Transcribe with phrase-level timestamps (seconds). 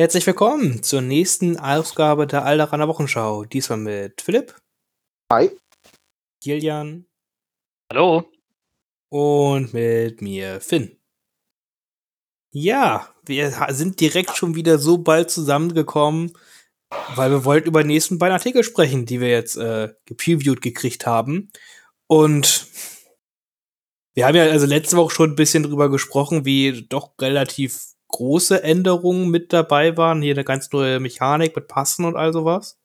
[0.00, 3.44] Herzlich willkommen zur nächsten Ausgabe der Alderaner Wochenschau.
[3.44, 4.56] Diesmal mit Philipp.
[5.30, 5.50] Hi.
[6.42, 7.04] Kilian.
[7.92, 8.24] Hallo.
[9.10, 10.98] Und mit mir, Finn.
[12.50, 16.32] Ja, wir sind direkt schon wieder so bald zusammengekommen,
[17.14, 21.04] weil wir wollten über die nächsten beiden Artikel sprechen, die wir jetzt äh, gepreviewt gekriegt
[21.04, 21.52] haben.
[22.06, 22.68] Und
[24.14, 28.62] wir haben ja also letzte Woche schon ein bisschen drüber gesprochen, wie doch relativ große
[28.62, 30.22] Änderungen mit dabei waren.
[30.22, 32.78] Hier eine ganz neue Mechanik mit Passen und all sowas.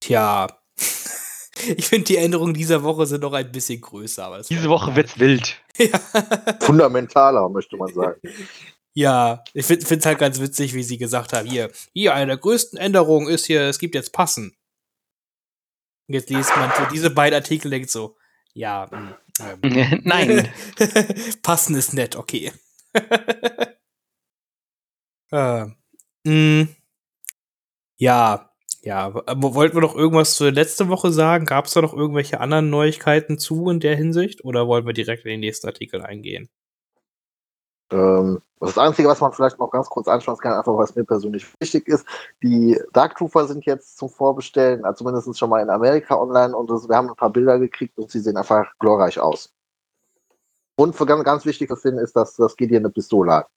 [0.00, 0.48] Tja,
[1.76, 4.24] ich finde die Änderungen dieser Woche sind noch ein bisschen größer.
[4.24, 5.60] Aber Diese Woche wird's wild.
[5.78, 5.98] ja.
[6.60, 8.20] Fundamentaler, möchte man sagen.
[8.94, 12.36] Ja, ich finde es halt ganz witzig, wie sie gesagt haben, hier, hier, eine der
[12.36, 14.54] größten Änderungen ist hier, es gibt jetzt Passen.
[16.08, 18.16] Und jetzt liest man so diese beiden Artikel denkt so,
[18.52, 20.52] ja, mh, ähm, Nein.
[21.42, 22.52] Passen ist nett, okay.
[25.32, 25.66] äh,
[26.24, 26.68] mh,
[27.96, 28.50] ja,
[28.82, 31.46] ja, aber wollten wir noch irgendwas zur letzten Woche sagen?
[31.46, 34.44] Gab es da noch irgendwelche anderen Neuigkeiten zu in der Hinsicht?
[34.44, 36.48] Oder wollen wir direkt in den nächsten Artikel eingehen?
[37.92, 41.46] Ähm, das Einzige, was man vielleicht noch ganz kurz anschauen kann, einfach was mir persönlich
[41.60, 42.06] wichtig ist,
[42.42, 46.70] die Dark Trooper sind jetzt zum Vorbestellen, also zumindest schon mal in Amerika online und
[46.70, 49.52] das, wir haben ein paar Bilder gekriegt und sie sehen einfach glorreich aus.
[50.76, 53.48] Und für ganz, ganz wichtig zu finden ist, dass das Gideon eine Pistole hat.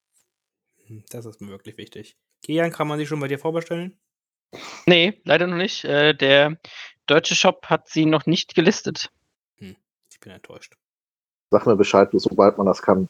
[0.86, 2.16] Hm, Das ist mir wirklich wichtig.
[2.42, 3.98] Kian, kann man sie schon bei dir vorbestellen?
[4.86, 5.84] Nee, leider noch nicht.
[5.84, 6.58] Äh, der
[7.06, 9.10] deutsche Shop hat sie noch nicht gelistet.
[9.58, 10.76] Ich bin enttäuscht.
[11.50, 13.08] Sag mir Bescheid, sobald man das kann.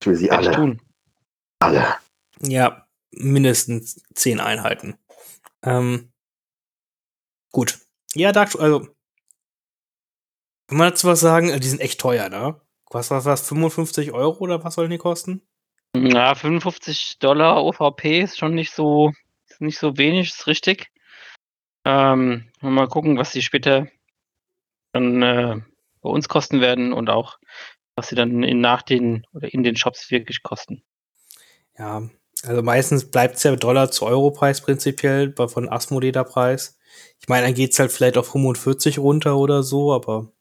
[0.00, 0.52] Ich will sie ich alle.
[0.52, 0.82] tun.
[1.58, 1.96] Alle.
[2.40, 4.98] Ja, mindestens zehn Einheiten.
[5.62, 6.12] Ähm,
[7.50, 7.78] gut.
[8.14, 8.80] Ja, Dark, also,
[10.68, 11.48] kann man dazu was sagen?
[11.48, 12.60] Äh, Die sind echt teuer, ne?
[12.96, 13.46] Was was was?
[13.46, 15.42] 55 Euro oder was sollen die kosten?
[15.94, 19.12] Ja, 55 Dollar OVP ist schon nicht so,
[19.58, 20.90] nicht so wenig, ist richtig.
[21.84, 23.86] Ähm, mal gucken, was sie später
[24.92, 25.56] dann äh,
[26.00, 27.38] bei uns kosten werden und auch,
[27.96, 30.82] was sie dann in, nach den oder in den Shops wirklich kosten.
[31.78, 32.08] Ja,
[32.44, 36.78] also meistens bleibt es ja Dollar zu Euro-Preis prinzipiell, von Asmodee-Preis.
[37.20, 40.32] Ich meine, dann geht's halt vielleicht auf 45 runter oder so, aber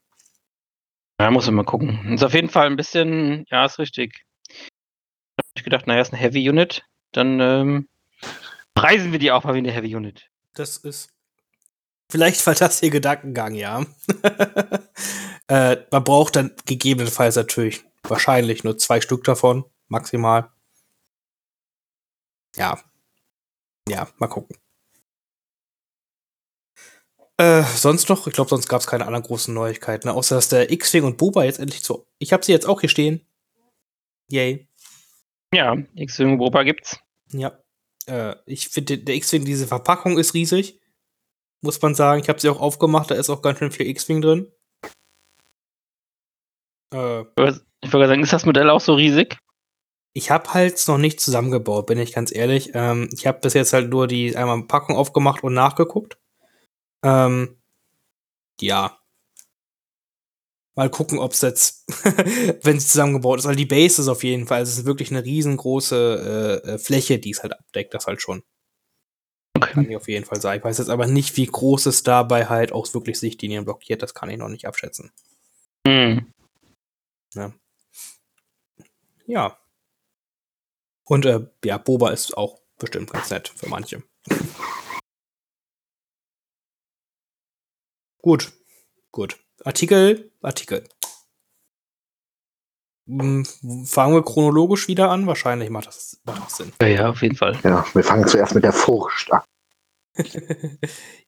[1.19, 2.13] Ja, muss man mal gucken.
[2.13, 4.25] Ist auf jeden Fall ein bisschen, ja, ist richtig.
[5.37, 6.83] Hab ich gedacht, naja, ist eine Heavy Unit.
[7.11, 7.87] Dann ähm,
[8.73, 10.29] preisen wir die auch mal wie eine Heavy Unit.
[10.53, 11.09] das ist.
[12.11, 13.83] Vielleicht war das ihr Gedankengang, ja.
[15.47, 20.51] äh, man braucht dann gegebenenfalls natürlich wahrscheinlich nur zwei Stück davon, maximal.
[22.55, 22.79] Ja.
[23.89, 24.55] Ja, mal gucken.
[27.38, 28.28] Äh, sonst noch?
[28.28, 30.13] Ich glaube, sonst gab es keine anderen großen Neuigkeiten, ne?
[30.13, 32.07] außer dass der X-Wing und Boba jetzt endlich zu.
[32.18, 33.28] Ich habe sie jetzt auch hier stehen.
[34.31, 34.68] Yay.
[35.53, 36.97] Ja, X-Wing Europa gibt's.
[37.31, 37.59] Ja.
[38.07, 40.79] Äh, ich finde, der X-Wing, diese Verpackung ist riesig.
[41.62, 42.22] Muss man sagen.
[42.22, 44.52] Ich habe sie auch aufgemacht, da ist auch ganz schön viel X-Wing drin.
[46.94, 49.38] Äh, Ich wollte gerade sagen, ist das Modell auch so riesig?
[50.17, 52.72] ich habe halt noch nicht zusammengebaut, bin ich ganz ehrlich.
[52.73, 56.17] Ähm, ich habe bis jetzt halt nur die einmal Packung aufgemacht und nachgeguckt.
[57.05, 57.61] Ähm,
[58.59, 58.99] ja.
[60.75, 61.85] Mal gucken, ob es jetzt,
[62.63, 65.11] wenn es zusammengebaut ist, weil die Base ist auf jeden Fall, also es ist wirklich
[65.11, 68.43] eine riesengroße äh, äh, Fläche, die es halt abdeckt, das halt schon.
[69.59, 69.88] Kann Okay.
[69.91, 70.57] ich auf jeden Fall sagen.
[70.59, 74.13] Ich weiß jetzt aber nicht, wie groß es dabei halt auch wirklich Sichtlinien blockiert, das
[74.13, 75.11] kann ich noch nicht abschätzen.
[75.87, 76.31] Hm.
[79.27, 79.57] Ja.
[81.05, 84.03] Und äh, ja, Boba ist auch bestimmt ganz nett für manche.
[88.25, 88.53] Gut,
[89.11, 89.37] gut.
[89.63, 90.89] Artikel, Artikel.
[93.07, 93.45] Hm,
[93.85, 95.27] Fangen wir chronologisch wieder an?
[95.27, 96.73] Wahrscheinlich macht das, macht das Sinn.
[96.81, 97.59] Ja, ja, auf jeden Fall.
[97.63, 99.43] Ja, wir fangen zuerst mit der Furcht an.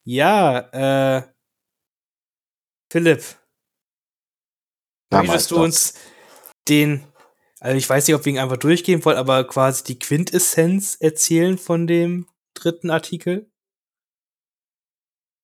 [0.02, 0.58] ja,
[1.18, 1.22] äh.
[2.90, 3.22] Philipp.
[5.12, 5.94] Möchtest du uns
[6.68, 7.06] den,
[7.60, 11.58] also ich weiß nicht, ob wir ihn einfach durchgehen wollen, aber quasi die Quintessenz erzählen
[11.58, 13.48] von dem dritten Artikel?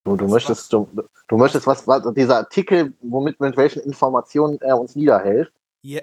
[0.05, 0.89] Du, du möchtest, du,
[1.29, 5.53] du möchtest was, was, dieser Artikel, womit, mit welchen Informationen er uns niederhält.
[5.83, 6.03] Ja,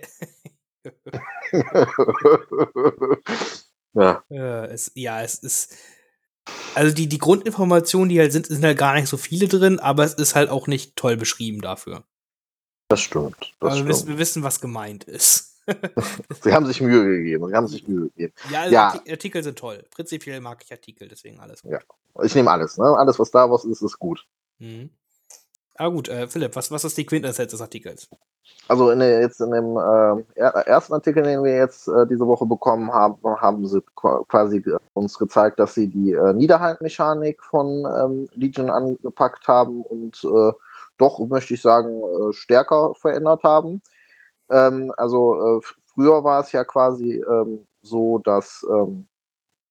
[3.94, 5.76] ja, äh, es, ja, es ist.
[6.74, 10.04] Also die, die Grundinformationen, die halt sind, sind halt gar nicht so viele drin, aber
[10.04, 12.04] es ist halt auch nicht toll beschrieben dafür.
[12.88, 13.54] das stimmt.
[13.60, 14.14] Das aber wir wissen, stimmt.
[14.14, 15.51] wir wissen, was gemeint ist.
[16.42, 17.48] Sie haben sich Mühe gegeben.
[17.48, 18.34] Sie haben sich Mühe gegeben.
[18.50, 18.90] ja, also Ja.
[18.94, 19.84] Arti- Artikel sind toll.
[19.92, 21.62] Prinzipiell mag ich Artikel, deswegen alles.
[21.64, 21.80] Ja.
[22.24, 22.86] Ich nehme alles, ne?
[22.98, 24.26] Alles, was da was ist, ist gut.
[24.60, 24.90] Mhm.
[25.76, 28.08] Aber gut, äh, Philipp, was, was ist die Quintessenz des Artikels?
[28.68, 32.46] also in der, jetzt in dem äh, ersten Artikel, den wir jetzt äh, diese Woche
[32.46, 38.70] bekommen haben, haben sie quasi uns gezeigt, dass sie die äh, Niederhaltmechanik von ähm, Legion
[38.70, 40.52] angepackt haben und äh,
[40.98, 43.82] doch, möchte ich sagen, äh, stärker verändert haben.
[44.52, 45.62] Ähm, also äh,
[45.94, 49.08] früher war es ja quasi ähm, so, dass ähm,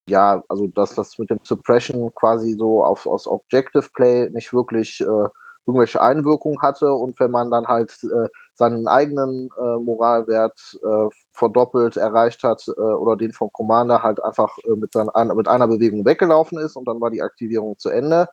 [0.09, 5.01] ja, also dass das mit dem Suppression quasi so auf, aus Objective Play nicht wirklich
[5.01, 5.29] äh,
[5.67, 11.97] irgendwelche Einwirkungen hatte und wenn man dann halt äh, seinen eigenen äh, Moralwert äh, verdoppelt
[11.97, 16.05] erreicht hat äh, oder den vom Commander halt einfach äh, mit, seinen, mit einer Bewegung
[16.05, 18.29] weggelaufen ist und dann war die Aktivierung zu Ende.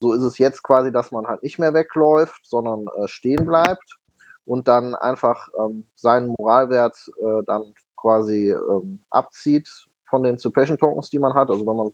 [0.00, 3.98] So ist es jetzt quasi, dass man halt nicht mehr wegläuft, sondern stehen bleibt
[4.46, 6.96] und dann einfach ähm, seinen Moralwert
[7.46, 9.68] dann quasi ähm, abzieht
[10.10, 11.50] von den Suppression Tokens, die man hat.
[11.50, 11.90] Also wenn man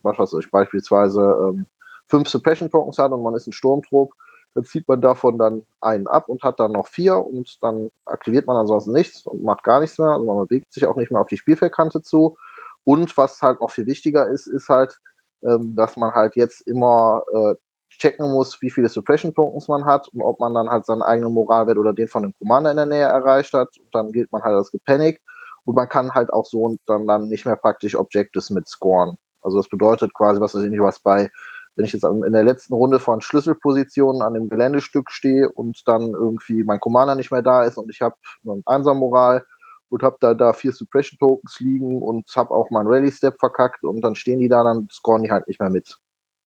[0.50, 1.66] beispielsweise ähm,
[2.08, 4.12] fünf Suppression Tokens hat und man ist ein Sturmtrupp,
[4.54, 8.46] dann zieht man davon dann einen ab und hat dann noch vier und dann aktiviert
[8.46, 10.08] man ansonsten nichts und macht gar nichts mehr.
[10.08, 12.36] Also man bewegt sich auch nicht mehr auf die Spielfeldkante zu.
[12.84, 14.98] Und was halt noch viel wichtiger ist, ist halt,
[15.42, 17.54] ähm, dass man halt jetzt immer äh,
[18.00, 21.32] checken muss, wie viele Suppression Tokens man hat und ob man dann halt seinen eigenen
[21.32, 23.68] Moralwert oder den von dem Commander in der Nähe erreicht hat.
[23.78, 25.20] Und dann gilt man halt als gepanikt
[25.64, 29.16] und man kann halt auch so dann, dann nicht mehr praktisch Objectives mit scoren.
[29.42, 31.30] Also das bedeutet quasi, was weiß ich nicht, was bei
[31.76, 36.10] wenn ich jetzt in der letzten Runde von Schlüsselpositionen an dem Geländestück stehe und dann
[36.12, 39.46] irgendwie mein Commander nicht mehr da ist und ich habe einen Einser-Moral
[39.88, 43.82] und habe da, da vier Suppression Tokens liegen und habe auch meinen Rally Step verkackt
[43.84, 45.96] und dann stehen die da, dann scoren die halt nicht mehr mit.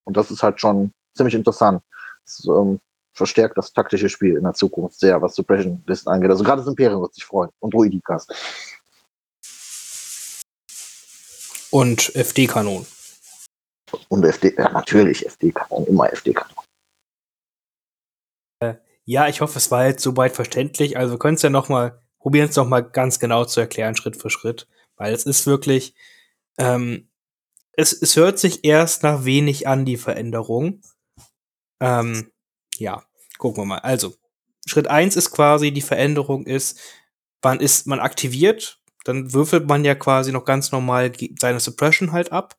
[0.04, 1.82] Und das ist halt schon ziemlich interessant.
[2.24, 2.80] Das ähm,
[3.12, 6.30] verstärkt das taktische Spiel in der Zukunft sehr, was Suppression Listen angeht.
[6.30, 8.26] Also gerade das Imperium wird sich freuen und Druidikas.
[11.70, 12.86] Und FD-Kanonen.
[14.08, 16.64] Und FD, ja, natürlich FD-Kanon, immer FD-Kanon.
[18.60, 18.74] Äh,
[19.04, 20.96] ja, ich hoffe, es war jetzt soweit verständlich.
[20.96, 23.96] Also wir können es ja noch mal, probieren es noch mal ganz genau zu erklären,
[23.96, 24.66] Schritt für Schritt.
[24.96, 25.94] Weil es ist wirklich,
[26.58, 27.08] ähm,
[27.72, 30.80] es, es hört sich erst nach wenig an, die Veränderung.
[31.80, 32.30] Ähm,
[32.76, 33.02] ja,
[33.38, 33.78] gucken wir mal.
[33.78, 34.14] Also,
[34.66, 36.80] Schritt eins ist quasi, die Veränderung ist,
[37.42, 42.32] man ist, man aktiviert, dann würfelt man ja quasi noch ganz normal seine Suppression halt
[42.32, 42.56] ab.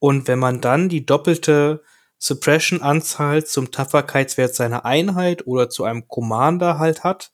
[0.00, 1.82] Und wenn man dann die doppelte
[2.18, 7.32] Suppression-Anzahl zum Tapferkeitswert seiner Einheit oder zu einem Commander halt hat,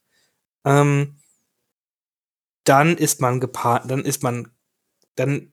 [0.65, 1.19] ähm,
[2.65, 4.51] dann ist man gepaart, dann ist man,
[5.15, 5.51] dann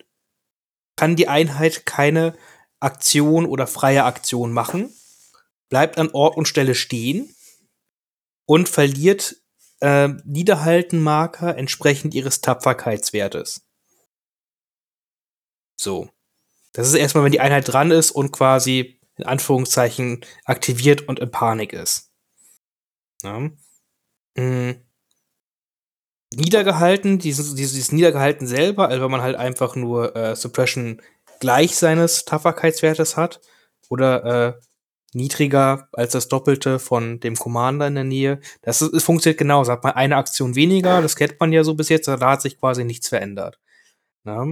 [0.97, 2.33] kann die Einheit keine
[2.81, 4.94] Aktion oder freie Aktion machen,
[5.69, 7.33] bleibt an Ort und Stelle stehen
[8.45, 9.35] und verliert
[9.81, 13.67] äh, Niederhaltenmarker entsprechend ihres Tapferkeitswertes.
[15.77, 16.09] So.
[16.73, 21.31] Das ist erstmal, wenn die Einheit dran ist und quasi in Anführungszeichen aktiviert und in
[21.31, 22.11] Panik ist.
[23.23, 23.50] Ja.
[24.35, 24.81] Mhm.
[26.33, 31.01] Niedergehalten, dieses, dieses Niedergehalten selber, also wenn man halt einfach nur äh, Suppression
[31.39, 33.39] gleich seines Tapferkeitswertes hat
[33.89, 34.61] oder äh,
[35.15, 38.39] niedriger als das Doppelte von dem Commander in der Nähe.
[38.62, 39.71] Das, ist, das funktioniert genauso.
[39.71, 42.59] Hat man eine Aktion weniger, das kennt man ja so bis jetzt, da hat sich
[42.59, 43.59] quasi nichts verändert.
[44.25, 44.45] Ja.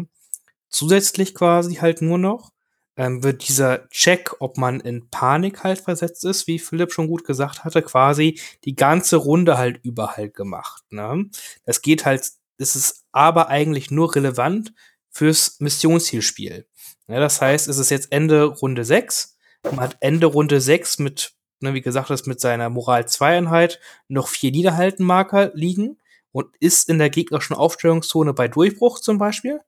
[0.69, 2.51] Zusätzlich quasi halt nur noch
[2.95, 7.25] ähm, wird dieser Check, ob man in Panik halt versetzt ist, wie Philipp schon gut
[7.25, 10.83] gesagt hatte, quasi die ganze Runde halt über halt gemacht.
[10.89, 11.29] Ne?
[11.65, 12.23] Das geht halt,
[12.57, 14.73] das ist aber eigentlich nur relevant
[15.09, 16.67] fürs Missionszielspiel.
[17.07, 19.32] Ja, das heißt, es ist jetzt Ende Runde 6.
[19.63, 23.79] Man hat Ende Runde 6 mit, ne, wie gesagt, das mit seiner Moral 2 Einheit
[24.07, 25.99] noch vier Niederhaltenmarker liegen
[26.31, 29.61] und ist in der gegnerischen Aufstellungszone bei Durchbruch zum Beispiel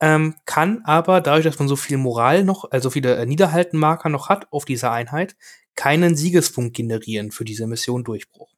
[0.00, 4.28] ähm, kann aber dadurch, dass man so viel Moral noch, also viele äh, Niederhaltenmarker noch
[4.28, 5.36] hat auf dieser Einheit,
[5.74, 8.50] keinen Siegespunkt generieren für diese Mission Durchbruch.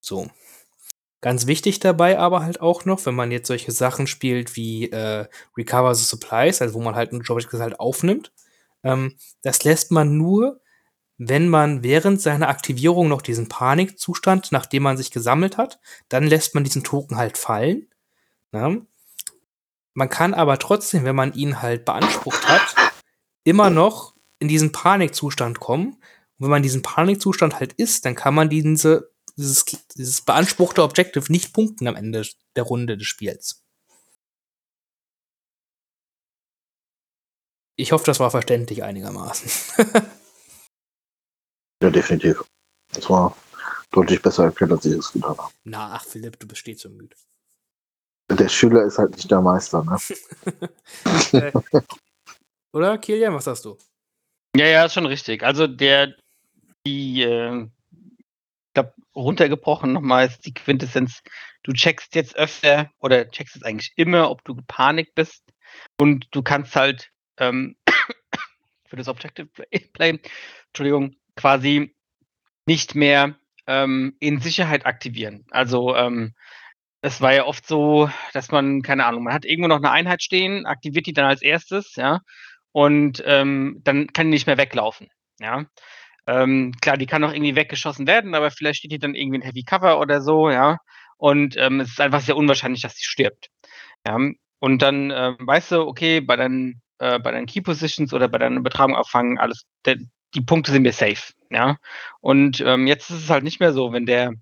[0.00, 0.28] So.
[1.20, 5.26] Ganz wichtig dabei aber halt auch noch, wenn man jetzt solche Sachen spielt wie äh,
[5.56, 8.32] Recover the Supplies, also wo man halt ein Objective halt aufnimmt,
[8.84, 10.60] ähm, das lässt man nur,
[11.16, 16.54] wenn man während seiner Aktivierung noch diesen Panikzustand, nachdem man sich gesammelt hat, dann lässt
[16.54, 17.88] man diesen Token halt fallen
[18.52, 18.86] Ne?
[19.94, 22.92] Man kann aber trotzdem, wenn man ihn halt beansprucht hat,
[23.44, 25.94] immer noch in diesen Panikzustand kommen.
[25.94, 29.64] Und wenn man diesen Panikzustand halt ist, dann kann man diese, dieses,
[29.96, 32.26] dieses beanspruchte Objective nicht punkten am Ende
[32.56, 33.64] der Runde des Spiels.
[37.76, 39.48] Ich hoffe, das war verständlich einigermaßen.
[41.82, 42.42] ja, definitiv.
[42.92, 43.36] Das war
[43.92, 45.52] deutlich besser erklärt, als ich es getan habe.
[45.62, 47.16] Na, ach Philipp, du bist stets so müde.
[48.30, 49.96] Der Schüler ist halt nicht der Meister, ne?
[51.32, 51.52] Äh,
[52.72, 53.78] oder, Kilian, was sagst du?
[54.56, 55.42] Ja, ja, ist schon richtig.
[55.42, 56.14] Also der,
[56.86, 57.68] die, äh,
[58.80, 61.22] glaube, runtergebrochen nochmal ist die Quintessenz.
[61.62, 65.44] Du checkst jetzt öfter oder checkst es eigentlich immer, ob du gepanikt bist.
[65.98, 67.76] Und du kannst halt ähm,
[68.86, 70.18] für das Objective Play, Play,
[70.68, 71.94] Entschuldigung, quasi
[72.66, 75.44] nicht mehr ähm, in Sicherheit aktivieren.
[75.50, 76.34] Also ähm,
[77.00, 80.22] es war ja oft so, dass man, keine Ahnung, man hat irgendwo noch eine Einheit
[80.22, 82.20] stehen, aktiviert die dann als erstes, ja,
[82.72, 85.08] und ähm, dann kann die nicht mehr weglaufen,
[85.40, 85.64] ja.
[86.28, 89.42] Ähm, klar, die kann auch irgendwie weggeschossen werden, aber vielleicht steht die dann irgendwie in
[89.42, 90.76] Heavy Cover oder so, ja.
[91.16, 93.48] Und ähm, es ist einfach sehr unwahrscheinlich, dass sie stirbt.
[94.06, 94.18] Ja.
[94.58, 98.36] Und dann äh, weißt du, okay, bei deinen, äh, bei deinen Key Positions oder bei
[98.36, 99.96] deiner Übertragung auffangen, alles, der,
[100.34, 101.78] die Punkte sind mir safe, ja.
[102.20, 104.34] Und ähm, jetzt ist es halt nicht mehr so, wenn der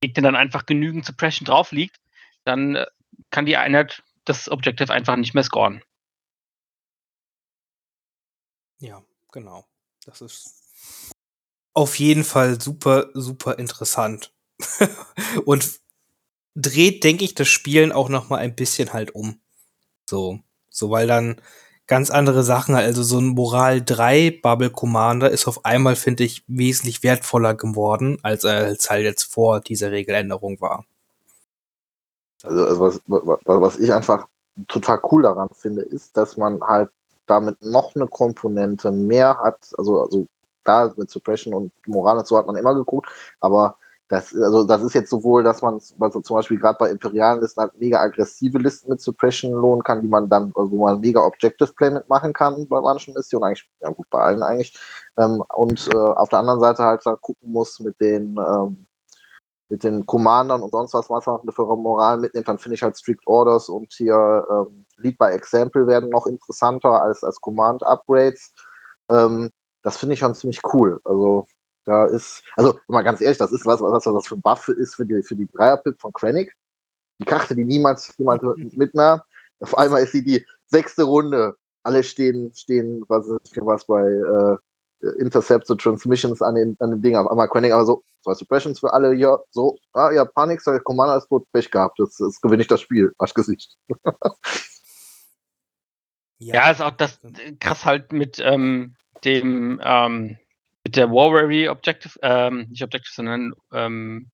[0.00, 2.00] Gegner dann einfach genügend Suppression drauf liegt,
[2.44, 2.86] dann äh,
[3.30, 5.82] kann die Einheit das Objective einfach nicht mehr scoren.
[8.78, 9.66] Ja, genau.
[10.06, 10.63] Das ist
[11.74, 14.32] auf jeden Fall super, super interessant.
[15.44, 15.80] und
[16.54, 19.40] dreht, denke ich, das Spielen auch noch mal ein bisschen halt um.
[20.08, 21.40] So, so weil dann
[21.86, 26.44] ganz andere Sachen, also so ein Moral 3 Bubble Commander ist auf einmal, finde ich,
[26.46, 30.86] wesentlich wertvoller geworden, als er als halt jetzt vor dieser Regeländerung war.
[32.42, 33.00] Also, also was,
[33.44, 34.28] was ich einfach
[34.68, 36.90] total cool daran finde, ist, dass man halt
[37.26, 40.26] damit noch eine Komponente mehr hat, also, also
[40.64, 43.08] da mit Suppression und Moral so hat man immer geguckt,
[43.40, 43.76] aber
[44.08, 47.62] das, also das ist jetzt sowohl, dass man also zum Beispiel gerade bei imperialen Listen
[47.62, 51.20] halt mega aggressive Listen mit Suppression lohnen kann, die man dann, also wo man mega
[51.20, 54.78] Objective Play mitmachen kann bei manchen Missionen, eigentlich, ja gut, bei allen eigentlich.
[55.16, 58.86] Ähm, und äh, auf der anderen Seite halt da gucken muss mit den ähm,
[59.70, 62.96] mit den Commandern und sonst was, was man für Moral mitnimmt, dann finde ich halt
[62.96, 68.52] Strict Orders und hier ähm, Lead by Example werden noch interessanter als, als Command-Upgrades.
[69.10, 69.50] Ähm,
[69.84, 71.00] das finde ich schon ziemlich cool.
[71.04, 71.46] Also
[71.84, 74.96] da ist, also mal ganz ehrlich, das ist was, was das für ein Buff ist
[74.96, 76.52] für die, für die Dreierpip von Krennic.
[77.20, 78.42] Die Karte, die niemals jemand
[78.76, 79.20] mitnahm.
[79.60, 81.54] Auf einmal ist sie die sechste Runde.
[81.84, 84.56] Alle stehen, stehen, was ist was bei äh,
[85.18, 87.14] Intercepts und Transmissions an, den, an dem Ding.
[87.14, 90.80] Auf einmal Krennic aber so, zwei Suppressions für alle, ja, so, ah, ja, Panik, der
[90.80, 93.76] Commander ist tot, Pech gehabt, jetzt, jetzt gewinne ich das Spiel, Arschgesicht.
[96.44, 97.20] ja, ja, ist auch das
[97.60, 100.38] krass halt mit ähm, dem, ähm,
[100.84, 104.30] mit der Warweary Objective, ähm, nicht Objective, sondern ähm,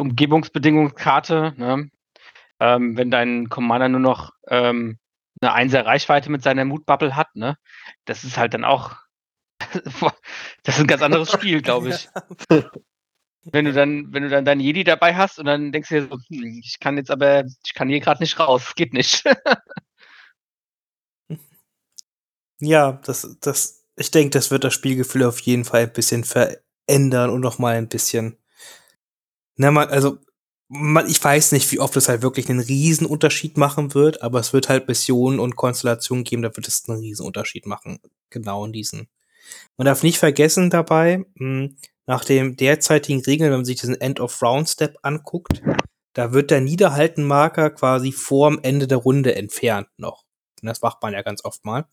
[0.00, 1.90] Umgebungsbedingungskarte, ne?
[2.60, 4.98] ähm, wenn dein Commander nur noch ähm,
[5.40, 7.56] eine Einser Reichweite mit seiner Moodbubble hat, ne?
[8.04, 8.96] Das ist halt dann auch,
[10.64, 12.08] das ist ein ganz anderes Spiel, glaube ich.
[13.44, 16.08] Wenn du dann, wenn du dann deinen Jedi dabei hast und dann denkst du dir
[16.08, 19.24] so, hm, ich kann jetzt aber, ich kann hier gerade nicht raus, geht nicht.
[22.60, 27.30] ja, das, das ich denke, das wird das Spielgefühl auf jeden Fall ein bisschen verändern
[27.30, 28.38] und noch mal ein bisschen.
[29.56, 30.18] Na, man, also,
[30.68, 34.52] man, ich weiß nicht, wie oft es halt wirklich einen Riesenunterschied machen wird, aber es
[34.52, 37.98] wird halt Missionen und Konstellationen geben, da wird es einen Riesenunterschied machen.
[38.30, 39.08] Genau in diesen.
[39.76, 44.98] Man darf nicht vergessen dabei, hm, nach dem derzeitigen Regeln, wenn man sich diesen End-of-Round-Step
[45.02, 45.62] anguckt,
[46.14, 50.24] da wird der Niederhaltenmarker quasi vorm Ende der Runde entfernt noch.
[50.62, 51.86] das macht man ja ganz oft mal.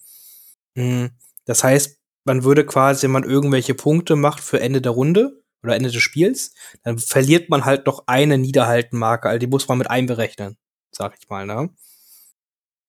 [0.76, 1.12] Hm,
[1.46, 5.76] das heißt, man würde quasi, wenn man irgendwelche Punkte macht für Ende der Runde oder
[5.76, 6.54] Ende des Spiels,
[6.84, 10.58] dann verliert man halt noch eine Niederhaltenmarke, also die muss man mit einberechnen,
[10.92, 11.70] sag ich mal, ne?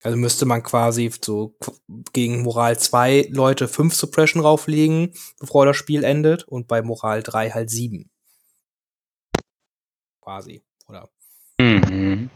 [0.02, 1.56] Also müsste man quasi so
[2.12, 7.50] gegen Moral 2 Leute 5 Suppression rauflegen, bevor das Spiel endet, und bei Moral 3
[7.50, 8.10] halt 7.
[10.22, 11.08] Quasi, oder?
[11.60, 12.30] Mhm.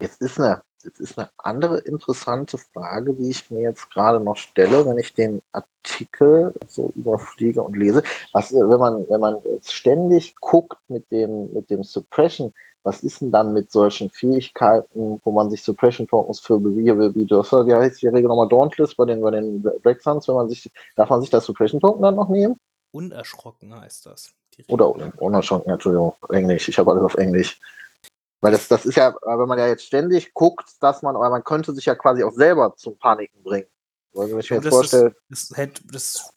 [0.00, 4.36] Jetzt ist eine Jetzt ist eine andere interessante Frage, die ich mir jetzt gerade noch
[4.36, 8.02] stelle, wenn ich den Artikel so überfliege und lese.
[8.32, 12.54] Was, wenn man, wenn man jetzt ständig guckt mit dem, mit dem Suppression,
[12.84, 17.26] was ist denn dann mit solchen Fähigkeiten, wo man sich Suppression Tokens für bewege, wie
[17.26, 20.48] Dörfer, wie heißt die Regel nochmal Dauntless bei den, bei den Black Suns, wenn man
[20.48, 22.56] sich, darf man sich das Suppression Token dann noch nehmen?
[22.92, 24.32] Unerschrocken heißt das.
[24.68, 27.60] Oder unerschrocken, Entschuldigung, Englisch, ich habe alles auf Englisch.
[28.40, 31.42] Weil das, das ist ja, wenn man ja jetzt ständig guckt, dass man, aber man
[31.42, 33.66] könnte sich ja quasi auch selber zum Paniken bringen.
[34.12, 35.14] Wenn ich mir jetzt vorstelle.
[35.28, 36.32] Das, das, das,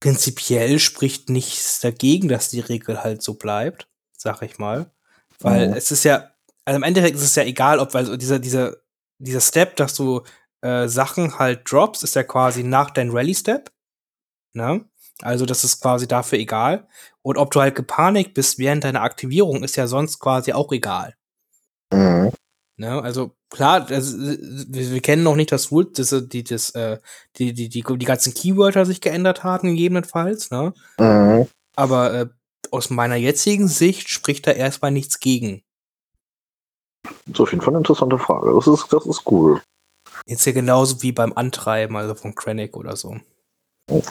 [0.00, 4.90] prinzipiell spricht nichts dagegen, dass die Regel halt so bleibt, sag ich mal.
[5.40, 5.74] Weil mhm.
[5.74, 6.30] es ist ja,
[6.64, 8.76] also im Endeffekt ist es ja egal, ob, also dieser, dieser,
[9.18, 10.22] dieser Step, dass du
[10.60, 13.72] äh, Sachen halt drops, ist ja quasi nach deinem Rally-Step.
[14.52, 14.84] Ne?
[15.22, 16.86] Also das ist quasi dafür egal.
[17.22, 21.14] Und ob du halt gepanikt bist während deiner Aktivierung, ist ja sonst quasi auch egal.
[21.92, 22.32] Mhm.
[22.76, 23.02] Ne?
[23.02, 26.98] Also klar, das, wir, wir, kennen noch nicht das Rule, das, die, das, äh,
[27.36, 30.50] die, die, die, die ganzen Keywörter sich geändert haben, gegebenenfalls.
[30.50, 30.72] Ne?
[30.98, 31.48] Mhm.
[31.74, 32.26] Aber äh,
[32.70, 35.62] aus meiner jetzigen Sicht spricht da erstmal nichts gegen.
[37.02, 38.52] Das ist auf jeden Fall eine interessante Frage.
[38.54, 39.60] Das ist, das ist cool.
[40.26, 43.16] Jetzt ja genauso wie beim Antreiben, also von Krennic oder so.
[43.88, 44.06] Und,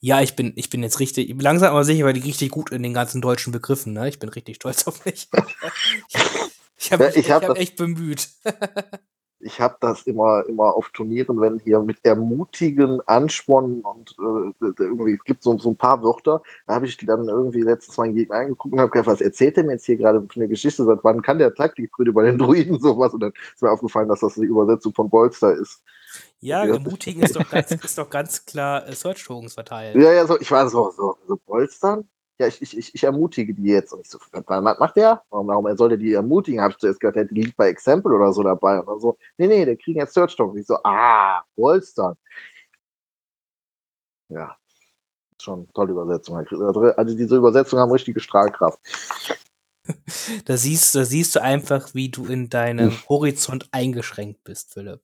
[0.00, 2.82] Ja, ich bin, ich bin jetzt richtig, langsam aber sicher, weil die richtig gut in
[2.82, 4.08] den ganzen deutschen Begriffen, ne?
[4.08, 5.28] Ich bin richtig stolz auf mich.
[6.78, 8.28] ich habe Ja, ich hab hab echt bemüht.
[9.40, 15.14] ich habe das immer, immer auf Turnieren, wenn hier mit ermutigen, anspornen und äh, irgendwie,
[15.14, 18.14] es gibt so, so ein paar Wörter, da habe ich die dann irgendwie letztens meinen
[18.14, 20.84] Gegner angeguckt und habe gedacht, was erzählt der mir jetzt hier gerade für eine Geschichte?
[20.84, 23.12] Seit wann kann der Taktikbrüder bei den Druiden sowas?
[23.14, 25.82] Und dann ist mir aufgefallen, dass das die Übersetzung von Bolster ist.
[26.40, 26.74] Ja, Ja.
[26.74, 30.00] ermutigen ist doch ganz, ist doch ganz klar äh, Search-Tokens verteilen.
[30.00, 32.08] Ja, ja, so, ich war so, so, so Bolstern?
[32.38, 33.92] Ja, ich, ich, ich, ich ermutige die jetzt.
[33.92, 35.22] Und ich so, was macht der?
[35.28, 36.60] Warum, warum soll der die ermutigen?
[36.62, 38.80] Habe ich zuerst gehört, der liegt bei Example oder so dabei.
[38.80, 40.58] Und dann so, nee, nee, der kriegen jetzt Search Token.
[40.58, 42.16] Ich so, ah, Bolstern.
[44.30, 44.56] Ja,
[45.40, 46.36] schon tolle Übersetzung.
[46.38, 48.78] Also diese Übersetzungen haben richtige Strahlkraft.
[50.44, 53.08] Da siehst, da siehst du einfach, wie du in deinem Uff.
[53.08, 55.00] Horizont eingeschränkt bist, Philipp.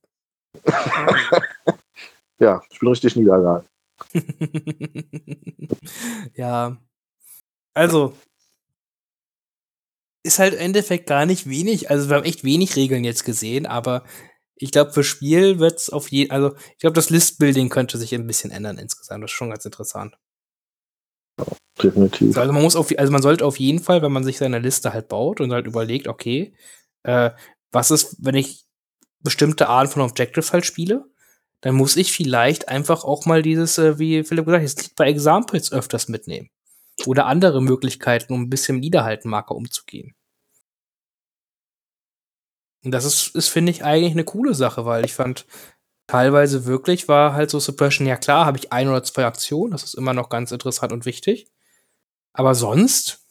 [2.38, 3.66] Ja, ich bin richtig niedergegangen.
[6.34, 6.76] ja.
[7.74, 8.14] Also.
[10.22, 11.90] Ist halt im Endeffekt gar nicht wenig.
[11.90, 14.04] Also, wir haben echt wenig Regeln jetzt gesehen, aber
[14.56, 18.14] ich glaube, für Spiel wird es auf jeden Also, ich glaube, das Listbuilding könnte sich
[18.14, 19.22] ein bisschen ändern insgesamt.
[19.22, 20.16] Das ist schon ganz interessant.
[21.82, 22.36] Definitiv.
[22.36, 24.92] Also, man muss auf, also man sollte auf jeden Fall, wenn man sich seine Liste
[24.92, 26.54] halt baut und halt überlegt, okay,
[27.04, 27.30] äh,
[27.70, 28.65] was ist, wenn ich
[29.26, 31.04] bestimmte Arten von Objectives halt spiele,
[31.60, 34.96] dann muss ich vielleicht einfach auch mal dieses, äh, wie Philipp gesagt hat, das Lied
[34.96, 36.48] bei Examples öfters mitnehmen.
[37.06, 40.14] Oder andere Möglichkeiten, um ein bisschen Niederhaltenmarker umzugehen.
[42.84, 45.44] Und das ist, ist finde ich, eigentlich eine coole Sache, weil ich fand,
[46.06, 49.82] teilweise wirklich war halt so Suppression, ja klar, habe ich ein oder zwei Aktionen, das
[49.82, 51.50] ist immer noch ganz interessant und wichtig.
[52.32, 53.25] Aber sonst,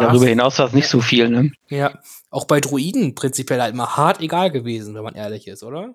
[0.00, 1.52] Darüber hinaus war es nicht so viel, ne?
[1.68, 1.98] ja,
[2.30, 5.94] auch bei Druiden prinzipiell halt mal hart egal gewesen, wenn man ehrlich ist, oder?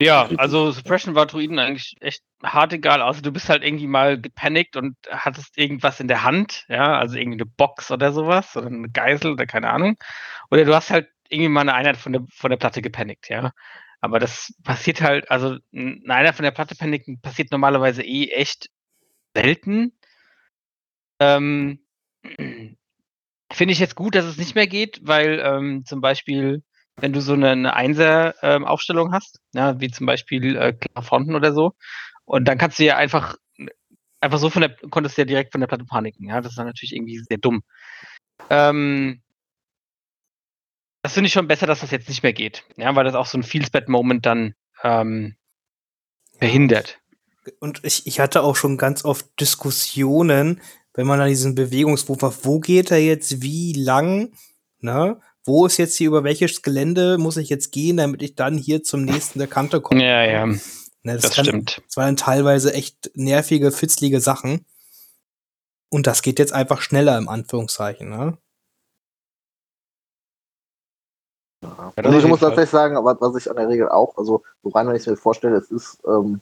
[0.00, 3.00] Ja, also Suppression war Druiden eigentlich echt hart egal.
[3.02, 7.16] Also du bist halt irgendwie mal gepanikt und hattest irgendwas in der Hand, ja, also
[7.16, 9.96] irgendwie eine Box oder sowas oder eine Geisel oder keine Ahnung.
[10.50, 13.52] Oder du hast halt irgendwie mal eine Einheit von der, von der Platte gepanikt, ja.
[14.00, 18.70] Aber das passiert halt, also eine Einheit von der Platte paniken passiert normalerweise eh echt
[19.34, 19.92] selten.
[21.20, 21.78] Ähm,
[23.52, 26.62] Finde ich jetzt gut, dass es nicht mehr geht, weil ähm, zum Beispiel
[26.96, 31.72] wenn du so eine, eine Einser-Aufstellung hast, ja, wie zum Beispiel äh, Fronten oder so,
[32.24, 33.36] und dann kannst du ja einfach,
[34.20, 36.58] einfach so von der, konntest du ja direkt von der Platte paniken, ja, das ist
[36.58, 37.62] dann natürlich irgendwie sehr dumm.
[38.50, 39.22] Ähm,
[41.02, 43.26] das finde ich schon besser, dass das jetzt nicht mehr geht, ja, weil das auch
[43.26, 45.36] so ein Feels-Bad-Moment dann ähm,
[46.38, 47.00] verhindert.
[47.58, 50.60] Und ich, ich hatte auch schon ganz oft Diskussionen,
[50.94, 54.32] wenn man an diesen Bewegungswurf hat, wo geht er jetzt wie lang,
[54.80, 55.20] ne?
[55.44, 58.84] Wo ist jetzt hier, über welches Gelände muss ich jetzt gehen, damit ich dann hier
[58.84, 60.04] zum nächsten der Kante komme?
[60.04, 60.46] Ja, ja,
[61.04, 61.82] Ne, das, das kann, stimmt.
[61.88, 64.64] Das waren teilweise echt nervige, fitzlige Sachen.
[65.90, 68.38] Und das geht jetzt einfach schneller, im Anführungszeichen, ne?
[71.62, 71.92] Ja.
[71.96, 72.50] Also auf ich muss Fall.
[72.50, 75.16] tatsächlich sagen, was, was ich an der Regel auch, also so rein, wenn ich mir
[75.16, 76.40] vorstelle, es ist ähm,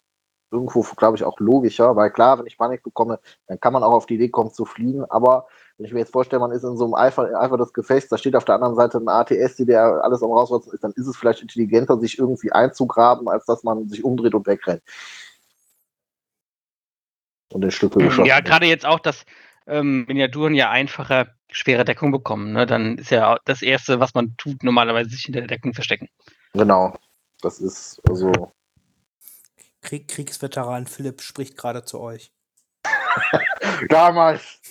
[0.51, 3.93] irgendwo, glaube ich, auch logischer, weil klar, wenn ich Panik bekomme, dann kann man auch
[3.93, 6.77] auf die Idee kommen zu fliehen, aber wenn ich mir jetzt vorstelle, man ist in
[6.77, 9.65] so einem Eifer, Eifer des Gefechts, da steht auf der anderen Seite ein ATS, die
[9.65, 13.63] der alles am rausrotzen ist, dann ist es vielleicht intelligenter, sich irgendwie einzugraben, als dass
[13.63, 14.83] man sich umdreht und wegrennt.
[17.53, 18.27] Und den Stücke geschossen.
[18.27, 19.25] Ja, gerade jetzt auch, dass
[19.67, 22.67] ähm, Miniaturen ja einfacher schwere Deckung bekommen, ne?
[22.67, 26.09] dann ist ja das Erste, was man tut, normalerweise sich hinter der Deckung verstecken.
[26.53, 26.95] Genau.
[27.41, 28.53] Das ist also.
[29.83, 32.33] Krieg, Kriegsveteran Philipp spricht gerade zu euch.
[33.89, 34.43] Damals,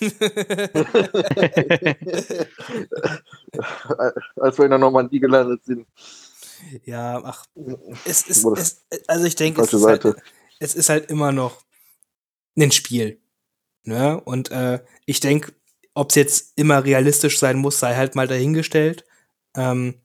[4.36, 5.86] als wir in der Normandie gelandet sind.
[6.84, 7.44] ja, ach,
[8.04, 10.04] es ist, es, also ich denke, es ist, halt,
[10.58, 11.62] es ist halt immer noch
[12.56, 13.20] ein Spiel.
[13.84, 14.20] Ne?
[14.20, 15.52] Und äh, ich denke,
[15.94, 19.04] ob es jetzt immer realistisch sein muss, sei halt mal dahingestellt.
[19.56, 20.00] Ähm,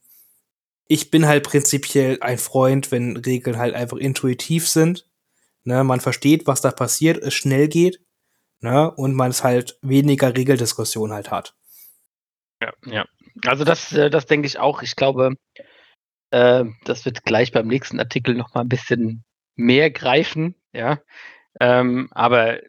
[0.87, 5.07] ich bin halt prinzipiell ein Freund, wenn Regeln halt einfach intuitiv sind.
[5.63, 5.83] Ne?
[5.83, 7.99] Man versteht, was da passiert, es schnell geht.
[8.59, 8.91] Ne?
[8.91, 11.55] Und man es halt weniger Regeldiskussion halt hat.
[12.61, 13.05] Ja, ja.
[13.45, 14.81] Also das, äh, das denke ich auch.
[14.81, 15.35] Ich glaube,
[16.31, 19.23] äh, das wird gleich beim nächsten Artikel noch mal ein bisschen
[19.55, 20.99] mehr greifen, ja.
[21.59, 22.59] Ähm, aber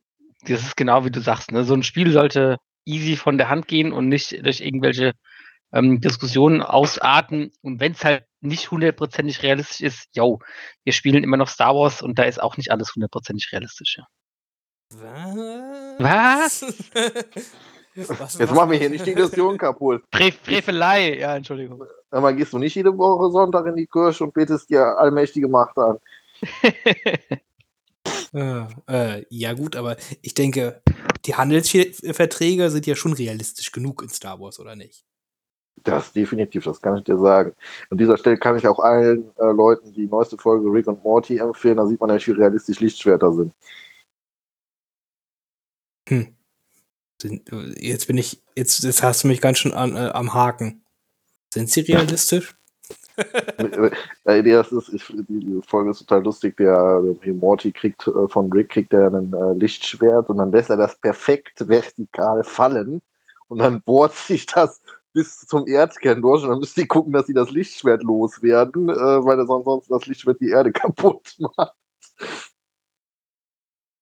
[0.43, 1.65] das ist genau wie du sagst, ne?
[1.65, 5.13] So ein Spiel sollte easy von der Hand gehen und nicht durch irgendwelche
[5.73, 7.53] ähm, Diskussionen ausarten.
[7.63, 10.41] Und wenn es halt nicht hundertprozentig realistisch ist, yo,
[10.85, 13.99] wir spielen immer noch Star Wars und da ist auch nicht alles hundertprozentig realistisch.
[13.99, 14.07] Ja.
[15.99, 16.63] Was?
[17.97, 18.39] Was?
[18.39, 20.03] Jetzt machen wir hier nicht die Illusion kaputt.
[20.11, 21.83] Pre Frevelei, ja, Entschuldigung.
[22.11, 25.79] Aber gehst du nicht jede Woche Sonntag in die Kirche und betest dir allmächtige Macht
[25.79, 25.99] an.
[28.35, 30.83] äh, äh, ja, gut, aber ich denke,
[31.25, 35.05] die Handelsverträge sind ja schon realistisch genug in Star Wars, oder nicht?
[35.85, 37.53] Das definitiv, das kann ich dir sagen.
[37.91, 41.39] An dieser Stelle kann ich auch allen äh, Leuten die neueste Folge Rick und Morty
[41.39, 41.77] empfehlen.
[41.77, 43.53] Da sieht man nämlich, wie realistisch Lichtschwerter sind.
[46.09, 46.35] Hm.
[47.79, 50.83] Jetzt bin ich, jetzt, jetzt hast du mich ganz schön an, äh, am Haken.
[51.53, 52.55] Sind sie realistisch?
[54.25, 56.57] äh, das ist, ich, die Folge ist total lustig.
[56.59, 60.71] Der, der Morty kriegt äh, von Rick kriegt er ein äh, Lichtschwert und dann lässt
[60.71, 63.01] er das perfekt vertikal fallen
[63.49, 64.81] und dann bohrt sich das
[65.17, 69.25] bis zum Erdkern durch und dann müssen die gucken, dass sie das Lichtschwert loswerden, äh,
[69.25, 71.75] weil sonst das Lichtschwert die Erde kaputt macht.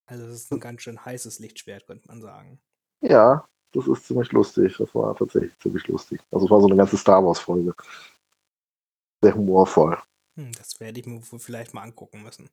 [0.06, 2.58] Also das ist ein ganz schön heißes Lichtschwert, könnte man sagen.
[3.00, 4.76] Ja, das ist ziemlich lustig.
[4.76, 6.20] Das war tatsächlich ziemlich lustig.
[6.32, 7.72] Also es war so eine ganze Star Wars-Folge.
[9.22, 9.96] Sehr humorvoll.
[10.36, 12.50] Hm, das werde ich mir vielleicht mal angucken müssen.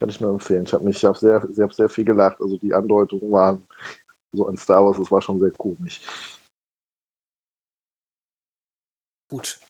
[0.00, 0.64] Kann ich nur empfehlen.
[0.64, 2.40] Ich habe mich, ich habe sehr, sehr, sehr viel gelacht.
[2.40, 3.68] Also die Andeutungen waren
[4.32, 6.00] so an Star Wars, das war schon sehr komisch.
[9.28, 9.60] Gut.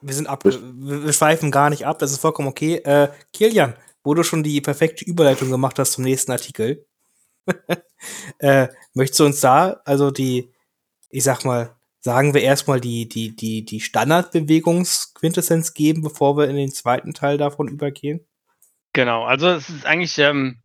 [0.00, 2.76] Wir sind ab, wir schweifen gar nicht ab, das ist vollkommen okay.
[2.76, 6.86] Äh, Kilian, wo du schon die perfekte Überleitung gemacht hast zum nächsten Artikel,
[8.38, 10.52] äh, möchtest du uns da, also die,
[11.08, 16.56] ich sag mal, sagen wir erstmal die, die, die, die Standardbewegungsquintessenz geben, bevor wir in
[16.56, 18.26] den zweiten Teil davon übergehen?
[18.92, 20.60] Genau, also es ist eigentlich ähm,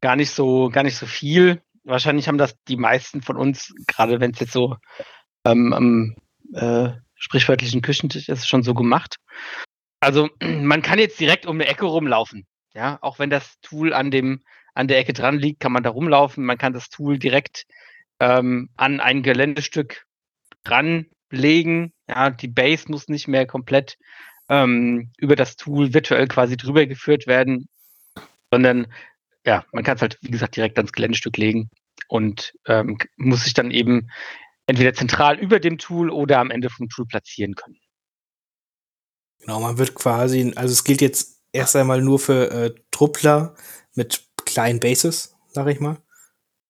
[0.00, 1.62] gar nicht so, gar nicht so viel.
[1.84, 4.76] Wahrscheinlich haben das die meisten von uns, gerade wenn es jetzt so
[5.44, 6.16] ähm, am
[6.54, 9.16] äh, sprichwörtlichen Küchentisch ist, schon so gemacht.
[10.00, 12.46] Also man kann jetzt direkt um eine Ecke rumlaufen.
[12.74, 14.42] Ja, auch wenn das Tool an dem
[14.74, 16.44] an der Ecke dran liegt, kann man da rumlaufen.
[16.44, 17.66] Man kann das Tool direkt
[18.20, 20.04] ähm, an ein Geländestück
[20.64, 21.92] ranlegen.
[22.08, 23.96] Ja, die Base muss nicht mehr komplett
[24.48, 27.68] ähm, über das Tool virtuell quasi drüber geführt werden,
[28.52, 28.86] sondern
[29.44, 31.70] ja, man kann es halt, wie gesagt, direkt ans Geländestück legen
[32.08, 34.10] und ähm, muss sich dann eben
[34.68, 37.78] entweder zentral über dem Tool oder am Ende vom Tool platzieren können.
[39.40, 43.54] Genau, man wird quasi, also es gilt jetzt erst einmal nur für äh, Truppler
[43.94, 45.96] mit kleinen Bases, sag ich mal.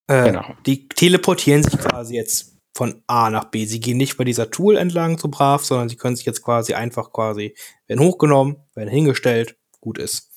[0.07, 0.55] Äh, genau.
[0.65, 3.67] Die teleportieren sich quasi jetzt von A nach B.
[3.67, 6.75] Sie gehen nicht bei dieser Tool entlang so brav, sondern sie können sich jetzt quasi
[6.75, 7.57] einfach quasi,
[7.89, 10.31] werden hochgenommen, werden hingestellt, gut ist.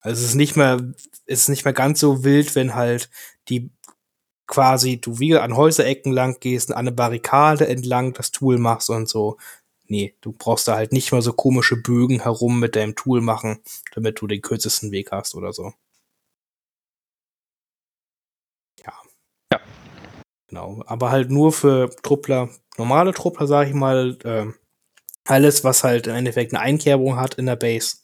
[0.00, 0.92] Also es ist nicht mehr,
[1.24, 3.08] es ist nicht mehr ganz so wild, wenn halt
[3.48, 3.72] die
[4.46, 9.08] quasi du wie an Häuserecken lang gehst, an eine Barrikade entlang das Tool machst und
[9.08, 9.38] so.
[9.86, 13.60] Nee, du brauchst da halt nicht mal so komische Bögen herum mit deinem Tool machen,
[13.94, 15.74] damit du den kürzesten Weg hast oder so.
[18.84, 18.92] Ja.
[19.52, 19.60] Ja.
[20.48, 24.46] Genau, aber halt nur für Truppler, normale Truppler, sag ich mal, äh,
[25.24, 27.98] alles, was halt im Endeffekt eine Einkerbung hat in der Base,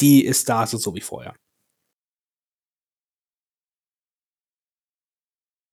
[0.00, 1.34] die ist da so wie vorher.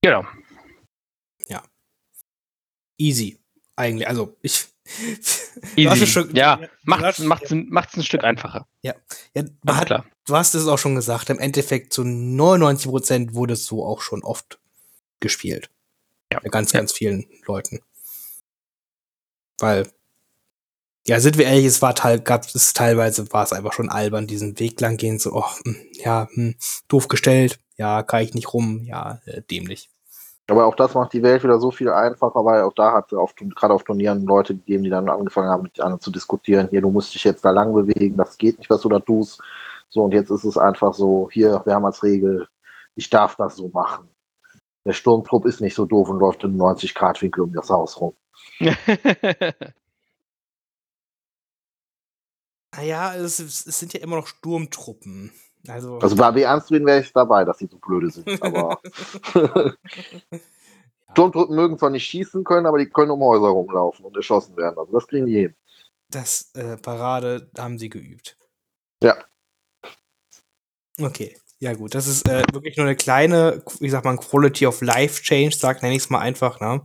[0.02, 0.24] Genau.
[1.48, 1.62] Ja.
[2.98, 3.38] Easy,
[3.76, 4.08] eigentlich.
[4.08, 4.66] Also, ich.
[5.76, 6.06] Easy.
[6.06, 7.56] Schon, ja, macht's, macht's, ja.
[7.68, 8.66] macht's ein Stück einfacher.
[8.82, 8.94] Ja.
[9.34, 10.06] ja hat, klar.
[10.26, 14.00] Du hast es auch schon gesagt, im Endeffekt zu 99 Prozent wurde es so auch
[14.00, 14.58] schon oft
[15.20, 15.70] gespielt.
[16.32, 16.40] Ja.
[16.40, 16.80] Bei ganz, ja.
[16.80, 17.80] ganz vielen Leuten.
[19.58, 19.88] Weil,
[21.06, 24.26] ja, sind wir ehrlich, es war teil, gab es teilweise war es einfach schon albern,
[24.26, 26.56] diesen Weg lang gehen, so, oh, hm, ja, hm,
[26.88, 29.88] doof gestellt, ja, kann ich nicht rum, ja, äh, dämlich.
[30.52, 33.34] Aber auch das macht die Welt wieder so viel einfacher, weil auch da hat es
[33.54, 36.68] gerade auf Turnieren Leute gegeben, die dann angefangen haben, mit anderen zu diskutieren.
[36.68, 39.40] Hier, du musst dich jetzt da lang bewegen, das geht nicht, was du da tust.
[39.88, 42.48] So, und jetzt ist es einfach so, hier, wir haben als Regel,
[42.96, 44.10] ich darf das so machen.
[44.84, 47.98] Der Sturmtrupp ist nicht so doof und läuft in 90 Grad Winkel um das Haus
[47.98, 48.14] rum.
[52.76, 55.32] naja, es, es sind ja immer noch Sturmtruppen.
[55.68, 58.42] Also, also bei Beernstrin wäre ich dabei, dass sie so blöde sind.
[58.42, 58.80] Aber
[61.12, 64.78] Sturmtruppen mögen zwar nicht schießen können, aber die können um Häuser rumlaufen und erschossen werden.
[64.78, 65.54] Also das kriegen die hin.
[66.08, 68.36] Das äh, Parade haben sie geübt.
[69.02, 69.16] Ja.
[71.00, 71.36] Okay.
[71.58, 75.22] Ja gut, das ist äh, wirklich nur eine kleine, wie sagt man, Quality of Life
[75.22, 76.84] Change, sagt, nenne ich es mal einfach, ne?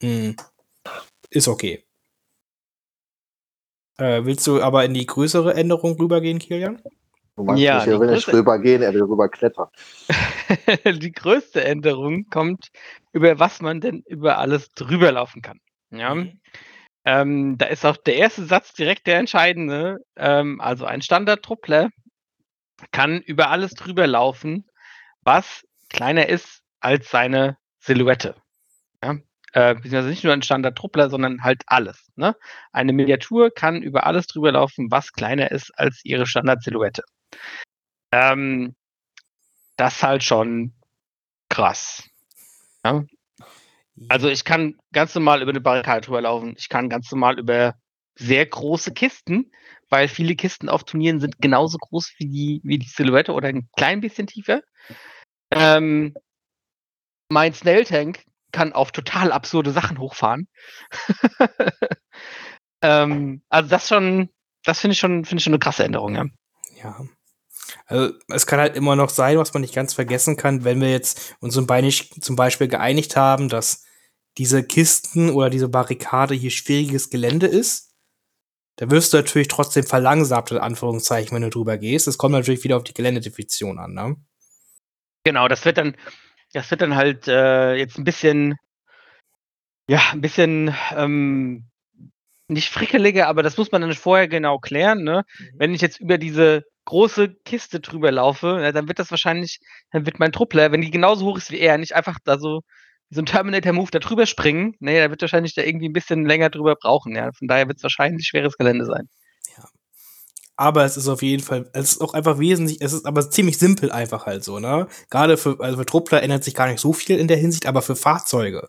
[0.00, 0.36] Hm.
[1.30, 1.84] Ist okay.
[3.96, 6.80] Äh, willst du aber in die größere Änderung rübergehen, Kilian?
[7.36, 9.68] Du meinst ja, nicht, er will nicht rübergehen, er will rüber klettern.
[10.84, 12.68] die größte Änderung kommt,
[13.12, 15.58] über was man denn über alles drüber laufen kann.
[15.90, 16.14] Ja.
[16.14, 16.40] Mhm.
[17.04, 19.98] Ähm, da ist auch der erste Satz direkt der entscheidende.
[20.16, 21.90] Ähm, also ein Standard-Truppler
[22.92, 24.66] kann über alles drüber laufen,
[25.22, 28.36] was kleiner ist als seine Silhouette.
[29.02, 29.16] Ja?
[29.52, 32.10] Äh, beziehungsweise nicht nur ein Standard-Truppler, sondern halt alles.
[32.16, 32.34] Ne?
[32.72, 37.02] Eine Miniatur kann über alles drüber laufen, was kleiner ist als ihre Standard-Silhouette.
[38.12, 38.74] Ähm,
[39.76, 40.72] das ist halt schon
[41.48, 42.08] krass.
[42.84, 43.04] Ja?
[44.08, 46.54] Also ich kann ganz normal über eine Barrikade drüber laufen.
[46.58, 47.74] Ich kann ganz normal über
[48.16, 49.50] sehr große Kisten,
[49.88, 53.68] weil viele Kisten auf Turnieren sind genauso groß wie die, wie die Silhouette oder ein
[53.76, 54.62] klein bisschen tiefer.
[55.50, 56.14] Ähm,
[57.28, 60.48] mein Snail Tank kann auf total absurde Sachen hochfahren.
[62.82, 64.30] ähm, also das schon,
[64.64, 66.24] das finde ich schon, finde ich schon eine krasse Änderung, ja.
[66.76, 67.00] Ja.
[67.86, 70.90] Also es kann halt immer noch sein, was man nicht ganz vergessen kann, wenn wir
[70.90, 73.84] jetzt uns zum Beispiel geeinigt haben, dass
[74.38, 77.92] diese Kisten oder diese Barrikade hier schwieriges Gelände ist.
[78.76, 82.08] Da wirst du natürlich trotzdem verlangsamt, in Anführungszeichen, wenn du drüber gehst.
[82.08, 84.16] Es kommt natürlich wieder auf die Geländedefinition an, ne?
[85.22, 85.96] Genau, das wird dann,
[86.52, 88.56] das wird dann halt äh, jetzt ein bisschen,
[89.88, 91.70] ja, ein bisschen ähm,
[92.48, 95.02] nicht frickeliger, aber das muss man dann vorher genau klären.
[95.02, 95.24] Ne?
[95.38, 95.48] Mhm.
[95.54, 100.06] Wenn ich jetzt über diese große Kiste drüber laufe, ja, dann wird das wahrscheinlich, dann
[100.06, 102.60] wird mein Truppler, wenn die genauso hoch ist wie er, nicht einfach da so
[103.10, 104.74] so ein Terminator-Move da drüber springen.
[104.80, 107.14] Nee, da wird wahrscheinlich da irgendwie ein bisschen länger drüber brauchen.
[107.14, 109.08] Ja, von daher wird es wahrscheinlich schweres Gelände sein.
[109.56, 109.68] Ja.
[110.56, 113.58] Aber es ist auf jeden Fall, es ist auch einfach wesentlich, es ist aber ziemlich
[113.58, 114.88] simpel einfach halt so, ne?
[115.10, 117.82] Gerade für, also für Truppler ändert sich gar nicht so viel in der Hinsicht, aber
[117.82, 118.68] für Fahrzeuge,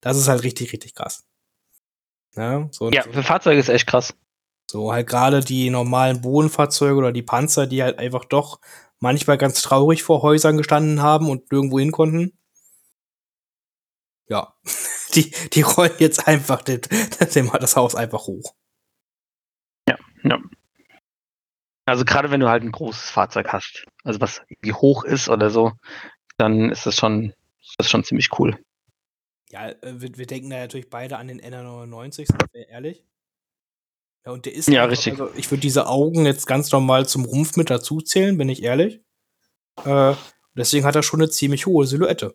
[0.00, 1.24] das ist halt richtig, richtig krass.
[2.36, 4.14] Ja, so ja für Fahrzeuge ist echt krass.
[4.74, 8.60] So halt gerade die normalen Bodenfahrzeuge oder die Panzer, die halt einfach doch
[8.98, 12.32] manchmal ganz traurig vor Häusern gestanden haben und nirgendwo hin konnten
[14.28, 14.54] ja,
[15.14, 16.80] die, die rollen jetzt einfach den,
[17.34, 18.54] den, das Haus einfach hoch.
[19.88, 20.38] Ja, ja.
[21.86, 25.50] Also gerade wenn du halt ein großes Fahrzeug hast, also was irgendwie hoch ist oder
[25.50, 25.72] so,
[26.38, 27.34] dann ist das schon,
[27.76, 28.58] das schon ziemlich cool.
[29.50, 33.04] Ja, äh, wir, wir denken da natürlich beide an den NR99, sind wir ehrlich.
[34.26, 34.68] Ja, und der ist.
[34.68, 35.20] Ja, einfach, richtig.
[35.20, 38.62] Also ich würde diese Augen jetzt ganz normal zum Rumpf mit dazu zählen, bin ich
[38.62, 39.00] ehrlich.
[39.84, 40.14] Äh,
[40.56, 42.34] deswegen hat er schon eine ziemlich hohe Silhouette.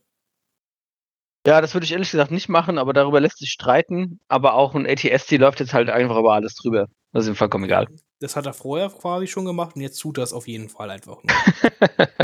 [1.48, 4.20] Ja, das würde ich ehrlich gesagt nicht machen, aber darüber lässt sich streiten.
[4.28, 6.88] Aber auch ein ATST läuft jetzt halt einfach über alles drüber.
[7.12, 7.88] Das ist ihm vollkommen egal.
[8.20, 10.90] Das hat er vorher quasi schon gemacht und jetzt tut er es auf jeden Fall
[10.92, 11.34] einfach nur.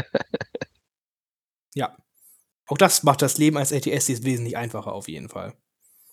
[1.74, 1.96] ja.
[2.68, 5.54] Auch das macht das Leben als ATST wesentlich einfacher auf jeden Fall.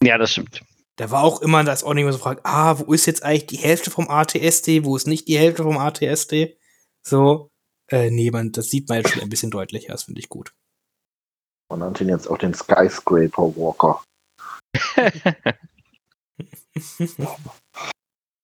[0.02, 0.62] Ja, das stimmt.
[0.96, 3.46] Da war auch immer das auch nicht mehr so fragt, ah, wo ist jetzt eigentlich
[3.46, 6.58] die Hälfte vom ATSD, wo ist nicht die Hälfte vom ATSD?
[7.06, 7.50] So,
[7.90, 10.54] äh, nee, man, das sieht man jetzt schon ein bisschen deutlicher, das finde ich gut.
[11.70, 14.02] Man nannte ihn jetzt auch den Skyscraper Walker.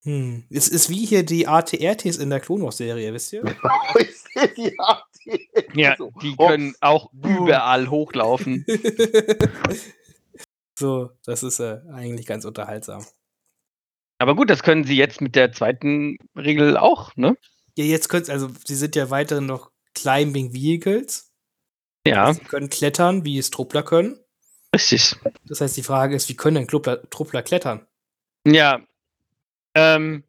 [0.05, 0.45] hm.
[0.49, 3.45] Es ist wie hier die ATRTs in der Klonos-Serie, wisst ihr?
[4.57, 4.75] die
[5.75, 8.65] Ja, die können auch überall hochlaufen.
[10.79, 13.05] so, das ist äh, eigentlich ganz unterhaltsam.
[14.19, 17.37] Aber gut, das können sie jetzt mit der zweiten Regel auch, ne?
[17.77, 21.33] Ja, jetzt können sie, also sie sind ja weiterhin noch Climbing Vehicles.
[22.07, 22.33] Ja.
[22.33, 24.19] Sie können klettern, wie es Truppler können.
[24.75, 25.17] Richtig.
[25.45, 27.87] Das heißt, die Frage ist, wie können denn Truppler, Truppler klettern?
[28.47, 28.81] Ja.
[29.75, 30.25] Ähm,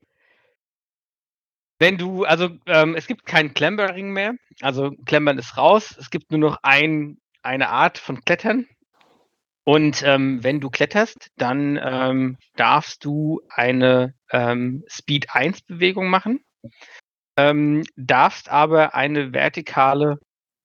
[1.80, 5.96] wenn du, also ähm, es gibt kein Clambering mehr, also Clambern ist raus.
[5.98, 8.68] Es gibt nur noch ein, eine Art von Klettern.
[9.64, 16.44] Und ähm, wenn du kletterst, dann ähm, darfst du eine ähm, Speed 1 Bewegung machen,
[17.38, 20.20] ähm, darfst aber eine vertikale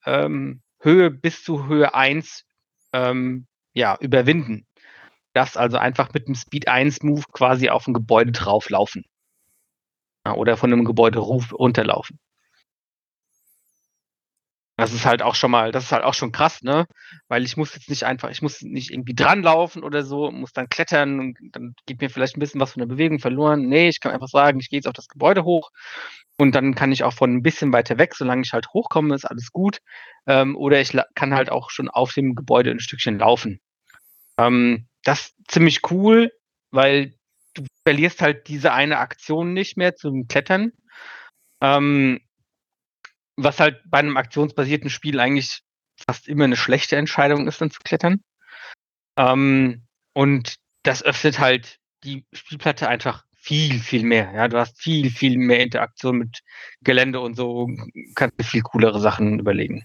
[0.07, 2.45] ähm, Höhe bis zu Höhe 1
[2.93, 4.67] ähm, ja, überwinden.
[5.35, 9.05] Darfst also einfach mit dem Speed 1 Move quasi auf ein Gebäude drauflaufen.
[10.25, 12.19] Oder von einem Gebäude runterlaufen.
[14.77, 16.87] Das ist halt auch schon mal, das ist halt auch schon krass, ne?
[17.29, 20.69] Weil ich muss jetzt nicht einfach, ich muss nicht irgendwie dranlaufen oder so, muss dann
[20.69, 23.69] klettern und dann geht mir vielleicht ein bisschen was von der Bewegung verloren.
[23.69, 25.71] Nee, ich kann einfach sagen, ich gehe jetzt auf das Gebäude hoch
[26.39, 29.25] und dann kann ich auch von ein bisschen weiter weg, solange ich halt hochkomme, ist
[29.25, 29.79] alles gut.
[30.27, 33.61] Ähm, oder ich kann halt auch schon auf dem Gebäude ein Stückchen laufen.
[34.39, 36.33] Ähm, das ist ziemlich cool,
[36.73, 37.15] weil
[37.55, 40.73] du verlierst halt diese eine Aktion nicht mehr zum Klettern.
[41.61, 42.21] Ähm,
[43.37, 45.63] was halt bei einem aktionsbasierten Spiel eigentlich
[46.07, 48.23] fast immer eine schlechte Entscheidung ist, dann zu klettern.
[49.17, 54.33] Ähm, und das öffnet halt die Spielplatte einfach viel, viel mehr.
[54.35, 56.41] Ja, du hast viel, viel mehr Interaktion mit
[56.83, 57.69] Gelände und so,
[58.15, 59.85] kannst dir viel coolere Sachen überlegen.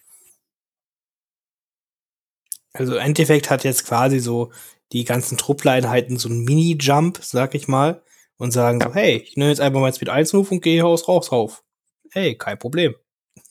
[2.74, 4.52] Also im Endeffekt hat jetzt quasi so
[4.92, 8.02] die ganzen Truppleinheiten so einen Mini-Jump, sag ich mal,
[8.38, 8.88] und sagen ja.
[8.88, 11.32] so, hey, ich nehme jetzt einfach mal Speed 1 Move und gehe hier aus raus
[11.32, 11.64] rauf.
[12.12, 12.96] Hey, kein Problem.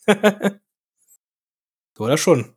[1.98, 2.54] Oder schon?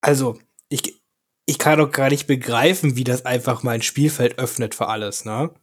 [0.00, 1.02] Also, ich,
[1.46, 5.54] ich kann doch gar nicht begreifen, wie das einfach mein Spielfeld öffnet für alles, ne?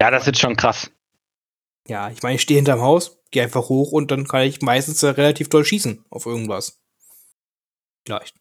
[0.00, 0.90] Ja, das ist schon krass.
[1.88, 5.02] Ja, ich meine, ich stehe hinterm Haus, gehe einfach hoch und dann kann ich meistens
[5.02, 6.80] äh, relativ doll schießen auf irgendwas.
[8.06, 8.36] Vielleicht.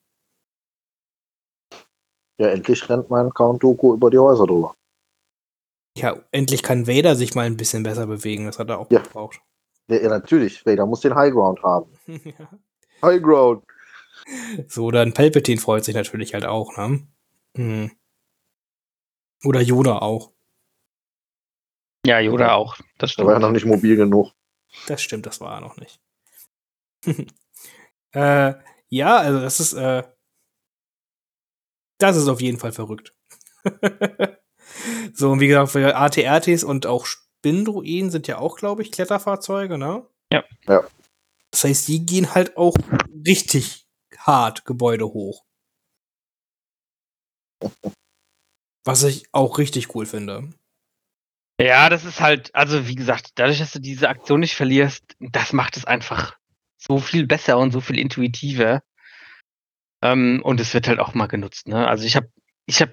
[2.40, 4.76] Ja, endlich rennt mein Count Doku über die Häuser drüber.
[5.98, 8.46] Ja, endlich kann Vader sich mal ein bisschen besser bewegen.
[8.46, 9.02] Das hat er auch Ja.
[9.02, 9.42] gebraucht.
[9.88, 10.66] Ja, natürlich.
[10.66, 11.92] Vader muss den High Ground haben.
[12.08, 12.50] ja.
[13.02, 13.64] High Ground.
[14.68, 17.08] So, dann Palpatine freut sich natürlich halt auch, ne?
[17.56, 17.92] Hm.
[19.44, 20.32] Oder Yoda auch.
[22.06, 22.78] Ja, Yoda auch.
[22.98, 23.50] Das Der war ja stimmt.
[23.50, 24.34] noch nicht mobil genug.
[24.88, 26.00] Das stimmt, das war er noch nicht.
[28.14, 28.54] äh,
[28.90, 30.04] ja, also das ist, äh,
[32.00, 33.14] das ist auf jeden Fall verrückt.
[35.14, 37.08] so, und wie gesagt, für ATRTs und auch
[37.40, 40.06] Spindruiden sind ja auch, glaube ich, Kletterfahrzeuge, ne?
[40.32, 40.44] Ja.
[40.68, 40.84] Ja.
[41.52, 42.76] Das heißt, die gehen halt auch
[43.26, 43.86] richtig
[44.18, 45.44] hart Gebäude hoch.
[48.86, 50.50] Was ich auch richtig cool finde.
[51.60, 55.54] Ja, das ist halt, also wie gesagt, dadurch, dass du diese Aktion nicht verlierst, das
[55.54, 56.38] macht es einfach
[56.78, 58.84] so viel besser und so viel intuitiver.
[60.04, 61.68] Ähm, und es wird halt auch mal genutzt.
[61.68, 61.88] Ne?
[61.88, 62.32] Also ich habe
[62.68, 62.92] ich hab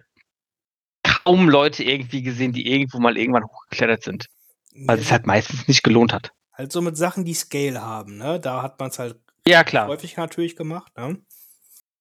[1.25, 4.27] kaum Leute irgendwie gesehen, die irgendwo mal irgendwann hochgeklettert sind,
[4.75, 6.33] weil es halt meistens nicht gelohnt hat.
[6.53, 8.39] Halt so mit Sachen, die Scale haben, ne?
[8.39, 9.89] Da hat man es halt Ja, klar.
[9.89, 11.19] häufig natürlich gemacht, ne?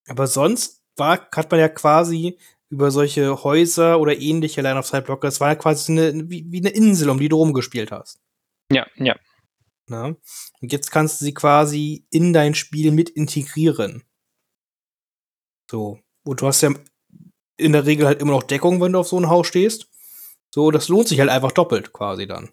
[0.08, 2.38] Aber sonst war, hat man ja quasi
[2.70, 6.46] über solche Häuser oder ähnliche Line of Sight Blocker, das war ja quasi eine, wie,
[6.50, 8.20] wie eine Insel, um die du rumgespielt hast.
[8.72, 9.16] Ja, ja.
[9.88, 10.18] Ne?
[10.62, 14.04] Und jetzt kannst du sie quasi in dein Spiel mit integrieren.
[15.70, 16.00] So.
[16.24, 16.72] Und du hast ja
[17.58, 19.90] in der Regel halt immer noch Deckung, wenn du auf so ein Haus stehst.
[20.54, 22.52] So, das lohnt sich halt einfach doppelt quasi dann.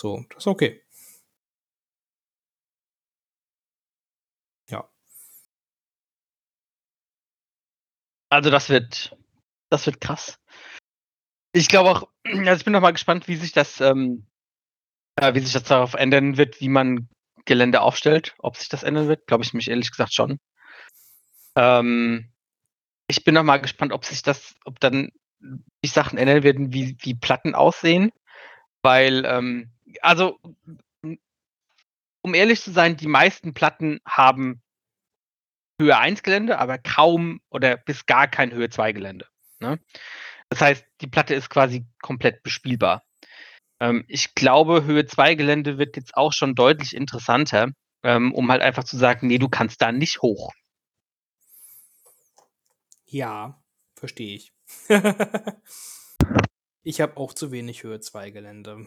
[0.00, 0.82] So, das ist okay.
[4.70, 4.88] Ja.
[8.30, 9.16] Also das wird,
[9.70, 10.38] das wird krass.
[11.52, 14.26] Ich glaube auch, also ich bin noch mal gespannt, wie sich das, ähm,
[15.16, 17.08] äh, wie sich das darauf ändern wird, wie man
[17.44, 18.34] Gelände aufstellt.
[18.38, 20.38] Ob sich das ändern wird, glaube ich mich ehrlich gesagt schon.
[21.56, 22.32] Ähm,
[23.08, 26.96] ich bin noch mal gespannt, ob sich das, ob dann die Sachen ändern werden, wie,
[27.00, 28.12] wie Platten aussehen.
[28.82, 29.70] Weil, ähm,
[30.02, 30.38] also,
[32.22, 34.62] um ehrlich zu sein, die meisten Platten haben
[35.80, 39.26] Höhe 1 Gelände, aber kaum oder bis gar kein Höhe 2 Gelände.
[39.60, 39.78] Ne?
[40.48, 43.02] Das heißt, die Platte ist quasi komplett bespielbar.
[43.80, 47.68] Ähm, ich glaube, Höhe 2 Gelände wird jetzt auch schon deutlich interessanter,
[48.02, 50.52] ähm, um halt einfach zu sagen, nee, du kannst da nicht hoch.
[53.10, 53.58] Ja,
[53.94, 54.52] verstehe ich.
[56.82, 58.86] ich habe auch zu wenig Höhe 2 Gelände.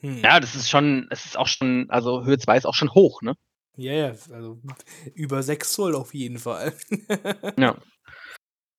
[0.00, 0.18] Hm.
[0.22, 3.22] Ja, das ist schon, es ist auch schon, also Höhe 2 ist auch schon hoch,
[3.22, 3.34] ne?
[3.76, 4.60] Ja, ja, also
[5.14, 6.74] über 6 Zoll auf jeden Fall.
[7.58, 7.76] Ja.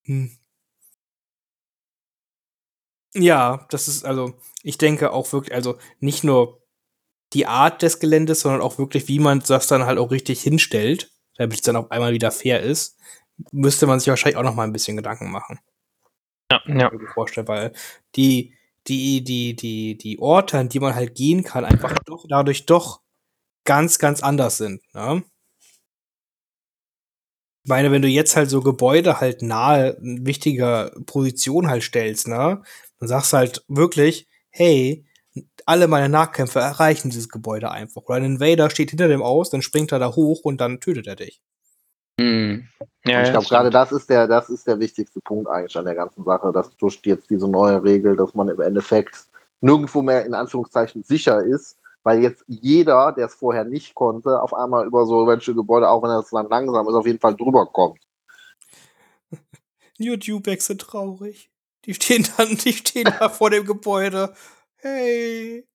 [0.05, 0.27] Hm.
[3.15, 6.61] Ja, das ist also, ich denke auch wirklich, also nicht nur
[7.33, 11.11] die Art des Geländes, sondern auch wirklich, wie man das dann halt auch richtig hinstellt,
[11.37, 12.97] damit es dann auf einmal wieder fair ist,
[13.51, 15.59] müsste man sich wahrscheinlich auch noch mal ein bisschen Gedanken machen.
[16.51, 16.91] Ja, ja.
[16.91, 17.73] mir vorstellen, weil
[18.15, 18.53] die,
[18.87, 23.01] die, die, die, die Orte, an die man halt gehen kann, einfach doch dadurch doch
[23.65, 24.81] ganz, ganz anders sind.
[24.93, 25.23] Ne?
[27.63, 32.29] Ich meine, wenn du jetzt halt so Gebäude halt nahe in wichtiger Position halt stellst,
[32.29, 32.63] ne,
[32.99, 35.05] dann sagst du halt wirklich, hey,
[35.67, 38.03] alle meine Nahkämpfer erreichen dieses Gebäude einfach.
[38.03, 41.07] Oder ein Invader steht hinter dem aus, dann springt er da hoch und dann tötet
[41.07, 41.41] er dich.
[42.19, 42.67] Hm.
[43.05, 45.95] Ja, ich glaube, gerade das ist der, das ist der wichtigste Punkt eigentlich an der
[45.95, 49.27] ganzen Sache, dass durch jetzt diese neue Regel, dass man im Endeffekt
[49.61, 54.53] nirgendwo mehr in Anführungszeichen sicher ist, weil jetzt jeder, der es vorher nicht konnte, auf
[54.53, 57.65] einmal über so welche Gebäude, auch wenn das dann langsam ist, auf jeden Fall drüber
[57.65, 57.99] kommt.
[59.97, 61.51] YouTube sind traurig.
[61.85, 64.33] Die stehen dann, die stehen da vor dem Gebäude.
[64.79, 65.65] Hey,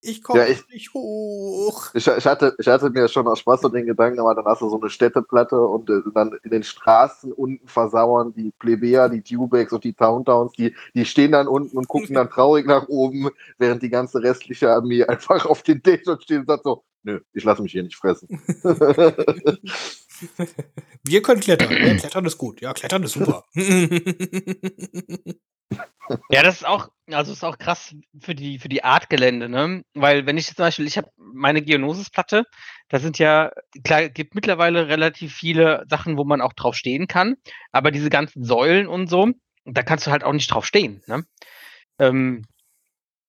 [0.00, 1.90] ich komme Ja, ich- nicht hoch.
[1.94, 4.62] Ich, ich, hatte, ich hatte mir schon aus Spaß so den Gedanken, aber dann hast
[4.62, 9.22] du so eine Städteplatte und äh, dann in den Straßen unten versauern die Plebejer, die
[9.22, 13.28] Dewbacks und die Towntowns, die, die stehen dann unten und gucken dann traurig nach oben,
[13.58, 17.44] während die ganze restliche Armee einfach auf den Dächern steht und sagt so, nö, ich
[17.44, 18.28] lasse mich hier nicht fressen.
[21.04, 21.70] Wir können klettern.
[21.72, 22.60] Ja, klettern ist gut.
[22.60, 23.44] Ja, klettern ist super.
[26.30, 29.82] Ja, das ist auch, also ist auch krass für die, für die Art ne?
[29.94, 32.44] Weil wenn ich jetzt zum Beispiel, ich habe meine Geonosis-Platte,
[32.88, 33.52] da sind ja,
[33.84, 37.36] klar, gibt mittlerweile relativ viele Sachen, wo man auch drauf stehen kann,
[37.72, 39.32] aber diese ganzen Säulen und so,
[39.64, 41.24] da kannst du halt auch nicht drauf stehen, ne?
[41.98, 42.44] Ähm,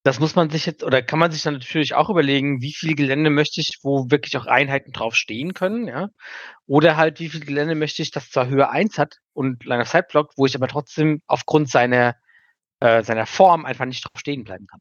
[0.02, 2.94] das muss man sich jetzt, oder kann man sich dann natürlich auch überlegen, wie viel
[2.94, 6.08] Gelände möchte ich, wo wirklich auch Einheiten drauf stehen können, ja.
[6.66, 9.88] Oder halt, wie viel Gelände möchte ich, das zwar Höhe 1 hat und Line of
[9.88, 12.16] Sight Block, wo ich aber trotzdem aufgrund seiner,
[12.80, 14.80] äh, seiner Form einfach nicht drauf stehen bleiben kann.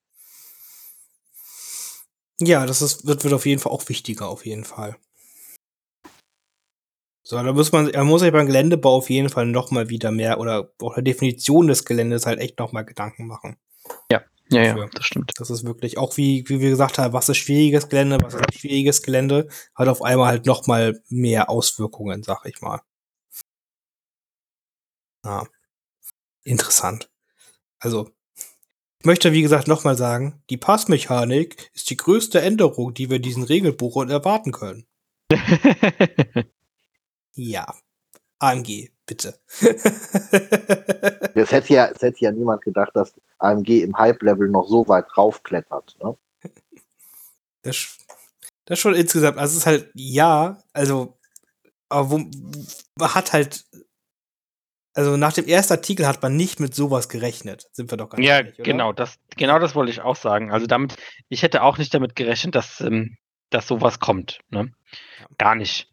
[2.41, 4.95] Ja, das ist, wird, wird auf jeden Fall auch wichtiger, auf jeden Fall.
[7.23, 10.11] So, da muss man, man muss sich beim Geländebau auf jeden Fall noch mal wieder
[10.11, 13.57] mehr oder auch der Definition des Geländes halt echt noch mal Gedanken machen.
[14.09, 15.31] Ja, ja, ja, das stimmt.
[15.37, 18.41] Das ist wirklich auch wie, wie wir gesagt haben, was ist schwieriges Gelände, was ist
[18.47, 22.81] nicht schwieriges Gelände, hat auf einmal halt noch mal mehr Auswirkungen, sag ich mal.
[25.23, 25.45] Ja.
[26.43, 27.09] Interessant.
[27.79, 28.09] Also,
[28.99, 33.17] ich möchte, wie gesagt, noch mal sagen, die Passmechanik ist die größte Änderung, die wir
[33.17, 34.87] in diesen Regelbuch erwarten können.
[37.35, 37.73] Ja.
[38.39, 39.39] AMG, bitte.
[41.33, 45.05] Es hätte, ja, es hätte ja niemand gedacht, dass AMG im Hype-Level noch so weit
[45.17, 45.97] raufklettert.
[46.03, 46.15] Ne?
[47.63, 47.97] Das,
[48.65, 51.17] das schon insgesamt, also es ist halt, ja, also,
[51.89, 52.17] aber wo,
[52.95, 53.65] man hat halt,
[54.93, 58.23] also nach dem ersten Artikel hat man nicht mit sowas gerechnet, sind wir doch ganz
[58.23, 58.63] ja, ehrlich, oder?
[58.63, 60.51] genau, das, genau das wollte ich auch sagen.
[60.51, 60.97] Also damit,
[61.29, 63.17] ich hätte auch nicht damit gerechnet, dass, ähm,
[63.49, 64.39] dass sowas kommt.
[64.49, 64.71] Ne?
[65.19, 65.27] Ja.
[65.37, 65.89] Gar nicht.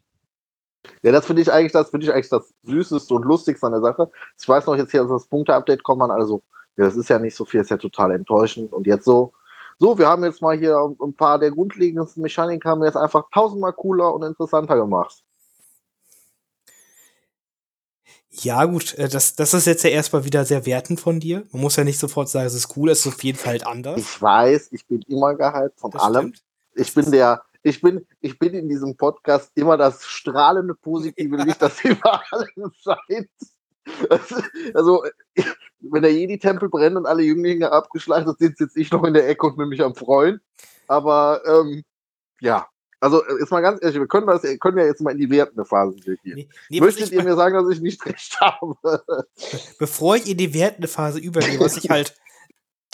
[1.03, 3.81] Ja, das finde ich eigentlich, das finde ich eigentlich das Süßeste und Lustigste an der
[3.81, 4.09] Sache.
[4.39, 6.41] Ich weiß noch, jetzt hier das Punkte-Update kommt man, also,
[6.77, 8.73] ja, das ist ja nicht so viel, ist ja total enttäuschend.
[8.73, 9.33] Und jetzt so,
[9.79, 13.25] so, wir haben jetzt mal hier ein paar der grundlegendsten Mechaniken haben wir jetzt einfach
[13.33, 15.23] tausendmal cooler und interessanter gemacht.
[18.29, 21.45] Ja, gut, äh, das, das ist jetzt ja erstmal wieder sehr wertend von dir.
[21.51, 23.67] Man muss ja nicht sofort sagen, es ist cool, es ist auf jeden Fall halt
[23.67, 23.99] anders.
[23.99, 26.33] Ich weiß, ich bin immer gehypt von Das allem.
[26.33, 26.43] stimmt.
[26.75, 31.61] Ich bin der, ich bin, ich bin in diesem Podcast immer das strahlende positive Licht,
[31.61, 33.29] das über allem scheint.
[34.73, 35.03] Also,
[35.79, 39.47] wenn der Jedi-Tempel brennt und alle Jünglinge abgeschlachtet sind, sitze ich noch in der Ecke
[39.47, 40.41] und bin mich am Freuen.
[40.87, 41.83] Aber ähm,
[42.39, 42.67] ja,
[42.99, 45.65] also jetzt mal ganz ehrlich, wir können das, können ja jetzt mal in die wertende
[45.65, 46.17] Phase gehen.
[46.23, 49.03] Nee, nee, Möchtet ich, ihr mir sagen, dass ich nicht recht habe?
[49.77, 52.15] bevor ich in die wertende Phase übergehe, was ich halt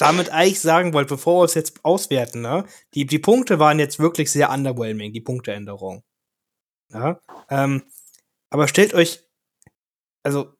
[0.03, 2.65] damit eigentlich sagen wollte, bevor wir es jetzt auswerten, ne?
[2.93, 6.03] Die, die Punkte waren jetzt wirklich sehr underwhelming, die Punkteänderung.
[6.91, 7.19] Ja?
[7.49, 7.83] Ähm,
[8.49, 9.23] aber stellt euch,
[10.23, 10.53] also,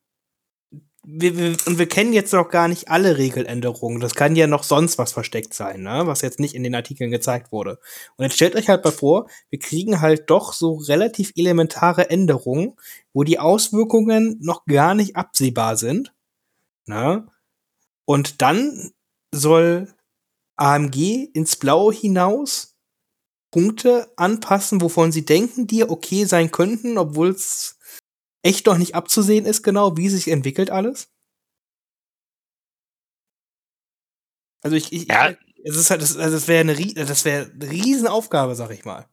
[1.06, 4.00] wir, wir, und wir kennen jetzt noch gar nicht alle Regeländerungen.
[4.00, 6.06] Das kann ja noch sonst was versteckt sein, ne?
[6.06, 7.78] was jetzt nicht in den Artikeln gezeigt wurde.
[8.16, 12.76] Und jetzt stellt euch halt mal vor, wir kriegen halt doch so relativ elementare Änderungen,
[13.12, 16.14] wo die Auswirkungen noch gar nicht absehbar sind.
[16.86, 17.26] Ne?
[18.06, 18.92] Und dann
[19.34, 19.92] soll
[20.56, 22.76] AMG ins Blaue hinaus
[23.50, 27.78] Punkte anpassen, wovon sie denken, die okay sein könnten, obwohl es
[28.42, 31.08] echt noch nicht abzusehen ist, genau, wie sich entwickelt alles.
[34.62, 35.30] Also ich, ich, Ja.
[35.30, 38.84] ich es ist halt, das, also das wäre eine, das wäre eine Riesenaufgabe, sag ich
[38.84, 39.06] mal.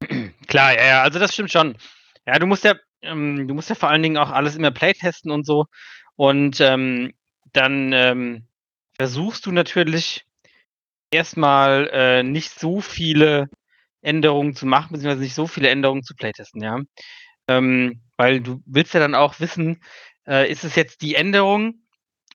[0.48, 1.76] Klar, ja, ja, also das stimmt schon.
[2.26, 5.30] Ja, du musst ja, ähm, du musst ja vor allen Dingen auch alles immer playtesten
[5.30, 5.66] und so.
[6.16, 7.12] Und ähm,
[7.52, 8.46] dann ähm,
[9.02, 10.24] versuchst du natürlich
[11.10, 13.48] erstmal äh, nicht so viele
[14.00, 16.78] Änderungen zu machen, beziehungsweise nicht so viele Änderungen zu playtesten, ja.
[17.48, 19.82] Ähm, weil du willst ja dann auch wissen,
[20.28, 21.82] äh, ist es jetzt die Änderung,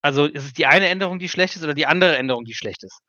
[0.02, 2.84] also ist es die eine Änderung, die schlecht ist, oder die andere Änderung, die schlecht
[2.84, 3.00] ist?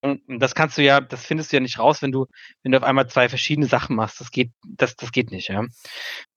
[0.00, 2.26] Und das kannst du ja, das findest du ja nicht raus, wenn du,
[2.62, 4.20] wenn du auf einmal zwei verschiedene Sachen machst.
[4.20, 5.64] Das geht, das, das geht nicht, ja.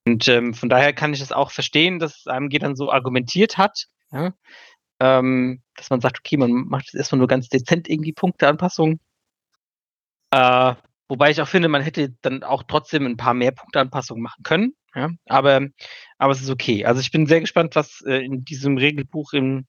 [0.08, 3.86] Und ähm, von daher kann ich es auch verstehen, dass AMG dann so argumentiert hat,
[4.12, 4.34] ja.
[5.00, 9.00] Ähm, dass man sagt, okay, man macht jetzt erstmal nur ganz dezent irgendwie Punkteanpassungen.
[10.32, 10.76] Äh,
[11.10, 14.76] wobei ich auch finde, man hätte dann auch trotzdem ein paar mehr Punkteanpassungen machen können.
[14.94, 15.10] Ja?
[15.26, 15.68] Aber,
[16.18, 16.86] aber es ist okay.
[16.86, 19.68] Also ich bin sehr gespannt, was äh, in diesem Regelbuch im,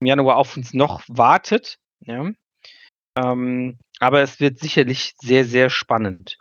[0.00, 1.78] im Januar auf uns noch wartet.
[2.00, 2.30] Ja?
[3.16, 6.38] Ähm, aber es wird sicherlich sehr, sehr spannend.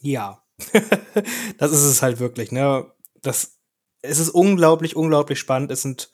[0.00, 0.44] Ja.
[1.58, 2.92] das ist es halt wirklich, ne?
[3.22, 3.57] Das,
[4.02, 5.70] es ist unglaublich, unglaublich spannend.
[5.70, 6.10] Es sind,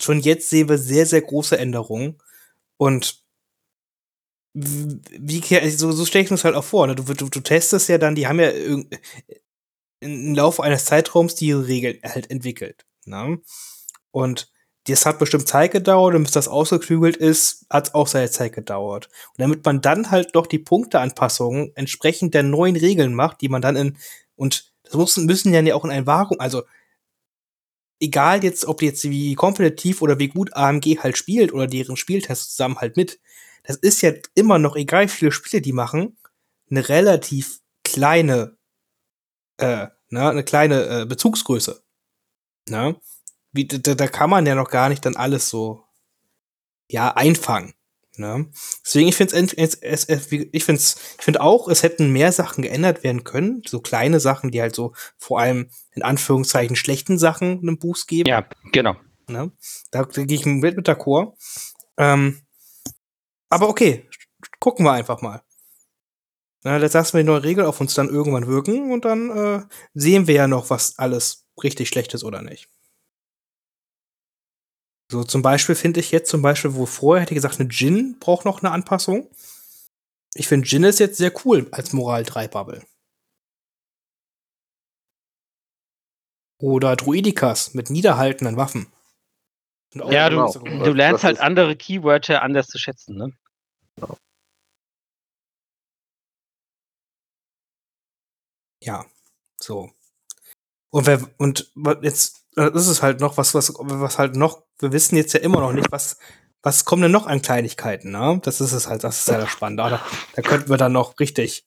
[0.00, 2.18] schon jetzt sehen wir sehr, sehr große Änderungen.
[2.76, 3.22] Und
[4.52, 6.94] wie, ke- so, so stelle ich mir das halt auch vor, ne?
[6.94, 8.50] Du, du, du testest ja dann, die haben ja
[10.00, 12.86] im Laufe eines Zeitraums die Regeln halt entwickelt.
[13.04, 13.40] Ne?
[14.10, 14.50] Und
[14.86, 18.54] das hat bestimmt Zeit gedauert und bis das ausgeklügelt ist, hat es auch seine Zeit
[18.54, 19.08] gedauert.
[19.28, 23.60] Und damit man dann halt noch die Punkteanpassungen entsprechend der neuen Regeln macht, die man
[23.62, 23.98] dann in,
[24.36, 26.62] und das müssen, müssen ja auch in ein Vakuum, also
[28.00, 32.50] egal jetzt, ob jetzt wie kompetitiv oder wie gut AMG halt spielt oder deren Spieltest
[32.50, 33.20] zusammen halt mit,
[33.64, 36.16] das ist ja immer noch, egal wie viele Spiele die machen,
[36.70, 38.56] eine relativ kleine,
[39.58, 41.82] äh, ne, eine kleine äh, Bezugsgröße.
[42.68, 42.96] Ne?
[43.52, 45.84] wie, da, da kann man ja noch gar nicht dann alles so,
[46.88, 47.74] ja, einfangen.
[48.20, 48.50] Ne?
[48.84, 49.76] Deswegen, ich finde es,
[50.10, 54.50] ich finde ich finde auch, es hätten mehr Sachen geändert werden können, so kleine Sachen,
[54.50, 58.28] die halt so vor allem in Anführungszeichen schlechten Sachen einen Boost geben.
[58.28, 58.94] Ja, genau.
[59.26, 59.52] Ne?
[59.90, 61.32] Da, da gehe ich mit mit d'accord.
[61.96, 62.42] Ähm,
[63.48, 64.06] aber okay,
[64.60, 65.40] gucken wir einfach mal.
[66.62, 69.62] Na, jetzt lassen wir die neue Regel auf uns dann irgendwann wirken und dann äh,
[69.94, 72.68] sehen wir ja noch, was alles richtig schlecht ist oder nicht.
[75.10, 78.20] So, zum Beispiel finde ich jetzt zum Beispiel, wo vorher hätte ich gesagt, eine Jin
[78.20, 79.28] braucht noch eine Anpassung.
[80.34, 82.86] Ich finde Jin ist jetzt sehr cool als Moral 3 Bubble.
[86.62, 88.86] Oder Druidikas mit niederhaltenden Waffen.
[89.94, 90.84] Ja, du, genau.
[90.84, 93.32] du lernst Das halt andere Keywörter anders zu schätzen, ne?
[98.80, 99.04] Ja,
[99.60, 99.90] so.
[100.90, 105.16] Und wer, und jetzt, das ist halt noch was, was, was halt noch, wir wissen
[105.16, 106.18] jetzt ja immer noch nicht, was,
[106.62, 108.40] was kommen denn noch an Kleinigkeiten, ne?
[108.42, 109.84] Das ist es halt, das ist ja das Spannende.
[109.84, 110.02] Da,
[110.34, 111.64] da könnten wir dann noch richtig,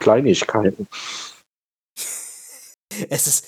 [0.00, 0.88] Kleinigkeiten.
[3.08, 3.46] es ist,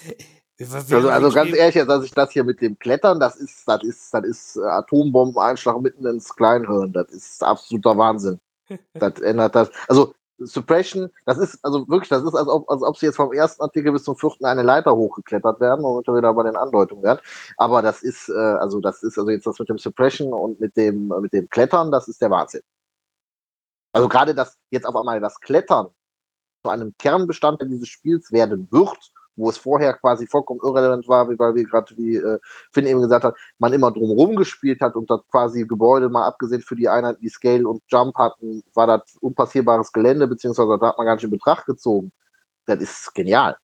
[0.61, 3.83] Also, also ganz ehrlich, jetzt, dass ich das hier mit dem Klettern, das ist, das
[3.83, 6.93] ist, das ist äh, Atombombeneinschlag mitten ins Kleinhirn.
[6.93, 8.41] Das ist absoluter Wahnsinn.
[8.95, 9.71] das ändert das.
[9.89, 13.33] Also Suppression, das ist, also wirklich, das ist, als ob, als ob sie jetzt vom
[13.33, 17.03] ersten Artikel bis zum vierten eine Leiter hochgeklettert werden, womit wir wieder bei den Andeutungen
[17.03, 17.21] werden.
[17.57, 20.77] Aber das ist, äh, also das ist, also jetzt das mit dem Suppression und mit
[20.77, 22.63] dem, mit dem Klettern, das ist der Wahnsinn.
[23.93, 25.89] Also gerade das, jetzt auf einmal das Klettern
[26.63, 31.39] zu einem Kernbestandteil dieses Spiels werden wird, wo es vorher quasi vollkommen irrelevant war, wie,
[31.39, 32.39] weil wir gerade, wie äh,
[32.73, 36.61] Finn eben gesagt hat, man immer drumherum gespielt hat und das quasi Gebäude, mal abgesehen
[36.61, 40.99] für die Einheiten, die Scale und Jump hatten, war das unpassierbares Gelände, beziehungsweise da hat
[40.99, 42.13] man gar nicht in Betracht gezogen.
[42.67, 43.57] Das ist genial.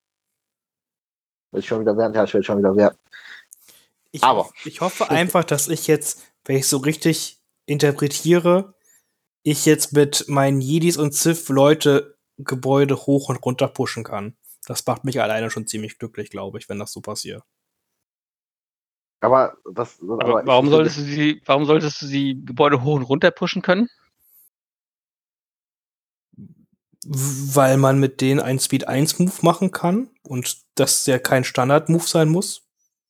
[1.51, 2.15] Will ich schon wieder werden?
[2.15, 2.97] Ja, ich werde schon wieder werden.
[4.13, 8.75] Ich, Aber- ich hoffe einfach, dass ich jetzt, wenn ich so richtig interpretiere,
[9.43, 14.37] ich jetzt mit meinen Jedis und Sith Leute Gebäude hoch und runter pushen kann.
[14.67, 17.43] Das macht mich alleine schon ziemlich glücklich, glaube ich, wenn das so passiert.
[19.21, 23.03] Aber das, Aber ich- warum solltest du sie, warum solltest du sie Gebäude hoch und
[23.03, 23.89] runter pushen können?
[27.07, 31.89] Weil man mit denen einen Speed 1 Move machen kann und das ja kein Standard
[31.89, 32.67] Move sein muss.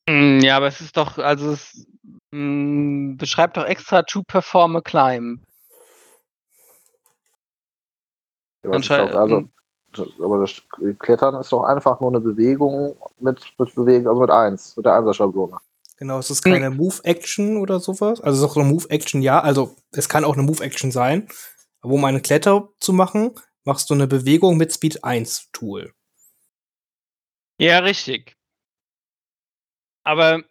[0.08, 1.86] Hm, Ja, aber es ist doch, also es
[2.32, 5.40] mh, beschreibt doch extra to perform a climb.
[8.64, 9.50] Ja, also, das-
[10.20, 10.62] aber das
[10.98, 14.96] Klettern ist doch einfach nur eine Bewegung mit, mit Bewegung, also mit eins, mit der
[14.96, 15.56] Einser-Schablone.
[15.96, 18.20] Genau, es ist keine Move-Action oder sowas.
[18.20, 19.40] Also es ist auch eine Move-Action, ja.
[19.40, 21.28] Also es kann auch eine Move-Action sein.
[21.80, 23.32] Aber um eine Kletter zu machen,
[23.64, 25.92] machst du eine Bewegung mit Speed 1 Tool.
[27.58, 28.36] Ja, richtig.
[30.02, 30.42] Aber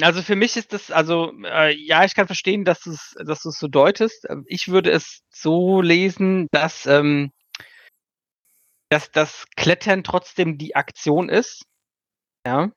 [0.00, 3.42] also für mich ist das, also äh, ja, ich kann verstehen, dass du es dass
[3.42, 4.26] so deutest.
[4.28, 7.32] Ähm, Ich würde es so lesen, dass, ähm,
[8.88, 11.64] dass das Klettern trotzdem die Aktion ist.
[12.46, 12.70] Ja.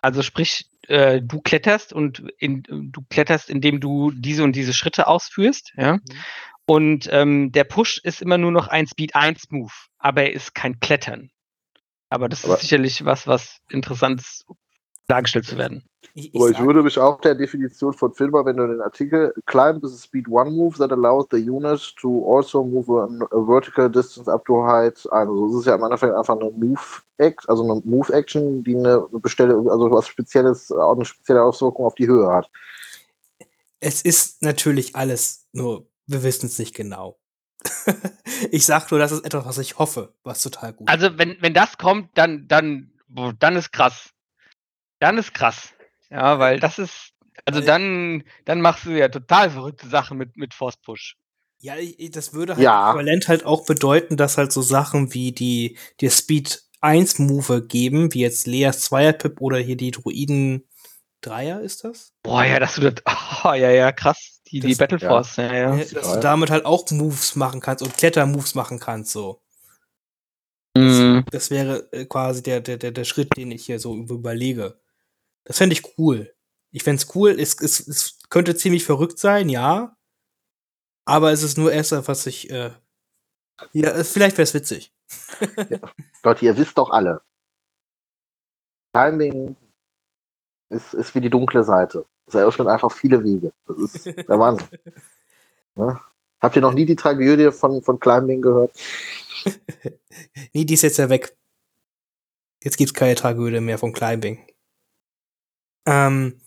[0.00, 5.06] Also sprich, äh, du kletterst und in, du kletterst, indem du diese und diese Schritte
[5.08, 5.94] ausführst, ja.
[5.94, 6.02] Mhm.
[6.66, 10.54] Und ähm, der Push ist immer nur noch ein Speed 1 Move, aber er ist
[10.54, 11.30] kein Klettern.
[12.10, 14.44] Aber das Aber- ist sicherlich was, was interessant ist,
[15.08, 15.82] dargestellt zu werden.
[16.14, 19.32] Ich, Aber ich sag- würde mich auch der Definition von Filmer, wenn du den Artikel
[19.46, 23.04] Climb is a Speed 1 move that allows the unit to also move a,
[23.34, 25.06] a vertical distance up to height.
[25.10, 26.80] Also es ist ja am Anfang einfach eine Move
[27.18, 31.84] Act, also eine Move Action, die eine bestelle, also was Spezielles, auch eine spezielle Auswirkung
[31.86, 32.48] auf die Höhe hat.
[33.80, 37.18] es ist natürlich alles, nur wir wissen es nicht genau.
[38.50, 41.54] ich sag nur, das ist etwas, was ich hoffe, was total gut Also wenn, wenn
[41.54, 42.92] das kommt, dann, dann,
[43.38, 44.10] dann ist krass.
[45.00, 45.72] Dann ist krass.
[46.10, 47.12] Ja, weil das ist,
[47.44, 51.16] also dann, dann machst du ja total verrückte Sachen mit, mit Force Push.
[51.60, 52.90] Ja, ich, das würde halt Ja.
[52.90, 58.14] äquivalent halt auch bedeuten, dass halt so Sachen wie die, die Speed 1 Move geben,
[58.14, 60.68] wie jetzt Leas Zweierpip oder hier die Druiden
[61.20, 62.12] Dreier ist das?
[62.22, 63.02] Boah, ja, dass du das,
[63.44, 64.40] oh, ja, ja, krass.
[64.50, 65.00] Die, die Das- Battle.
[65.00, 65.74] Force, ja, ja.
[65.74, 69.42] Ja, dass du damit halt auch Moves machen kannst und Klettermoves machen kannst, so.
[70.76, 71.24] Mhm.
[71.32, 74.78] Das wäre äh, quasi der, der, der, der Schritt, den ich hier so überlege.
[75.48, 76.32] Das fände ich cool.
[76.70, 77.30] Ich fände es cool.
[77.40, 79.96] Es, es, es könnte ziemlich verrückt sein, ja.
[81.06, 82.50] Aber es ist nur erst, was ich.
[82.50, 82.72] Äh,
[83.72, 84.92] ja, vielleicht wäre es witzig.
[86.22, 87.22] Leute, ihr wisst doch alle.
[88.92, 89.56] Timing
[90.68, 92.04] ist, ist wie die dunkle Seite.
[92.26, 93.52] Es eröffnet einfach viele Wege.
[93.66, 94.68] Das ist der Wahnsinn.
[95.74, 95.96] Ne?
[96.40, 98.76] Habt ihr noch nie die Tragödie von, von Climbing gehört?
[100.52, 101.36] nee, die ist jetzt ja weg.
[102.64, 104.44] Jetzt gibt's keine Tragödie mehr von Climbing.
[105.88, 106.40] Ähm,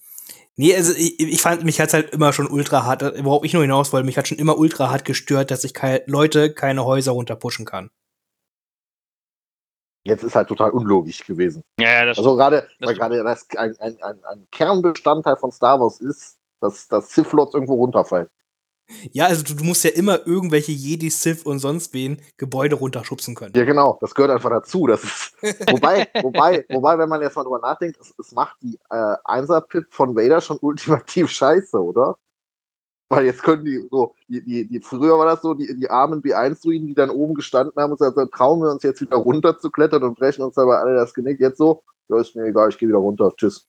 [0.58, 3.54] Nee, also ich, ich fand, mich hat's halt immer schon ultra hart, äh, worauf ich
[3.54, 6.86] nur hinaus wollte, mich hat schon immer ultra hart gestört, dass ich kei Leute keine
[6.86, 7.90] Häuser runterpushen kann.
[10.04, 11.64] Jetzt ist halt total unlogisch gewesen.
[11.80, 15.80] Ja, ja, das Also gerade, weil gerade das ein, ein, ein, ein Kernbestandteil von Star
[15.80, 18.28] Wars ist, dass, dass Sith-Lords irgendwo runterfallen.
[19.12, 23.36] Ja, also du, du musst ja immer irgendwelche Jedi, Sith und sonst wen Gebäude runterschubsen
[23.36, 23.54] können.
[23.56, 24.88] Ja, genau, das gehört einfach dazu.
[24.88, 25.34] Das ist,
[25.72, 29.88] wobei, wobei, wobei, wenn man jetzt mal drüber nachdenkt, es, es macht die äh, Einser-Pip
[29.90, 32.18] von Vader schon ultimativ scheiße, oder?
[33.10, 36.22] Weil jetzt können die so, die, die, die früher war das so, die, die armen
[36.22, 39.70] B1-Druiden, die dann oben gestanden haben und gesagt, trauen wir uns jetzt wieder runter zu
[39.70, 41.40] klettern und brechen uns dabei alle das Genick.
[41.40, 43.34] Jetzt so, ja, ist mir egal, ich gehe wieder runter.
[43.36, 43.68] Tschüss.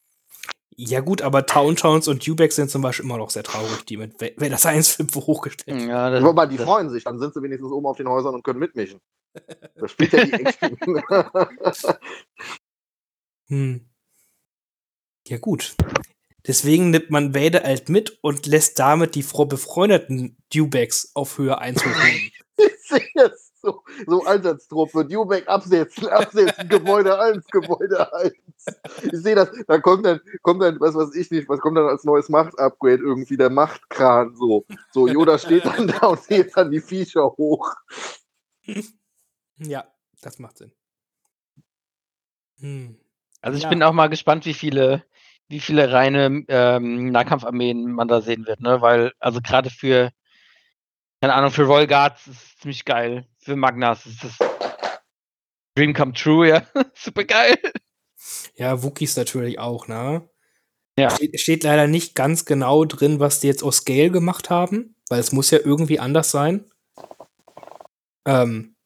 [0.76, 3.96] Ja gut, aber Town Towns und Dewbacks sind zum Beispiel immer noch sehr traurig, die
[3.96, 5.82] mit wenn das 1 hochgestellt.
[5.82, 8.34] ja, das, Wobei, die das, freuen sich, dann sind sie wenigstens oben auf den Häusern
[8.34, 9.00] und können mitmischen.
[9.76, 10.76] Das spielt ja die Ängste.
[13.48, 13.86] Hm.
[15.28, 15.74] Ja gut.
[16.46, 21.84] Deswegen nimmt man Vader halt mit und lässt damit die befreundeten Dewbacks auf Höhe 1
[21.84, 22.30] hochheben.
[22.56, 23.41] ich sehe jetzt
[24.06, 28.32] so, Einsatztruppe, Dewback absetzen, absetzen, Gebäude 1, Gebäude 1.
[29.12, 31.86] Ich sehe das, da kommt dann, kommt dann, was weiß ich nicht, was kommt dann
[31.86, 34.64] als neues Macht-Upgrade irgendwie, der Machtkran, so.
[34.92, 37.74] So, Yoda steht dann da und hebt dann die Viecher hoch.
[39.58, 39.84] ja,
[40.20, 40.72] das macht Sinn.
[42.60, 42.96] Hm.
[43.40, 43.68] also ich ja.
[43.70, 45.04] bin auch mal gespannt, wie viele,
[45.48, 48.80] wie viele reine ähm, Nahkampfarmeen man da sehen wird, ne?
[48.80, 50.10] Weil, also gerade für,
[51.20, 53.26] keine Ahnung, für Royal Guards ist es ziemlich geil.
[53.42, 54.38] Für Magnas ist das
[55.74, 56.62] Dream come true, ja.
[56.94, 57.56] Super geil.
[58.54, 60.28] Ja, Wookies natürlich auch, ne?
[60.96, 61.10] Ja.
[61.10, 65.18] Steht, steht leider nicht ganz genau drin, was die jetzt aus Scale gemacht haben, weil
[65.18, 66.70] es muss ja irgendwie anders sein.
[68.26, 68.76] Ähm,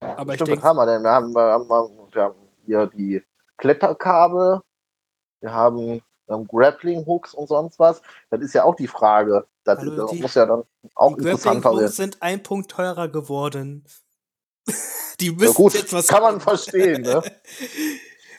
[0.00, 1.02] aber ich Stimmt, was denke, haben wir denn?
[1.02, 3.22] Wir haben, wir haben, wir haben hier die
[3.58, 4.60] Kletterkabel,
[5.40, 8.02] wir haben ähm, Grappling-Hooks und sonst was.
[8.30, 9.46] Das ist ja auch die Frage.
[9.64, 10.62] Das, Hallo, das die- muss ja dann
[10.94, 11.86] auch die interessanter Grappling werden.
[11.88, 13.84] Hooks sind ein Punkt teurer geworden.
[15.20, 17.22] die Ja, müssen gut, jetzt was kann man verstehen, ne?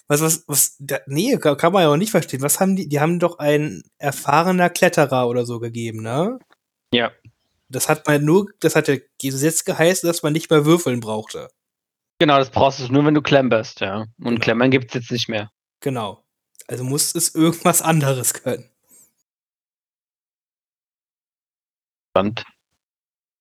[0.07, 2.43] Was, was, was, da, nee, kann, kann man ja auch nicht verstehen.
[2.43, 6.37] Was haben die, die haben doch ein erfahrener Kletterer oder so gegeben, ne?
[6.93, 7.11] Ja.
[7.69, 11.47] Das hat man nur, das hat ja Gesetz geheißen, dass man nicht mehr würfeln brauchte.
[12.19, 14.01] Genau, das brauchst du nur, wenn du klemmerst, ja.
[14.01, 14.39] Und Genau.
[14.41, 15.49] Klemmern gibt's jetzt nicht mehr.
[15.79, 16.23] Genau.
[16.67, 18.69] Also muss es irgendwas anderes können.
[22.15, 22.45] Und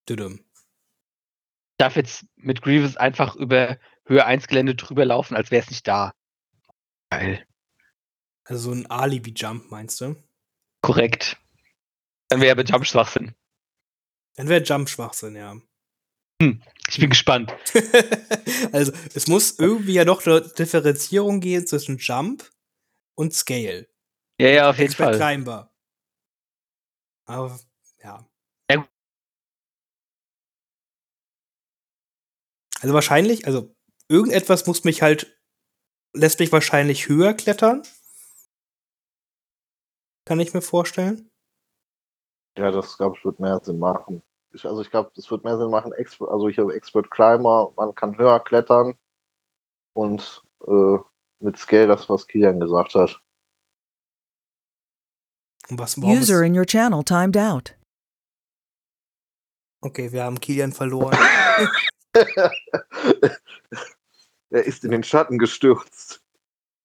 [0.08, 0.44] Düdüm.
[0.54, 5.70] ich darf jetzt mit Grievous einfach über Höhe 1 Gelände drüber laufen, als wäre es
[5.70, 6.12] nicht da.
[7.10, 7.46] Geil.
[8.44, 10.16] Also so ein Alibi-Jump, meinst du?
[10.82, 11.38] Korrekt.
[12.28, 13.34] Dann wäre aber Jump Schwachsinn.
[14.34, 15.56] Dann wäre Jump Schwachsinn, ja.
[16.88, 17.54] Ich bin gespannt.
[18.72, 22.50] also, es muss irgendwie ja doch eine Differenzierung gehen zwischen Jump
[23.14, 23.88] und Scale.
[24.40, 25.34] Ja, ja, auf jeden Expert Fall.
[25.34, 25.70] Climber.
[27.26, 27.58] Aber,
[28.02, 28.26] ja.
[28.70, 28.88] Ja.
[32.80, 33.74] Also wahrscheinlich, also
[34.08, 35.40] irgendetwas muss mich halt,
[36.12, 37.82] lässt mich wahrscheinlich höher klettern.
[40.26, 41.30] Kann ich mir vorstellen.
[42.56, 44.22] Ja, das glaube ich wird mehr Sinn machen.
[44.52, 45.92] Ich, also ich glaube, es wird mehr Sinn machen.
[45.92, 48.96] Expert, also ich habe Expert Climber, man kann höher klettern
[49.94, 50.98] und äh,
[51.40, 53.20] mit Scale das, was Kilian gesagt hat.
[55.68, 57.74] Und was User in your channel timed out.
[59.80, 61.16] Okay, wir haben Kilian verloren.
[64.50, 66.22] er ist in den Schatten gestürzt.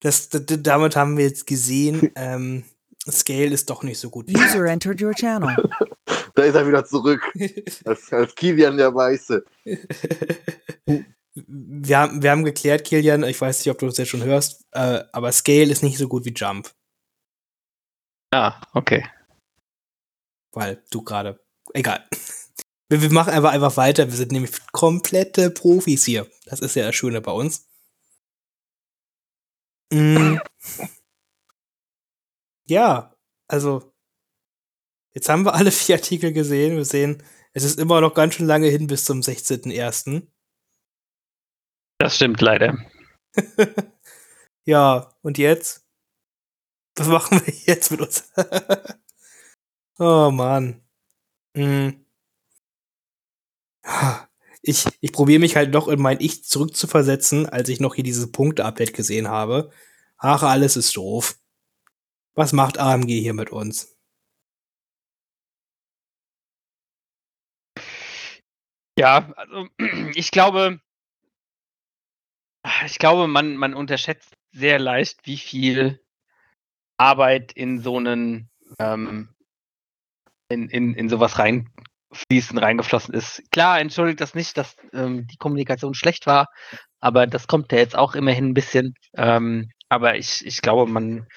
[0.01, 2.63] Das, d- d- damit haben wir jetzt gesehen, ähm,
[3.09, 4.29] Scale ist doch nicht so gut.
[4.29, 5.55] User entered your channel.
[6.35, 7.21] Da ist er wieder zurück.
[7.85, 9.43] Als, als Kilian der Weiße.
[11.89, 14.65] Wir, haben, wir haben geklärt, Kilian, ich weiß nicht, ob du das jetzt schon hörst,
[14.71, 16.73] äh, aber Scale ist nicht so gut wie Jump,
[18.31, 19.05] Ah, okay.
[20.51, 21.43] weil du gerade.
[21.73, 22.07] Egal.
[22.89, 24.07] Wir, wir machen einfach, einfach weiter.
[24.07, 26.27] Wir sind nämlich komplette Profis hier.
[26.45, 27.67] Das ist ja das Schöne bei uns.
[29.91, 30.37] Mm.
[32.67, 33.15] Ja,
[33.47, 33.93] also.
[35.13, 36.77] Jetzt haben wir alle vier Artikel gesehen.
[36.77, 37.23] Wir sehen,
[37.53, 40.27] es ist immer noch ganz schön lange hin bis zum 16.01.
[41.99, 42.77] Das stimmt leider.
[44.65, 45.85] ja, und jetzt?
[46.95, 48.31] Was machen wir jetzt mit uns?
[49.99, 50.81] oh Mann.
[51.55, 52.05] Hm.
[54.61, 58.31] Ich, ich probiere mich halt noch in mein Ich zurückzuversetzen, als ich noch hier dieses
[58.31, 59.71] Punkte-Update gesehen habe.
[60.17, 61.37] Ach, alles ist doof.
[62.33, 63.97] Was macht AMG hier mit uns?
[68.97, 69.67] Ja, also
[70.15, 70.79] ich glaube,
[72.85, 76.01] ich glaube, man, man unterschätzt sehr leicht, wie viel
[76.97, 78.49] Arbeit in so einen,
[78.79, 79.29] ähm,
[80.49, 83.43] in, in, in sowas reinfließen, reingeflossen ist.
[83.51, 86.47] Klar, entschuldigt das nicht, dass ähm, die Kommunikation schlecht war,
[86.99, 88.93] aber das kommt ja jetzt auch immerhin ein bisschen.
[89.15, 91.27] Ähm, aber ich, ich glaube, man,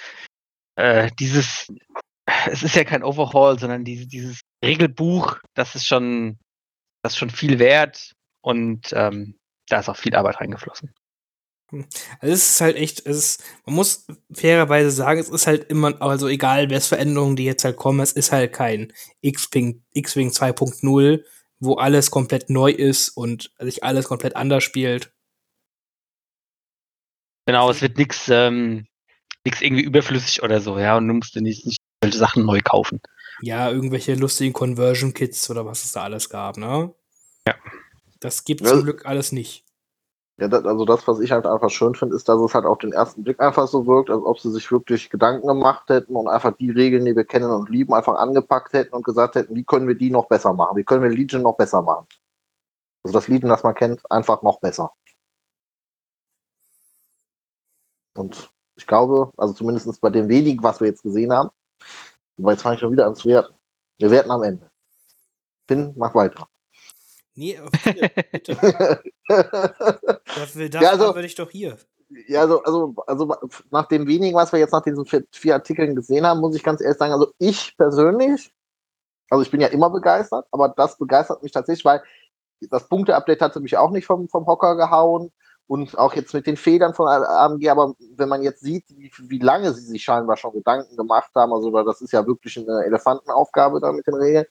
[0.77, 1.68] äh, dieses,
[2.47, 6.39] es ist ja kein Overhaul, sondern diese, dieses Regelbuch, das ist schon,
[7.03, 10.93] das ist schon viel wert und ähm, da ist auch viel Arbeit reingeflossen.
[12.20, 16.01] Also es ist halt echt, es ist, man muss fairerweise sagen, es ist halt immer,
[16.03, 18.93] also egal, welche Veränderungen, die jetzt halt kommen, es ist halt kein
[19.23, 21.25] X-Wing, X-Wing 2.0,
[21.61, 25.12] wo alles komplett neu ist und sich alles komplett anders spielt.
[27.47, 28.87] Genau, es wird nichts ähm,
[29.45, 32.61] nix irgendwie überflüssig oder so, ja, und du musst dir nicht, nicht solche Sachen neu
[32.62, 33.01] kaufen.
[33.41, 36.95] Ja, irgendwelche lustigen Conversion-Kits oder was es da alles gab, ne?
[37.49, 37.57] Ja.
[38.20, 38.68] Das gibt Ja.
[38.68, 39.64] zum Glück alles nicht.
[40.39, 42.78] Ja, das, also das, was ich halt einfach schön finde, ist, dass es halt auf
[42.78, 46.28] den ersten Blick einfach so wirkt, als ob sie sich wirklich Gedanken gemacht hätten und
[46.28, 49.64] einfach die Regeln, die wir kennen und lieben, einfach angepackt hätten und gesagt hätten, wie
[49.64, 50.76] können wir die noch besser machen?
[50.76, 52.07] Wie können wir Legion noch besser machen?
[53.05, 54.93] Also das Legion, das man kennt, einfach noch besser.
[58.14, 61.51] Und ich glaube, also zumindest bei dem wenigen, was wir jetzt gesehen haben,
[62.39, 63.55] aber jetzt fange ich schon wieder an zu werten.
[63.99, 64.70] Wir werten am Ende.
[65.68, 66.49] Finn, mach weiter.
[67.35, 67.59] Nee,
[68.33, 68.55] bitte.
[69.28, 71.76] Dafür, dafür Ja, also- bin ich doch hier.
[72.28, 73.35] Ja, also, also, also
[73.70, 76.62] nach dem wenigen, was wir jetzt nach diesen vier, vier Artikeln gesehen haben, muss ich
[76.62, 78.53] ganz ehrlich sagen, also ich persönlich,
[79.30, 82.03] also ich bin ja immer begeistert, aber das begeistert mich tatsächlich, weil
[82.68, 85.33] das Punkte-Update hatte mich auch nicht vom, vom Hocker gehauen
[85.68, 89.39] und auch jetzt mit den Federn von AMG, aber wenn man jetzt sieht, wie, wie
[89.39, 92.85] lange sie sich scheinbar schon Gedanken gemacht haben, also weil das ist ja wirklich eine
[92.85, 94.45] Elefantenaufgabe da mit den Regeln.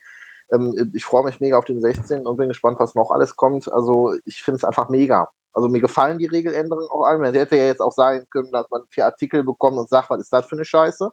[0.52, 3.72] Ähm, ich freue mich mega auf den 16 und bin gespannt, was noch alles kommt.
[3.72, 5.30] Also ich finde es einfach mega.
[5.54, 7.22] Also mir gefallen die Regeländerungen auch allen.
[7.22, 10.22] Man hätte ja jetzt auch sagen können, dass man vier Artikel bekommt und sagt, was
[10.22, 11.12] ist das für eine Scheiße?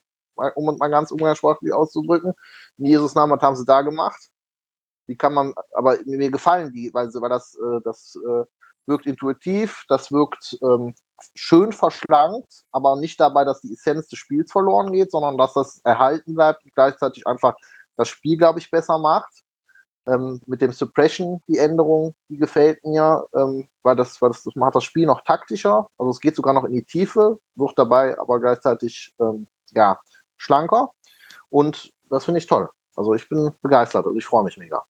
[0.55, 2.33] Um es mal ganz umgangssprachlich auszudrücken.
[2.77, 4.31] In Jesus Namen, was haben sie da gemacht?
[5.09, 8.45] Wie kann man, aber mir gefallen die, weil, weil das, äh, das äh,
[8.87, 10.95] wirkt intuitiv, das wirkt ähm,
[11.35, 15.81] schön verschlankt, aber nicht dabei, dass die Essenz des Spiels verloren geht, sondern dass das
[15.85, 17.55] erhalten bleibt und gleichzeitig einfach
[17.99, 19.43] das Spiel, glaube ich, besser macht.
[20.07, 24.55] Ähm, mit dem Suppression, die Änderung, die gefällt mir, ähm, weil, das, weil das, das
[24.55, 25.87] macht das Spiel noch taktischer.
[25.99, 30.01] Also es geht sogar noch in die Tiefe, wird dabei aber gleichzeitig ähm, ja,
[30.39, 30.93] schlanker.
[31.51, 32.71] Und das finde ich toll.
[32.97, 34.83] Also ich bin begeistert, also ich freue mich mega.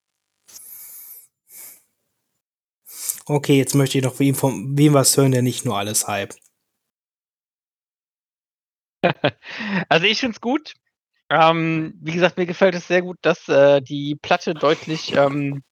[3.26, 6.38] Okay, jetzt möchte ich noch wem, von wem was hören, der nicht nur alles hypt.
[9.88, 10.74] Also ich finde es gut.
[11.31, 15.62] Ähm, wie gesagt, mir gefällt es sehr gut, dass äh, die Platte deutlich, ähm,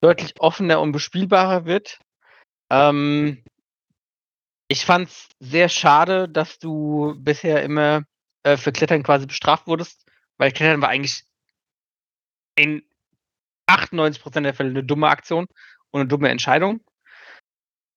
[0.00, 1.98] deutlich offener und bespielbarer wird.
[2.70, 3.42] Ähm,
[4.68, 8.04] ich fand es sehr schade, dass du bisher immer
[8.42, 10.06] äh, für Klettern quasi bestraft wurdest,
[10.38, 11.24] weil Klettern war eigentlich
[12.54, 12.82] in
[13.68, 15.46] 98% der Fälle eine dumme Aktion
[15.90, 16.80] und eine dumme Entscheidung.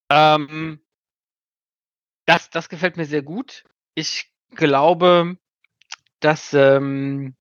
[0.09, 0.79] Ähm,
[2.25, 3.63] das, das gefällt mir sehr gut.
[3.95, 5.37] Ich glaube,
[6.25, 7.35] dass ähm,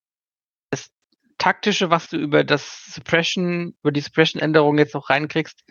[0.71, 0.91] das
[1.39, 5.65] Taktische, was du über das Suppression, über die Suppression-Änderung jetzt noch reinkriegst,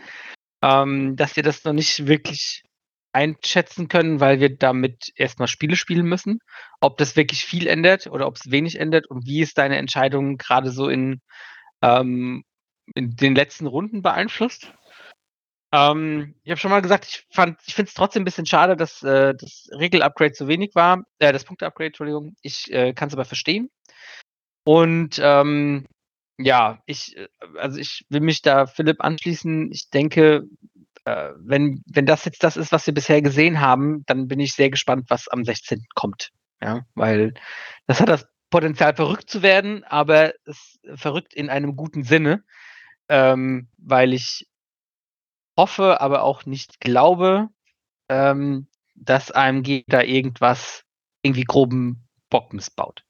[0.64, 2.64] ähm, dass wir das noch nicht wirklich
[3.11, 6.39] einschätzen können, weil wir damit erstmal Spiele spielen müssen.
[6.82, 10.38] Ob das wirklich viel ändert oder ob es wenig ändert und wie es deine Entscheidung
[10.38, 11.22] gerade so in,
[11.84, 12.43] ähm,
[12.95, 14.74] in den letzten Runden beeinflusst.
[15.74, 17.26] Ähm, ich habe schon mal gesagt, ich
[17.66, 21.34] ich finde es trotzdem ein bisschen schade, dass äh, das Regel-Upgrade so wenig war, äh,
[21.34, 22.36] das Punkte-Upgrade, Entschuldigung.
[22.44, 23.72] Ich äh, kann es aber verstehen.
[24.66, 25.88] Und ähm,
[26.38, 29.72] ja, ich, äh, also ich will mich da Philipp anschließen.
[29.72, 30.44] Ich denke,
[31.06, 34.54] äh, wenn, wenn das jetzt das ist, was wir bisher gesehen haben, dann bin ich
[34.54, 35.86] sehr gespannt, was am 16.
[35.96, 36.30] kommt.
[36.62, 37.34] Ja, weil
[37.88, 42.44] das hat das Potenzial, verrückt zu werden, aber es verrückt in einem guten Sinne,
[43.10, 44.48] ähm, weil ich
[45.58, 47.49] hoffe, aber auch nicht glaube,
[48.10, 50.84] ähm, dass AMG da irgendwas
[51.22, 53.04] irgendwie groben Bock missbaut.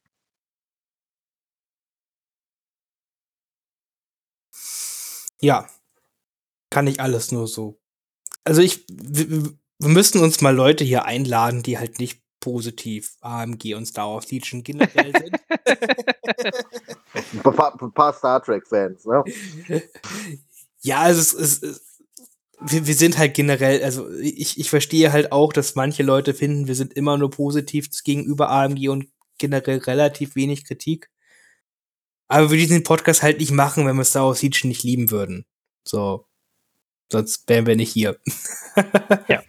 [5.39, 5.67] Ja,
[6.69, 7.79] kann ich alles nur so.
[8.45, 13.75] Also ich, wir, wir müssen uns mal Leute hier einladen, die halt nicht positiv AMG
[13.75, 15.37] und Star Wars Legion generell sind.
[17.33, 19.23] Ein paar, ein paar Star Trek-Fans, ne?
[20.81, 21.92] ja, also es ist,
[22.61, 26.67] wir, wir sind halt generell, also ich, ich verstehe halt auch, dass manche Leute finden,
[26.67, 31.09] wir sind immer nur positiv gegenüber AMG und generell relativ wenig Kritik.
[32.27, 35.11] Aber wir würden diesen Podcast halt nicht machen, wenn wir Star Wars Legion nicht lieben
[35.11, 35.45] würden.
[35.87, 36.25] So.
[37.11, 38.17] Sonst wären wir nicht hier.
[39.27, 39.43] Ja.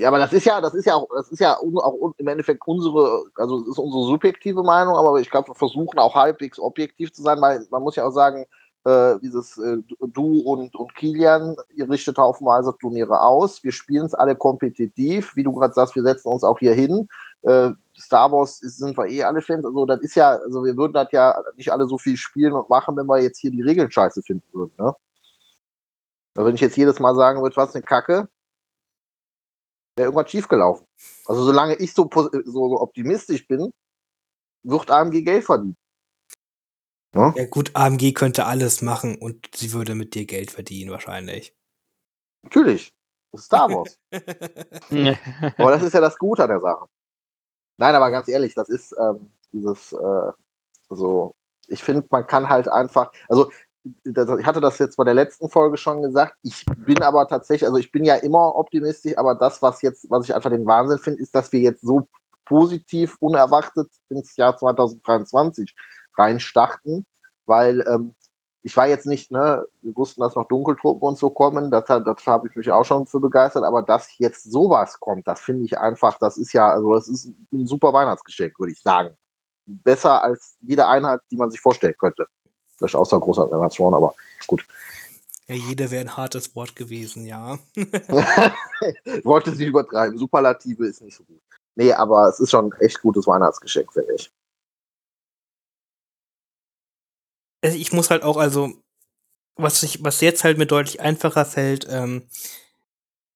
[0.00, 2.14] Ja, aber das ist ja, das ist ja auch, das ist ja un- auch un-
[2.18, 6.14] im Endeffekt unsere, also das ist unsere subjektive Meinung, aber ich glaube, wir versuchen auch
[6.14, 8.46] halbwegs objektiv zu sein, weil man muss ja auch sagen,
[8.84, 14.14] äh, dieses äh, du und, und Kilian, ihr richtet haufenweise Turniere aus, wir spielen es
[14.14, 17.08] alle kompetitiv, wie du gerade sagst, wir setzen uns auch hier hin.
[17.42, 20.76] Äh, Star Wars ist, sind wir eh alle Fans, also das ist ja, also wir
[20.76, 23.62] würden das ja nicht alle so viel spielen und machen, wenn wir jetzt hier die
[23.62, 24.94] Regeln scheiße finden würden, ne?
[26.36, 28.28] Also wenn ich jetzt jedes Mal sagen würde, was eine Kacke,
[29.96, 30.86] wäre irgendwas schiefgelaufen.
[31.26, 32.08] Also solange ich so,
[32.44, 33.72] so optimistisch bin,
[34.62, 35.76] wird AMG Geld verdienen.
[37.14, 37.32] Ne?
[37.36, 41.54] Ja gut, AMG könnte alles machen und sie würde mit dir Geld verdienen wahrscheinlich.
[42.42, 42.92] Natürlich.
[43.32, 43.98] Das ist Star Wars.
[45.58, 46.86] aber das ist ja das Gute an der Sache.
[47.78, 50.32] Nein, aber ganz ehrlich, das ist ähm, dieses, äh,
[50.90, 51.34] so,
[51.68, 53.50] ich finde, man kann halt einfach, also
[54.04, 57.66] das, ich hatte das jetzt bei der letzten Folge schon gesagt, ich bin aber tatsächlich,
[57.66, 60.98] also ich bin ja immer optimistisch, aber das, was jetzt, was ich einfach den Wahnsinn
[60.98, 62.08] finde, ist, dass wir jetzt so
[62.44, 65.74] positiv, unerwartet ins Jahr 2023
[66.18, 67.06] reinstarten,
[67.46, 68.14] weil ähm,
[68.62, 72.26] ich war jetzt nicht, ne, wir wussten, dass noch Dunkeltruppen und so kommen, das, das
[72.26, 75.78] habe ich mich auch schon für begeistert, aber dass jetzt sowas kommt, das finde ich
[75.78, 79.16] einfach, das ist ja, also das ist ein super Weihnachtsgeschenk, würde ich sagen.
[79.66, 82.26] Besser als jede Einheit, die man sich vorstellen könnte.
[82.76, 84.14] Vielleicht außer großer Animation, aber
[84.46, 84.66] gut.
[85.46, 87.58] Ja, jeder wäre ein hartes Wort gewesen, ja.
[87.74, 87.86] Ich
[89.24, 90.18] wollte sie übertreiben.
[90.18, 91.40] Superlative ist nicht so gut.
[91.74, 94.30] Nee, aber es ist schon ein echt gutes Weihnachtsgeschenk, finde ich.
[97.62, 98.72] Ich muss halt auch, also,
[99.56, 102.28] was ich, was jetzt halt mir deutlich einfacher fällt, ähm,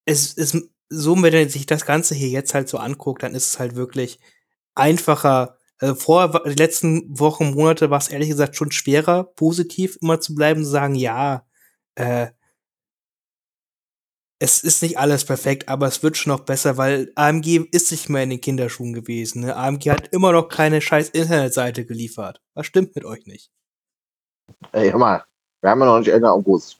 [0.05, 0.57] es ist
[0.89, 3.77] so, wenn man sich das Ganze hier jetzt halt so anguckt, dann ist es halt
[3.77, 4.19] wirklich
[4.75, 5.59] einfacher.
[5.79, 10.35] Also vor die letzten Wochen, Monate war es ehrlich gesagt schon schwerer, positiv immer zu
[10.35, 11.47] bleiben, zu sagen, ja,
[11.97, 12.29] äh,
[14.39, 18.09] es ist nicht alles perfekt, aber es wird schon noch besser, weil AMG ist nicht
[18.09, 19.43] mehr in den Kinderschuhen gewesen.
[19.43, 19.55] Ne?
[19.57, 22.43] AMG hat immer noch keine scheiß Internetseite geliefert.
[22.55, 23.53] Was stimmt mit euch nicht?
[24.73, 25.25] Ey, hör mal,
[25.61, 26.79] wir haben ja noch nicht Ende August.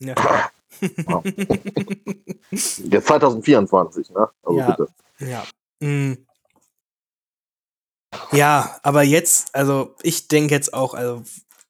[0.00, 0.14] Ja.
[2.50, 4.28] Jetzt 2024, ne?
[4.42, 4.70] Also Ja.
[4.70, 4.88] bitte.
[5.20, 5.44] Ja.
[5.80, 6.14] Mm.
[8.32, 11.22] Ja, aber jetzt, also ich denke jetzt auch, also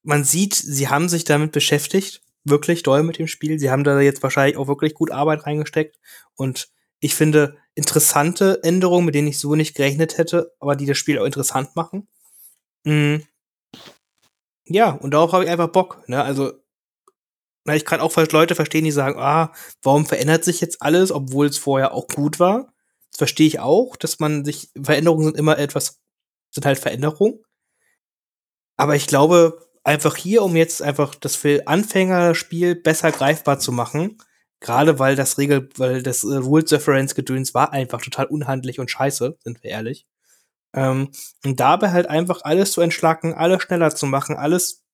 [0.03, 3.59] man sieht, sie haben sich damit beschäftigt, wirklich doll mit dem Spiel.
[3.59, 5.99] Sie haben da jetzt wahrscheinlich auch wirklich gut Arbeit reingesteckt
[6.35, 6.69] und
[7.01, 11.19] ich finde interessante Änderungen, mit denen ich so nicht gerechnet hätte, aber die das Spiel
[11.19, 12.09] auch interessant machen.
[12.85, 13.17] Mm.
[14.67, 16.03] Ja, und darauf habe ich einfach Bock.
[16.09, 16.23] Ne?
[16.23, 16.53] Also,
[17.65, 19.53] na, ich kann auch Leute verstehen, die sagen, ah,
[19.83, 22.73] warum verändert sich jetzt alles, obwohl es vorher auch gut war?
[23.11, 26.01] Das verstehe ich auch, dass man sich, Veränderungen sind immer etwas,
[26.51, 27.43] sind halt Veränderungen.
[28.77, 34.19] Aber ich glaube, einfach hier, um jetzt einfach das für Anfängerspiel besser greifbar zu machen,
[34.61, 38.91] gerade weil das Regel, weil das äh, Rules Reference Gedöns war einfach total unhandlich und
[38.91, 40.07] scheiße, sind wir ehrlich.
[40.75, 41.11] Ähm,
[41.45, 44.85] und dabei halt einfach alles zu entschlacken, alles schneller zu machen, alles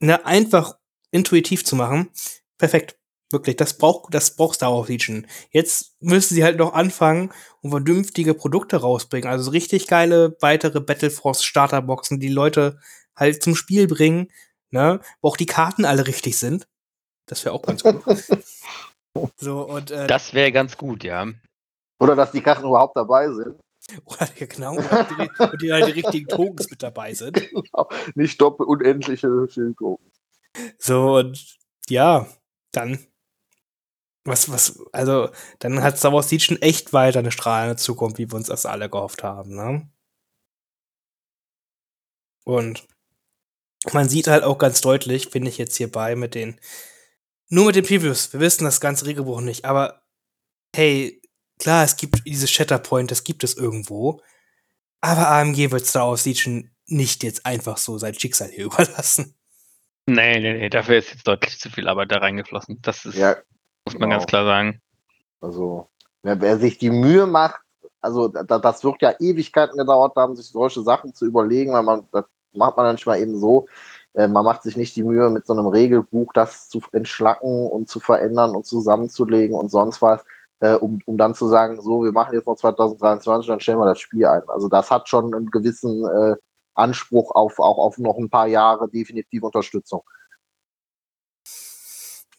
[0.00, 0.76] ne, einfach
[1.10, 2.10] intuitiv zu machen.
[2.58, 2.98] Perfekt.
[3.30, 5.26] Wirklich, das braucht, das braucht Star Wars Legion.
[5.50, 7.32] Jetzt müssen sie halt noch anfangen
[7.62, 9.30] und vernünftige Produkte rausbringen.
[9.30, 12.78] Also so richtig geile weitere Battleforce Starterboxen, die Leute
[13.16, 14.30] halt zum Spiel bringen,
[14.70, 16.68] ne, wo auch die Karten alle richtig sind.
[17.26, 18.02] Das wäre auch ganz gut.
[19.36, 21.26] so, und, äh, Das wäre ganz gut, ja.
[22.00, 23.58] Oder dass die Karten überhaupt dabei sind.
[24.04, 27.42] oder, genau, und die, und die halt die richtigen Tokens mit dabei sind.
[28.14, 30.10] Nicht doppel unendliche Schildgruppen.
[30.78, 31.58] So, und
[31.88, 32.26] ja,
[32.72, 33.06] dann.
[34.24, 38.36] Was, was, also, dann hat Star Wars Legion echt weiter eine strahlende Zukunft, wie wir
[38.36, 39.90] uns das alle gehofft haben, ne?
[42.44, 42.86] Und
[43.92, 46.60] man sieht halt auch ganz deutlich, finde ich jetzt hierbei mit den,
[47.48, 50.02] nur mit den Previews, wir wissen das ganze Regelbuch nicht, aber
[50.74, 51.21] hey,
[51.58, 54.20] klar, es gibt dieses Shatterpoint, das gibt es irgendwo,
[55.00, 59.34] aber AMG wird Star Wars Legion nicht jetzt einfach so sein Schicksal hier überlassen.
[60.06, 62.80] Nee, nee, nee, dafür ist jetzt deutlich zu viel Arbeit da reingeflossen.
[62.82, 63.36] Das ist, Ja,
[63.84, 64.16] muss man genau.
[64.16, 64.80] ganz klar sagen.
[65.40, 65.88] also,
[66.22, 67.60] wer, wer sich die Mühe macht,
[68.00, 72.06] also da, das wird ja Ewigkeiten gedauert haben, sich solche Sachen zu überlegen, weil man,
[72.10, 73.66] das macht man dann nicht mal eben so.
[74.14, 77.88] Äh, man macht sich nicht die Mühe, mit so einem Regelbuch das zu entschlacken und
[77.88, 80.24] zu verändern und zusammenzulegen und sonst was,
[80.62, 83.86] äh, um, um dann zu sagen, so, wir machen jetzt noch 2023, dann stellen wir
[83.86, 84.42] das Spiel ein.
[84.46, 86.36] Also das hat schon einen gewissen äh,
[86.74, 90.02] Anspruch auf auch auf noch ein paar Jahre definitiv Unterstützung.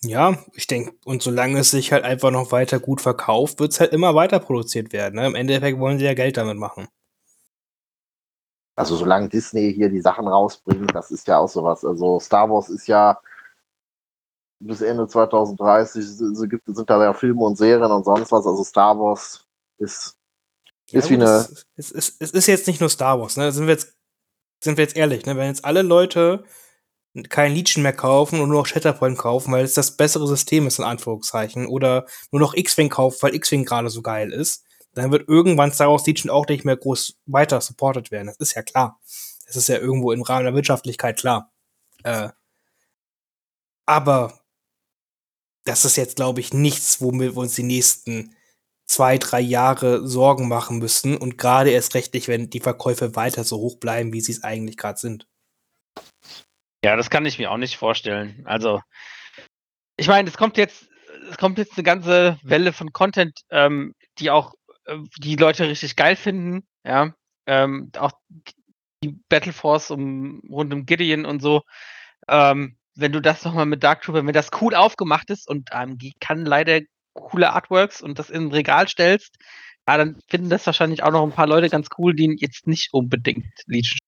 [0.02, 3.82] Ja, ich denke, und solange es sich halt einfach noch weiter gut verkauft, wird es
[3.82, 5.16] halt immer weiter produziert werden.
[5.16, 5.28] Ne?
[5.28, 6.88] Im Endeffekt wollen sie ja Geld damit machen.
[8.76, 11.84] Also solange Disney hier die Sachen rausbringt, das ist ja auch sowas.
[11.84, 13.20] Also Star Wars ist ja
[14.66, 18.46] bis Ende 2030 sind, sind da ja Filme und Serien und sonst was.
[18.46, 19.46] Also Star Wars
[19.78, 20.18] ist,
[20.90, 21.38] Ja, ist wie gut, eine.
[21.40, 23.52] Es, es, es, es ist jetzt nicht nur Star Wars, ne?
[23.52, 23.96] Sind wir jetzt,
[24.62, 25.36] sind wir jetzt ehrlich, ne?
[25.36, 26.44] Wenn jetzt alle Leute
[27.30, 30.80] kein Legion mehr kaufen und nur noch Shatterpoint kaufen, weil es das bessere System ist,
[30.80, 35.28] in Anführungszeichen, oder nur noch X-Wing kaufen, weil X-Wing gerade so geil ist, dann wird
[35.28, 38.28] irgendwann Star Wars Legion auch nicht mehr groß weiter supported werden.
[38.28, 39.00] Das ist ja klar.
[39.46, 41.52] Das ist ja irgendwo im Rahmen der Wirtschaftlichkeit klar.
[42.04, 42.30] Äh,
[43.86, 44.43] aber
[45.66, 48.36] das ist jetzt, glaube ich, nichts, womit wir uns die nächsten
[48.86, 53.44] zwei, drei Jahre Sorgen machen müssen und gerade erst recht nicht, wenn die Verkäufe weiter
[53.44, 55.28] so hoch bleiben, wie sie es eigentlich gerade sind.
[56.84, 58.44] Ja, das kann ich mir auch nicht vorstellen.
[58.46, 58.82] Also,
[59.96, 60.90] ich meine, es kommt jetzt,
[61.30, 64.54] es kommt jetzt eine ganze Welle von Content, ähm, die auch
[64.86, 66.68] äh, die Leute richtig geil finden.
[66.86, 67.14] Ja,
[67.48, 68.12] ähm, auch
[69.04, 71.62] die Battle Force um rund um Gideon und so.
[72.28, 76.12] Ähm, wenn du das nochmal mit Dark Trooper, wenn das cool aufgemacht ist und AMG
[76.20, 76.82] kann leider
[77.14, 79.36] coole Artworks und das in ein Regal stellst,
[79.88, 82.94] ja, dann finden das wahrscheinlich auch noch ein paar Leute ganz cool, die jetzt nicht
[82.94, 84.00] unbedingt Legion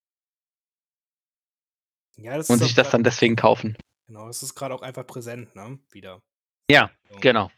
[2.17, 3.77] Ja, das und sich das dann deswegen kaufen.
[4.07, 5.79] Genau, das ist gerade auch einfach präsent, ne?
[5.91, 6.21] Wieder.
[6.69, 7.19] Ja, So.
[7.19, 7.51] genau.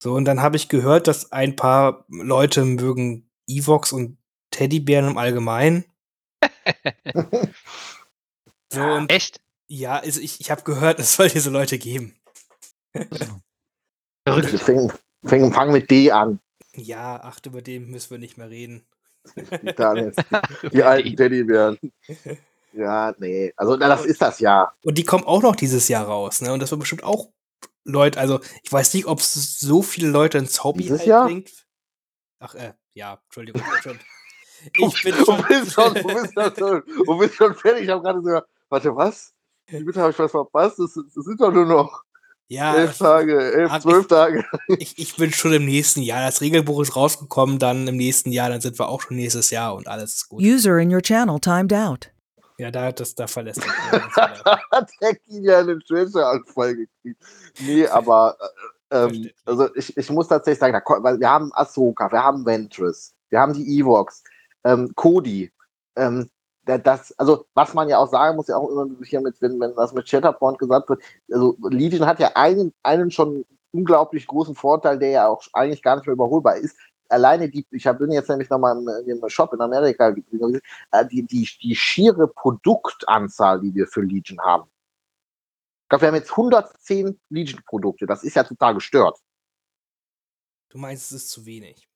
[0.00, 4.18] So, und dann habe ich gehört, dass ein paar Leute mögen Evox und
[4.50, 5.84] Teddybären im Allgemeinen.
[8.70, 9.40] So, und Echt?
[9.68, 12.16] Ja, also ich, ich habe gehört, es soll diese Leute geben.
[14.26, 14.52] Verrückt.
[14.52, 14.92] Wir fängen,
[15.24, 16.40] fängen, fangen mit D an.
[16.74, 18.86] Ja, ach, über den müssen wir nicht mehr reden.
[19.36, 21.78] Die, die alten Teddybären.
[22.72, 23.52] Ja, nee.
[23.56, 24.72] Also na, das ist das ja.
[24.84, 26.52] Und die kommen auch noch dieses Jahr raus, ne?
[26.52, 27.28] Und das wird bestimmt auch
[27.84, 31.26] Leute, also ich weiß nicht, ob es so viele Leute ins Hobby Dieses halt Jahr?
[31.26, 31.50] bringt.
[32.38, 33.60] Ach, äh, ja, Entschuldigung.
[33.62, 34.00] ich bin schon-
[34.88, 37.84] Ich bin du, bist schon, du, bist schon, du bist schon fertig.
[37.84, 38.40] Ich habe gerade so,
[38.70, 39.32] warte, was?
[39.68, 40.78] Wie bitte habe ich was verpasst?
[40.78, 42.02] Das, das sind doch nur noch
[42.50, 44.44] ja, elf ich, Tage, elf, hab zwölf ich- Tage.
[44.78, 46.24] ich, ich bin schon im nächsten Jahr.
[46.24, 49.74] Das Regelbuch ist rausgekommen, dann im nächsten Jahr, dann sind wir auch schon nächstes Jahr
[49.74, 50.42] und alles ist gut.
[50.42, 52.10] User in your channel timed out.
[52.56, 53.62] Ja, da, das, da verlässt
[53.92, 54.10] er
[54.72, 57.22] hat der Kilian einen Treasure-Anfall gekriegt.
[57.60, 58.36] Nee, aber
[58.90, 63.14] äh, ähm, also ich, ich muss tatsächlich sagen, da, wir haben Ahsoka, wir haben Ventress,
[63.28, 64.24] wir haben die Evox,
[64.64, 65.52] ähm, Cody.
[65.96, 66.30] Ähm,
[66.76, 69.74] das, also was man ja auch sagen muss, ja auch immer hier mit, wenn, wenn
[69.74, 71.02] das mit Shatterpoint gesagt wird,
[71.32, 75.96] also Legion hat ja einen, einen schon unglaublich großen Vorteil, der ja auch eigentlich gar
[75.96, 76.76] nicht mehr überholbar ist.
[77.08, 80.60] Alleine die, ich hab- bin jetzt nämlich nochmal im, im Shop in Amerika gewesen,
[80.90, 84.68] äh, die, die, die schiere Produktanzahl, die wir für Legion haben.
[85.84, 88.04] Ich glaube, wir haben jetzt 110 Legion-Produkte.
[88.04, 89.18] Das ist ja total gestört.
[90.68, 91.87] Du meinst, es ist zu wenig.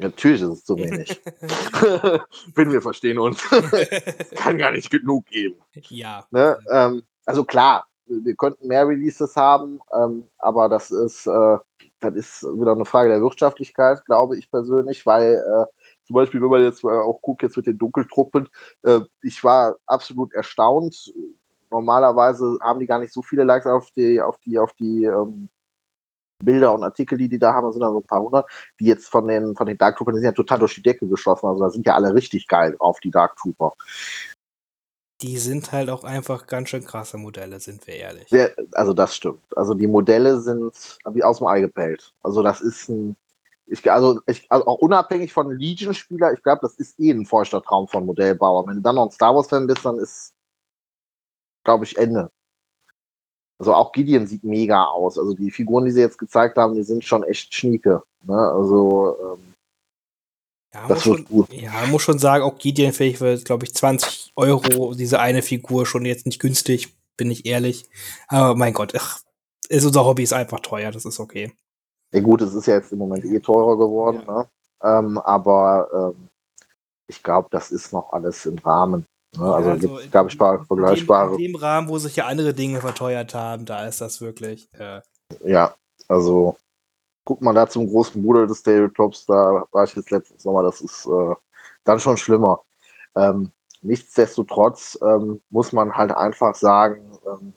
[0.00, 1.20] Natürlich ist es zu wenig.
[2.54, 3.42] Wenn wir verstehen uns.
[4.36, 5.56] Kann gar nicht genug geben.
[5.88, 6.24] ja.
[6.30, 6.58] Ne?
[6.70, 11.58] Ähm, also klar, wir könnten mehr Releases haben, ähm, aber das ist, äh,
[12.00, 15.66] das ist wieder eine Frage der Wirtschaftlichkeit, glaube ich persönlich, weil äh,
[16.06, 18.48] zum Beispiel, wenn man jetzt mal auch guckt, jetzt mit den Dunkeltruppen,
[18.82, 21.12] äh, ich war absolut erstaunt.
[21.70, 25.48] Normalerweise haben die gar nicht so viele Likes auf die, auf die, auf die ähm,
[26.44, 29.08] Bilder und Artikel, die die da haben, sind dann so ein paar hundert, die jetzt
[29.08, 31.60] von den, von den Dark Troopern, die sind ja total durch die Decke geschossen, also
[31.62, 33.72] da sind ja alle richtig geil auf die Dark Trooper.
[35.22, 38.30] Die sind halt auch einfach ganz schön krasse Modelle, sind wir ehrlich.
[38.30, 39.42] Ja, also das stimmt.
[39.54, 42.14] Also die Modelle sind wie aus dem Ei gepellt.
[42.22, 43.16] Also das ist ein,
[43.66, 47.62] ich, also, ich, also auch unabhängig von Legion-Spieler, ich glaube, das ist eh ein feuchter
[47.62, 48.66] Traum von Modellbauer.
[48.66, 50.32] Wenn du dann noch ein Star Wars-Fan bist, dann ist,
[51.64, 52.30] glaube ich, Ende.
[53.60, 55.18] Also auch Gideon sieht mega aus.
[55.18, 58.02] Also die Figuren, die sie jetzt gezeigt haben, die sind schon echt schnieke.
[58.24, 58.34] Ne?
[58.34, 59.54] Also ähm,
[60.72, 61.52] Ja, das muss wird schon, gut.
[61.52, 65.84] ja, muss schon sagen, auch Gideon fähig für, glaube ich, 20 Euro diese eine Figur
[65.84, 67.84] schon jetzt nicht günstig, bin ich ehrlich.
[68.28, 69.20] Aber mein Gott, ach,
[69.68, 71.52] ist unser Hobby ist einfach teuer, das ist okay.
[72.12, 74.38] Ja gut, es ist ja jetzt im Moment eh teurer geworden, Ja.
[74.38, 74.48] ne?
[74.82, 76.28] ähm, aber ähm,
[77.08, 79.04] ich glaube, das ist noch alles im Rahmen.
[79.36, 81.30] Ja, also, also gibt es, glaube ich, paar In vergleichbare.
[81.36, 84.68] dem, in dem Rahmen, wo sich ja andere Dinge verteuert haben, da ist das wirklich.
[84.74, 85.00] Äh,
[85.44, 85.74] Ja,
[86.08, 86.56] also
[87.24, 90.80] guck mal da zum großen Bruder des Tabletops, da war ich jetzt letztens nochmal, das
[90.80, 91.34] ist äh,
[91.84, 92.62] dann schon schlimmer.
[93.14, 93.52] Ähm,
[93.82, 97.54] nichtsdestotrotz ähm, muss man halt einfach sagen, ähm,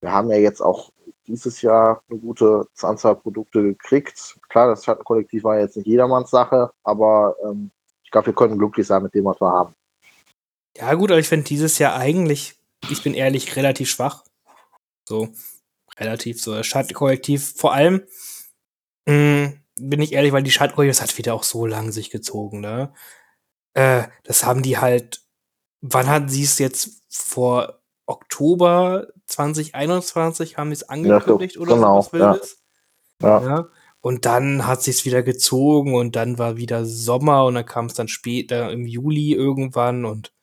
[0.00, 0.90] wir haben ja jetzt auch
[1.26, 4.38] dieses Jahr eine gute Anzahl Produkte gekriegt.
[4.48, 7.70] Klar, das Schattenkollektiv war jetzt nicht jedermanns Sache, aber ähm,
[8.02, 9.74] ich glaube, wir können glücklich sein mit dem, was wir haben.
[10.76, 12.56] Ja, gut, aber ich finde dieses Jahr eigentlich,
[12.90, 14.24] ich bin ehrlich, relativ schwach.
[15.08, 15.28] So,
[15.98, 16.54] relativ so.
[16.54, 18.02] Das Schattenkollektiv, vor allem,
[19.06, 22.60] mh, bin ich ehrlich, weil die Schattenkollektiv, das hat wieder auch so lange sich gezogen,
[22.60, 22.92] ne?
[23.74, 25.22] Äh, das haben die halt,
[25.80, 32.12] wann hatten sie es jetzt vor Oktober 2021 haben die es angekündigt oder genau, sowas
[32.12, 32.62] Wildes.
[33.22, 33.42] Ja.
[33.42, 33.68] Ja.
[34.00, 37.94] Und dann hat sich's wieder gezogen und dann war wieder Sommer und dann kam es
[37.94, 40.33] dann später im Juli irgendwann und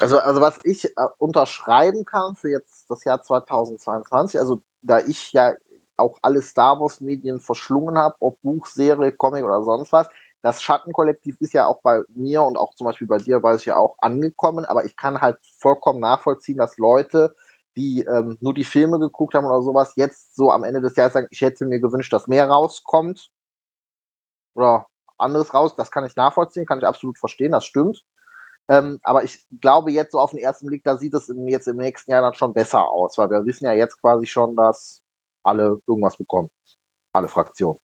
[0.00, 5.32] Also, also was ich äh, unterschreiben kann für jetzt das Jahr 2022, also da ich
[5.32, 5.54] ja
[5.96, 10.08] auch alle Star Wars Medien verschlungen habe, ob Buch, Serie, Comic oder sonst was,
[10.42, 13.66] das Schattenkollektiv ist ja auch bei mir und auch zum Beispiel bei dir, weiß ich
[13.66, 17.34] ja auch angekommen, aber ich kann halt vollkommen nachvollziehen, dass Leute,
[17.76, 21.12] die ähm, nur die Filme geguckt haben oder sowas, jetzt so am Ende des Jahres
[21.12, 23.30] sagen, ich hätte mir gewünscht, dass mehr rauskommt
[24.54, 24.86] oder
[25.18, 25.76] anderes raus.
[25.76, 28.02] Das kann ich nachvollziehen, kann ich absolut verstehen, das stimmt.
[28.70, 31.66] Ähm, aber ich glaube jetzt so auf den ersten Blick, da sieht es im, jetzt
[31.66, 35.02] im nächsten Jahr dann schon besser aus, weil wir wissen ja jetzt quasi schon, dass
[35.42, 36.50] alle irgendwas bekommen.
[37.12, 37.80] Alle Fraktionen.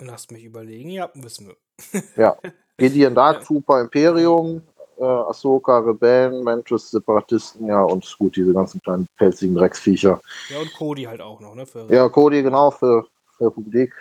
[0.00, 2.36] lasst mich überlegen, ja, wissen wir.
[2.76, 4.60] Gideon Dark Trooper Imperium,
[4.98, 10.20] äh, Ahsoka, Rebellen, Mantis, Separatisten, ja, und gut, diese ganzen kleinen pelzigen Drecksviecher.
[10.50, 11.64] Ja, und Cody halt auch noch, ne?
[11.64, 13.06] Für, Ja, Cody, genau, für,
[13.38, 13.94] für Republik.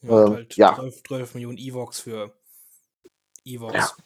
[0.00, 0.74] ja, ähm, halt ja.
[0.74, 2.32] 12, 12 Millionen Evox für
[3.44, 3.74] Evox.
[3.74, 4.03] Ja.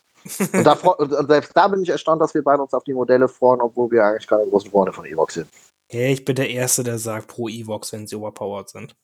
[0.53, 3.29] Und, da, und selbst da bin ich erstaunt, dass wir beide uns auf die Modelle
[3.29, 5.49] freuen, obwohl wir eigentlich keine großen Freunde von Evox sind.
[5.91, 8.95] Hey, ich bin der Erste, der sagt pro Evox, wenn sie overpowered sind.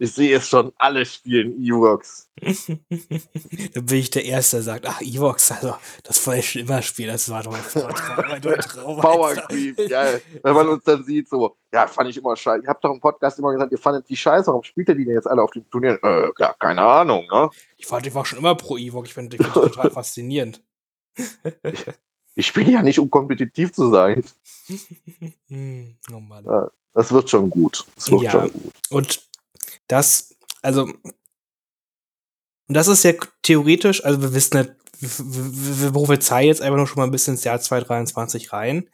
[0.00, 2.30] Ich sehe es schon, alle spielen Evox.
[2.40, 5.74] Dann bin ich der Erste, der sagt, ach, Evox, also,
[6.04, 9.34] das wollte ich schon immer spielen, das war doch mein Traum, Power.
[9.34, 10.22] Creep, geil.
[10.42, 12.62] Wenn man uns dann sieht, so, ja, fand ich immer scheiße.
[12.62, 15.04] Ihr habt doch im Podcast immer gesagt, ihr fandet die scheiße, warum spielt ihr die
[15.04, 15.98] denn jetzt alle auf den Turnieren?
[16.02, 17.50] Äh, ja, keine Ahnung, ne?
[17.76, 20.62] Ich fand, ich war schon immer pro Evox, ich finde ich find die total faszinierend.
[22.36, 24.22] Ich spiele ja nicht, um kompetitiv zu sein.
[25.48, 26.46] Hm, oh Mann.
[26.94, 27.84] Das wird schon gut.
[27.96, 28.30] Das wird Ja.
[28.30, 28.72] schon gut.
[28.90, 29.27] Und
[29.88, 31.14] das, also, und
[32.68, 33.12] das ist ja
[33.42, 37.34] theoretisch, also wir wissen nicht, wir, wir prophezeien jetzt einfach nur schon mal ein bisschen
[37.34, 38.88] ins Jahr 2023 rein.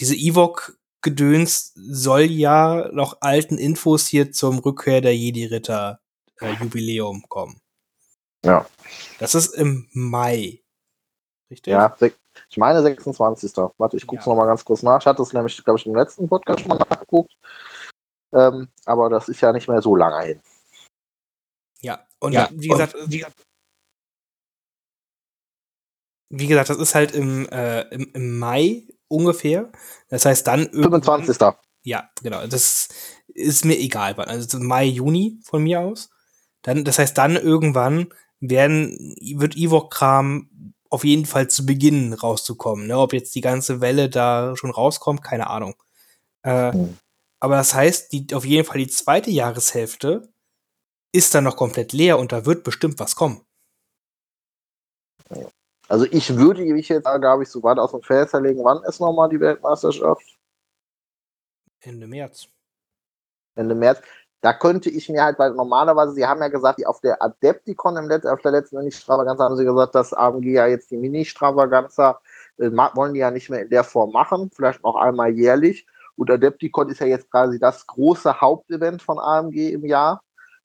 [0.00, 7.60] Diese Ewok-Gedöns soll ja noch alten Infos hier zum Rückkehr der Jedi-Ritter-Jubiläum kommen.
[8.44, 8.66] Ja.
[9.18, 10.62] Das ist im Mai.
[11.50, 11.72] Richtig?
[11.72, 11.94] Ja,
[12.50, 13.52] ich meine 26.
[13.78, 14.32] Warte, ich gucke es Ja.
[14.32, 15.00] noch mal ganz kurz nach.
[15.00, 17.32] Ich hatte es nämlich, glaube ich, im letzten Podcast schon mal nachgeguckt.
[18.32, 20.40] Ähm, aber das ist ja nicht mehr so lange hin.
[21.80, 22.94] Ja, und Ja, wie gesagt,
[26.30, 29.70] wie gesagt, das ist halt im, äh, im, im Mai ungefähr.
[30.08, 31.38] Das heißt dann irgendwann- 25.
[31.84, 32.46] Ja, genau.
[32.46, 32.88] Das
[33.28, 34.28] ist mir egal, wann.
[34.28, 36.10] Also Mai, Juni von mir aus.
[36.62, 42.86] Dann, das heißt, dann irgendwann werden, wird Ewok-Kram auf jeden Fall zu Beginn rauszukommen.
[42.88, 42.98] Ne?
[42.98, 45.74] Ob jetzt die ganze Welle da schon rauskommt, keine Ahnung.
[46.42, 46.98] Äh, Hm.
[47.40, 50.28] Aber das heißt, die, auf jeden Fall die zweite Jahreshälfte
[51.12, 53.40] ist dann noch komplett leer und da wird bestimmt was kommen.
[55.88, 58.62] Also ich würde mich jetzt, glaube ich, so weit aus dem Fenster legen.
[58.62, 60.38] Wann ist nochmal die Weltmeisterschaft?
[61.80, 62.48] Ende März.
[63.54, 64.02] Ende März.
[64.40, 67.96] Da könnte ich mir halt, weil normalerweise, sie haben ja gesagt, die auf der Adepticon
[67.96, 72.20] im Let auf der letzten Mini-Stravaganza haben sie gesagt, dass AMG ja jetzt die Mini-Stravaganza
[72.58, 75.86] äh, wollen die ja nicht mehr in der Form machen, vielleicht noch einmal jährlich.
[76.18, 80.20] Und Adepticon ist ja jetzt quasi das große Hauptevent von AMG im Jahr.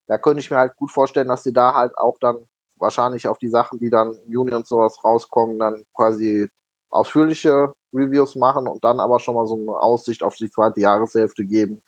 [0.07, 2.37] Da könnte ich mir halt gut vorstellen, dass sie da halt auch dann
[2.77, 6.49] wahrscheinlich auf die Sachen, die dann im Juni und sowas rauskommen, dann quasi
[6.89, 11.45] ausführliche Reviews machen und dann aber schon mal so eine Aussicht auf die zweite Jahreshälfte
[11.45, 11.83] geben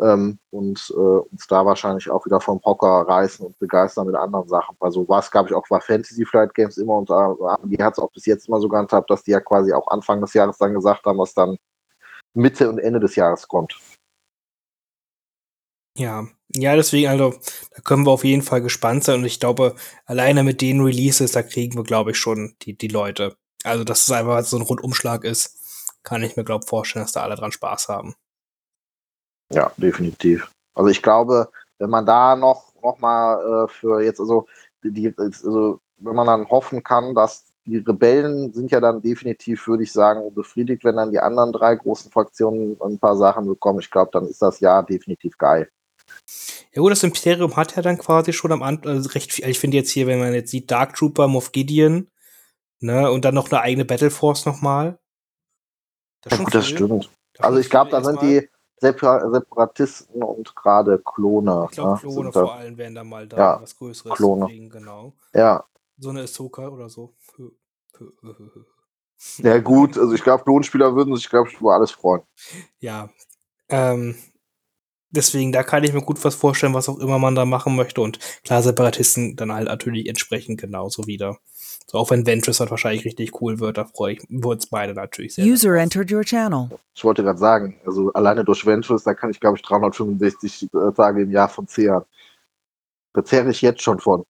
[0.00, 4.48] ähm, und äh, uns da wahrscheinlich auch wieder vom Hocker reißen und begeistern mit anderen
[4.48, 4.76] Sachen.
[4.78, 7.08] Also was, glaube ich, auch bei Fantasy Flight Games immer und
[7.64, 10.20] die hat es auch bis jetzt immer so gehandhabt, dass die ja quasi auch Anfang
[10.20, 11.56] des Jahres dann gesagt haben, was dann
[12.34, 13.78] Mitte und Ende des Jahres kommt.
[15.96, 17.34] Ja, ja, deswegen, also,
[17.74, 19.74] da können wir auf jeden Fall gespannt sein und ich glaube,
[20.06, 23.36] alleine mit den Releases, da kriegen wir, glaube ich, schon die, die Leute.
[23.64, 25.58] Also, dass es einfach so ein Rundumschlag ist,
[26.02, 28.14] kann ich mir, glaube vorstellen, dass da alle dran Spaß haben.
[29.52, 30.50] Ja, definitiv.
[30.74, 34.46] Also ich glaube, wenn man da noch, noch mal äh, für jetzt, also,
[34.82, 39.82] die, also wenn man dann hoffen kann, dass die Rebellen sind ja dann definitiv, würde
[39.82, 43.80] ich sagen, befriedigt, wenn dann die anderen drei großen Fraktionen ein paar Sachen bekommen.
[43.80, 45.70] Ich glaube, dann ist das Jahr definitiv geil.
[46.72, 49.58] Ja gut, das Imperium hat ja dann quasi schon am Anfang also recht viel, ich
[49.58, 52.08] finde jetzt hier, wenn man jetzt sieht, Dark Trooper, Moff Gideon,
[52.80, 54.98] ne, und dann noch eine eigene Battle Force nochmal.
[56.22, 57.04] Das, Ja, gut, das stimmt.
[57.04, 58.48] Ist Also ich glaube, da sind die
[58.80, 61.66] Separ Separatisten und gerade Klone.
[61.70, 62.40] Ich glaube, ne, Klone da.
[62.40, 64.46] vor allem werden da mal da Ja, was Größeres Klone.
[64.46, 65.12] kriegen, genau.
[65.34, 65.64] Ja,
[65.98, 67.14] So eine Ahsoka oder so.
[69.38, 72.22] ja gut, also ich glaube, Klonspieler würden sich, glaube ich, über alles freuen.
[72.78, 73.10] Ja.
[73.68, 74.16] Ähm,
[75.10, 78.00] deswegen, da kann ich mir gut was vorstellen, was auch immer man da machen möchte.
[78.00, 81.38] Und klar, Separatisten dann halt natürlich entsprechend genauso wieder.
[81.86, 85.34] So, auch wenn Ventress halt wahrscheinlich richtig cool wird, da freue ich uns beide natürlich
[85.34, 85.44] sehr.
[85.44, 85.82] User drauf.
[85.82, 86.68] entered your channel.
[86.94, 90.92] Ich wollte gerade sagen, also alleine durch Ventures, da kann ich, glaube ich, 365 äh,
[90.92, 92.04] Tage im Jahr von zehren.
[93.12, 94.24] Da zehre ich jetzt schon von.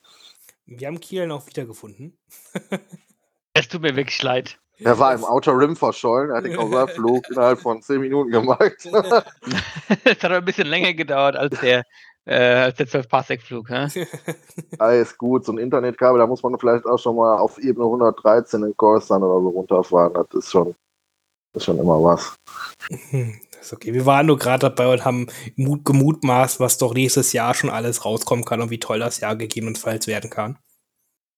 [0.65, 2.17] Wir haben Kiel auch wiedergefunden.
[3.61, 4.59] Es tut mir wirklich leid.
[4.79, 8.73] Er war im Outer Rim verschollen, er hat den Kausalflug innerhalb von 10 Minuten gemacht.
[10.05, 11.85] Es hat aber ein bisschen länger gedauert als der,
[12.25, 13.69] äh, als der 12-Parsec-Flug.
[13.69, 14.07] hä?
[14.79, 18.63] Alles gut, so ein Internetkabel, da muss man vielleicht auch schon mal auf Ebene 113
[18.63, 20.15] in Coruscant oder so runterfahren.
[20.15, 20.75] Das ist schon,
[21.53, 22.35] das ist schon immer was.
[22.89, 23.93] Das ist okay.
[23.93, 25.27] Wir waren nur gerade dabei und haben
[25.57, 29.37] Mut, gemutmaßt, was doch nächstes Jahr schon alles rauskommen kann und wie toll das Jahr
[29.37, 30.59] gegebenenfalls werden kann.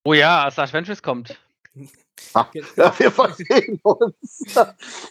[0.04, 1.02] Oh ja, als Dark Ventress
[2.32, 2.54] kommt.
[2.76, 4.54] Ja, wir verstehen uns.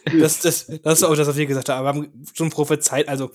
[0.04, 1.86] Das, das, das ist auch das, was wir gesagt haben.
[1.86, 3.30] Aber wir haben schon prophezeit, also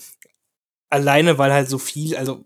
[0.89, 2.45] alleine, weil halt so viel, also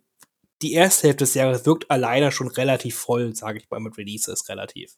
[0.61, 4.48] die erste Hälfte des Jahres wirkt alleine schon relativ voll, sage ich mal, mit Releases
[4.49, 4.95] relativ.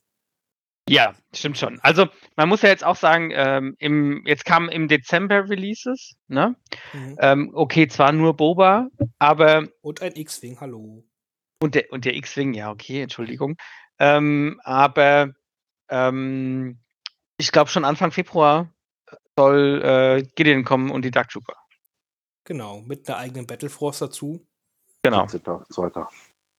[0.90, 1.80] Ja, stimmt schon.
[1.80, 6.58] Also man muss ja jetzt auch sagen, ähm, im, jetzt kamen im Dezember Releases, ne?
[7.20, 11.06] Ähm, okay, zwar nur Boba, aber Und ein X-Wing, hallo.
[11.62, 13.56] und der, und der X-Wing, ja, okay, Entschuldigung.
[13.98, 15.34] Ähm, aber
[15.90, 16.80] ähm,
[17.38, 18.70] ich glaube schon Anfang Februar
[19.38, 21.56] soll äh, Gideon kommen und die Dark Trooper.
[22.46, 24.46] Genau, mit einer eigenen Battleforce dazu.
[25.02, 25.28] Genau.
[25.28, 26.10] Zweiter.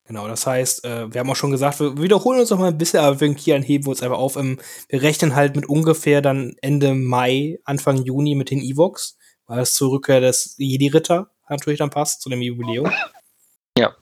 [0.06, 2.78] Genau, das heißt, äh, wir haben auch schon gesagt, wir wiederholen uns noch mal ein
[2.78, 4.36] bisschen, aber wegen Kian heben wir uns einfach auf.
[4.36, 9.60] Ähm, wir rechnen halt mit ungefähr dann Ende Mai, Anfang Juni mit den Evox, weil
[9.60, 12.90] es zur Rückkehr des Jedi-Ritter natürlich dann passt, zu dem Jubiläum.
[13.78, 13.94] Ja.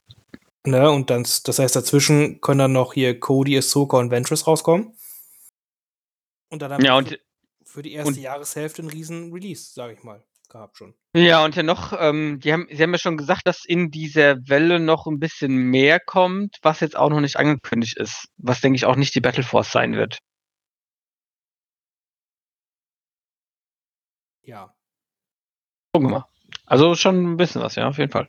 [0.64, 4.96] Ne, und dann, das heißt, dazwischen können dann noch hier Cody, Ahsoka und Ventress rauskommen.
[6.52, 7.18] Und dann haben Ja, wir und
[7.64, 10.94] für, die erste und- Jahreshälfte einen riesen Release, sage ich mal, gehabt schon.
[11.16, 14.36] Ja, und ja noch, ähm, die haben, sie haben ja schon gesagt, dass in dieser
[14.48, 18.28] Welle noch ein bisschen mehr kommt, was jetzt auch noch nicht angekündigt ist.
[18.36, 20.18] Was, denke ich, auch nicht die Battle Force sein wird.
[24.42, 24.74] Ja.
[25.94, 26.28] Gucken wir mal.
[26.66, 28.28] Also schon ein bisschen was, ja, auf jeden Fall.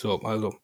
[0.00, 0.58] So, also,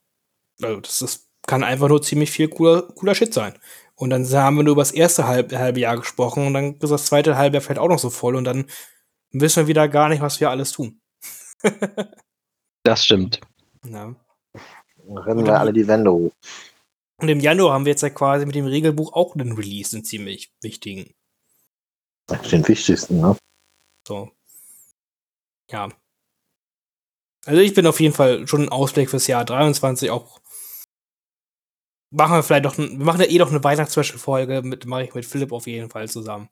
[0.60, 3.58] also das ist, kann einfach nur ziemlich viel cooler, cooler Shit sein.
[4.02, 6.90] Und dann haben wir nur über das erste halb, halbe Jahr gesprochen und dann ist
[6.90, 8.66] das zweite halbe Jahr vielleicht auch noch so voll und dann
[9.30, 11.00] wissen wir wieder gar nicht, was wir alles tun.
[12.84, 13.40] Das stimmt.
[13.84, 14.12] Ja.
[15.06, 16.32] Dann rennen wir alle die Wände hoch.
[17.18, 20.04] Und im Januar haben wir jetzt ja quasi mit dem Regelbuch auch einen Release, einen
[20.04, 21.14] ziemlich wichtigen.
[22.50, 23.36] Den wichtigsten, ne?
[24.08, 24.32] So.
[25.70, 25.90] Ja.
[27.46, 30.41] Also ich bin auf jeden Fall schon ein Ausblick fürs Jahr 23 auch.
[32.12, 35.24] Machen wir vielleicht doch, wir machen ja eh doch eine Weihnachts-Special-Folge mit, mache ich mit
[35.24, 36.50] Philipp auf jeden Fall zusammen.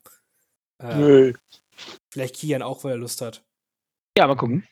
[0.78, 1.34] Äh,
[2.08, 3.44] vielleicht Kian auch, weil er Lust hat.
[4.16, 4.66] Ja, mal gucken.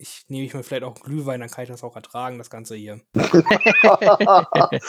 [0.00, 2.76] Ich nehme ich mir vielleicht auch Glühwein, dann kann ich das auch ertragen, das Ganze
[2.76, 3.00] hier.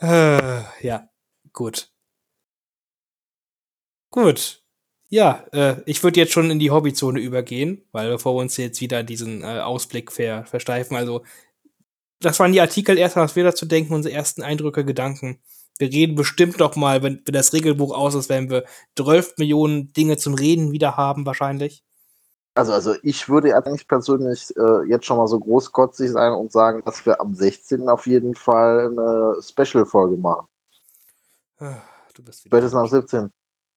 [0.00, 1.08] Äh, ja,
[1.52, 1.90] gut.
[4.10, 4.62] Gut.
[5.08, 8.80] Ja, äh, ich würde jetzt schon in die Hobbyzone übergehen, weil bevor wir uns jetzt
[8.80, 11.24] wieder diesen äh, Ausblick ver versteifen, also
[12.24, 15.40] das waren die Artikel erstmal, was wir dazu denken, unsere ersten Eindrücke, Gedanken.
[15.78, 18.64] Wir reden bestimmt noch mal, wenn, wenn das Regelbuch aus ist, werden wir
[18.96, 21.82] 12 Millionen Dinge zum Reden wieder haben, wahrscheinlich.
[22.54, 26.52] Also, also ich würde ja eigentlich persönlich äh, jetzt schon mal so großkotzig sein und
[26.52, 27.88] sagen, dass wir am 16.
[27.88, 30.46] auf jeden Fall eine Special-Folge machen.
[31.58, 31.82] Ah,
[32.14, 32.56] Du bist wieder.
[32.56, 33.30] Spätestens am 17.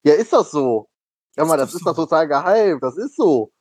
[0.03, 0.87] Ja, ist das so?
[1.35, 2.79] Ja, mal, das ist doch total geheim.
[2.79, 3.51] Das ist so.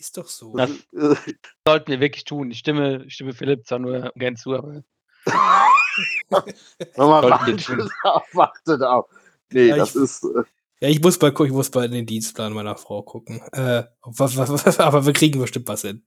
[0.00, 0.56] Ist doch so.
[0.56, 0.92] Das- ist,
[1.28, 1.34] äh,
[1.66, 2.50] Sollten wir wirklich tun.
[2.50, 4.82] Ich stimme, ich stimme Philipp zwar nur gern zu, aber
[6.96, 7.78] Nochmal Sollten wir tun.
[7.78, 9.06] wartet auf, wartet auf.
[9.52, 10.24] Nee, Ja, das ich- ist.
[10.24, 10.42] Äh,
[10.80, 13.42] Ja, ich muss mal gucken, ich muss mal in den Dienstplan meiner Frau gucken.
[13.52, 16.06] Äh, wa- wa- wa- aber wir kriegen bestimmt was hin.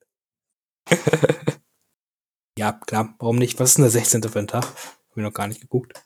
[2.57, 3.59] ja, klar, warum nicht?
[3.59, 4.23] Was ist denn der 16.
[4.23, 4.63] für ein Tag?
[4.65, 6.01] Hab ich noch gar nicht geguckt.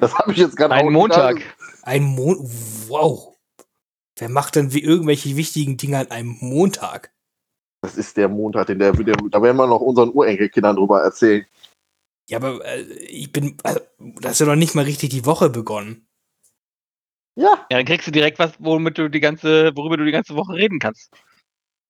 [0.00, 1.36] das habe ich jetzt gerade ein Montag.
[1.36, 1.56] gedacht.
[1.82, 2.36] Ein Mon
[2.88, 3.35] Wow.
[4.18, 7.12] Wer macht denn wie irgendwelche wichtigen Dinge an einem Montag?
[7.82, 11.44] Das ist der Montag, den der, der, da werden wir noch unseren Urenkelkindern drüber erzählen.
[12.28, 13.58] Ja, aber äh, ich bin.
[13.62, 16.06] Äh, das ist ja noch nicht mal richtig die Woche begonnen.
[17.38, 20.34] Ja, Ja, dann kriegst du direkt was, womit du die ganze, worüber du die ganze
[20.34, 21.10] Woche reden kannst.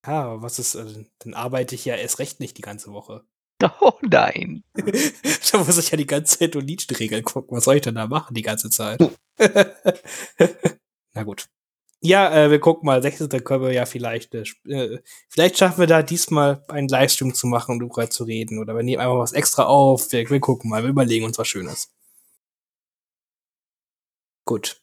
[0.05, 0.75] Ja, aber was ist.
[0.75, 3.25] Äh, dann arbeite ich ja erst recht nicht die ganze Woche.
[3.81, 4.65] Oh nein.
[4.75, 7.57] da muss ich ja die ganze Zeit nur Legion-Regeln gucken.
[7.57, 9.01] Was soll ich denn da machen die ganze Zeit?
[11.15, 11.49] Na gut.
[12.07, 13.03] Ja, äh, wir gucken mal.
[13.03, 13.29] 16.
[13.43, 17.73] können wir ja vielleicht, äh, äh, vielleicht schaffen wir da diesmal einen Livestream zu machen
[17.73, 18.61] und darüber zu reden.
[18.61, 20.13] Oder wir nehmen einfach was extra auf.
[20.13, 20.85] Wir, wir gucken mal.
[20.85, 21.93] Wir überlegen uns was Schönes.
[24.45, 24.81] Gut.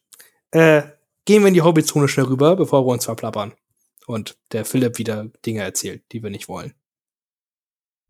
[0.51, 0.83] Äh,
[1.23, 3.53] gehen wir in die Hobbyzone schnell rüber, bevor wir uns verplappern.
[4.05, 6.73] Und der Philipp wieder Dinge erzählt, die wir nicht wollen.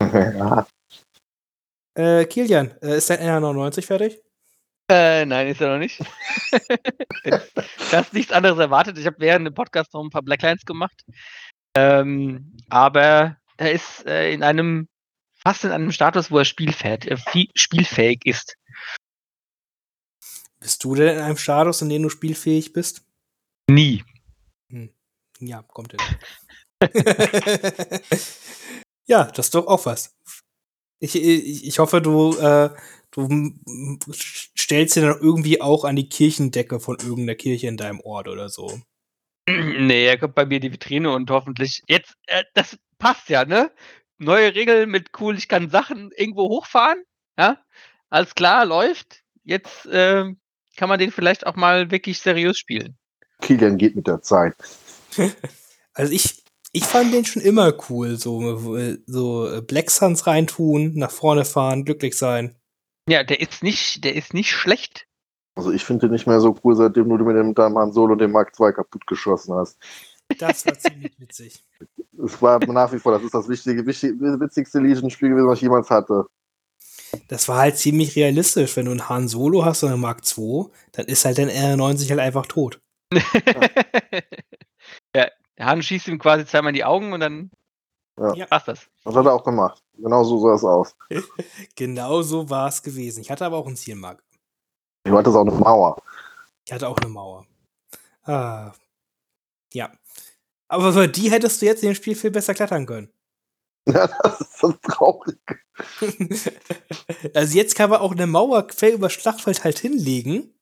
[0.00, 0.66] ja.
[1.94, 4.23] Äh, Kilian, äh, ist dein NR99 fertig?
[4.90, 5.98] Äh, nein, ist er noch nicht.
[7.24, 8.98] du hast nichts anderes erwartet.
[8.98, 11.04] Ich habe während dem Podcast noch ein paar Blacklines gemacht.
[11.76, 14.88] Ähm, aber er ist äh, in einem,
[15.32, 18.56] fast in einem Status, wo er spielfähig, äh, spielfähig ist.
[20.60, 23.06] Bist du denn in einem Status, in dem du spielfähig bist?
[23.68, 24.04] Nie.
[25.40, 26.00] Ja, kommt hin.
[29.06, 30.14] ja, das ist doch auch was.
[31.00, 32.70] Ich, ich, ich hoffe, du, äh,
[33.14, 38.28] du stellst dir dann irgendwie auch an die Kirchendecke von irgendeiner Kirche in deinem Ort
[38.28, 38.80] oder so.
[39.48, 41.82] nee, er kommt bei mir in die Vitrine und hoffentlich.
[41.86, 43.70] Jetzt, äh, das passt ja, ne?
[44.18, 47.02] Neue Regel mit cool, ich kann Sachen irgendwo hochfahren.
[47.38, 47.58] Ja,
[48.10, 49.22] alles klar, läuft.
[49.42, 50.38] Jetzt ähm,
[50.76, 52.96] kann man den vielleicht auch mal wirklich seriös spielen.
[53.40, 54.54] Kilian geht mit der Zeit.
[55.96, 56.42] Also ich,
[56.72, 61.44] ich fand den schon immer cool, so, äh, so äh, Black Suns reintun, nach vorne
[61.44, 62.56] fahren, glücklich sein.
[63.08, 65.06] Ja, der ist nicht, der ist nicht schlecht.
[65.56, 68.12] Also ich finde den nicht mehr so cool, seitdem du mit dem deinem Han Solo
[68.12, 69.78] und dem Mark II kaputt geschossen hast.
[70.38, 71.64] Das war ziemlich witzig.
[72.24, 75.62] Es war nach wie vor, das ist das wichtige, wichtig, witzigste Legion-Spiel gewesen, was ich
[75.62, 76.26] jemals hatte.
[77.28, 78.76] Das war halt ziemlich realistisch.
[78.76, 82.10] Wenn du einen Han Solo hast und einen Mark II, dann ist halt dein R90
[82.10, 82.80] halt einfach tot.
[85.14, 85.28] ja,
[85.58, 87.50] der Hahn schießt ihm quasi zweimal in die Augen und dann
[88.18, 88.46] Ja.
[88.46, 88.80] passt das.
[89.04, 89.82] Das hat er auch gemacht.
[89.96, 90.96] Genau so sah es aus.
[91.76, 93.20] Genau so war es gewesen.
[93.20, 94.22] Ich hatte aber auch einen Zielmark.
[95.04, 96.00] Ich hatte es auch eine Mauer.
[96.64, 97.46] Ich hatte auch eine Mauer.
[98.24, 98.72] Ah.
[99.72, 99.92] Ja.
[100.68, 103.10] Aber über die hättest du jetzt in dem Spiel viel besser klettern können.
[103.86, 105.38] Ja, das ist so traurig.
[107.34, 110.54] also jetzt kann man auch eine Mauer quer über das Schlachtfeld halt hinlegen.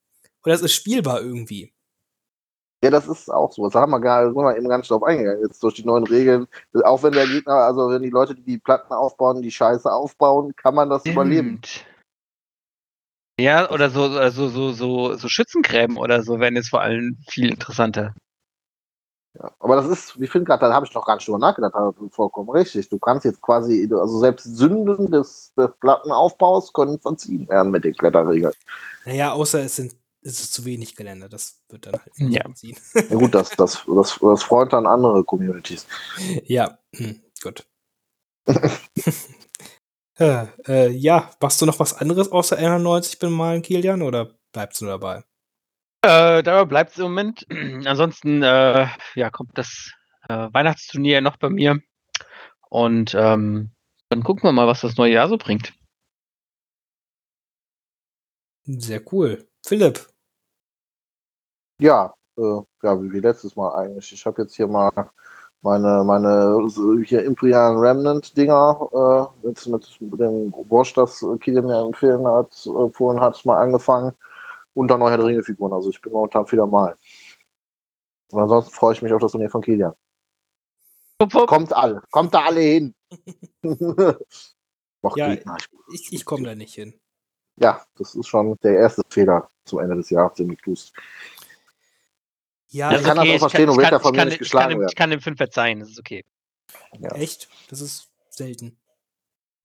[0.43, 1.73] Und das ist spielbar irgendwie.
[2.83, 3.65] Ja, das ist auch so.
[3.65, 5.43] Das haben wir gar, sind wir eben nicht drauf eingegangen.
[5.43, 6.49] Jetzt durch die neuen Regeln.
[6.85, 10.55] Auch wenn der Gegner, also wenn die Leute, die die Platten aufbauen, die Scheiße aufbauen,
[10.57, 11.61] kann man das überleben.
[11.63, 11.87] Stimmt.
[13.39, 17.17] Ja, oder so, oder so, so, so, so Schützengräben oder so wären jetzt vor allem
[17.29, 18.15] viel interessanter.
[19.35, 19.51] Ja.
[19.61, 21.95] Aber das ist, ich finde gerade, da habe ich noch gar nicht drüber nachgedacht, aber
[22.11, 22.89] vollkommen richtig.
[22.89, 27.95] Du kannst jetzt quasi, also selbst Sünden des, des Plattenaufbaus können verziehen werden mit den
[27.95, 28.53] Kletterregeln.
[29.07, 31.29] Naja, außer es sind es ist zu wenig Gelände.
[31.29, 32.43] Das wird dann halt Ja.
[32.55, 32.77] ziehen.
[32.95, 35.87] Ja gut, das, das, das, das freut dann andere Communities.
[36.45, 37.67] Ja, hm, gut.
[40.19, 44.87] äh, äh, ja, machst du noch was anderes außer 91 bemalen, Kilian, oder bleibst du
[44.87, 45.25] dabei?
[46.05, 47.47] Äh, dabei bleibt es im Moment.
[47.87, 49.93] Ansonsten äh, ja, kommt das
[50.29, 51.81] äh, Weihnachtsturnier noch bei mir.
[52.69, 53.71] Und ähm,
[54.09, 55.75] dann gucken wir mal, was das neue Jahr so bringt.
[58.65, 59.49] Sehr cool.
[59.65, 60.09] Philipp,
[61.83, 64.13] Ja, äh, ja, wie, wie letztes Mal eigentlich.
[64.13, 64.93] Ich habe jetzt hier mal
[65.63, 71.81] meine, meine so hier Imperial Remnant Dinger, äh, jetzt mit dem Bosch, das Kilian mir
[71.81, 74.13] empfehlen hat, äh, empfohlen hat, mal angefangen.
[74.75, 75.73] Und dann neue Ringe Figuren.
[75.73, 76.97] Also ich bin momentan wieder mal.
[78.31, 79.95] Und ansonsten freue ich mich auf das Turnier von Kilian.
[81.19, 82.95] Kommt alle, kommt da alle hin.
[85.03, 85.57] Noch Ja, Gegner.
[85.93, 86.95] ich, ich komme da nicht hin.
[87.57, 90.93] Ja, das ist schon der erste Fehler zum Ende des Jahres, den du tust.
[92.73, 94.45] Ja, Das kann das auch verstehen und ich wird von ich mir nicht ich kann,
[94.45, 94.89] geschlagen dem- werden.
[94.91, 96.25] ich kann dem 5 verzeihen, das ist okay.
[96.99, 97.15] Ja.
[97.15, 97.49] echt?
[97.69, 98.79] Das ist selten.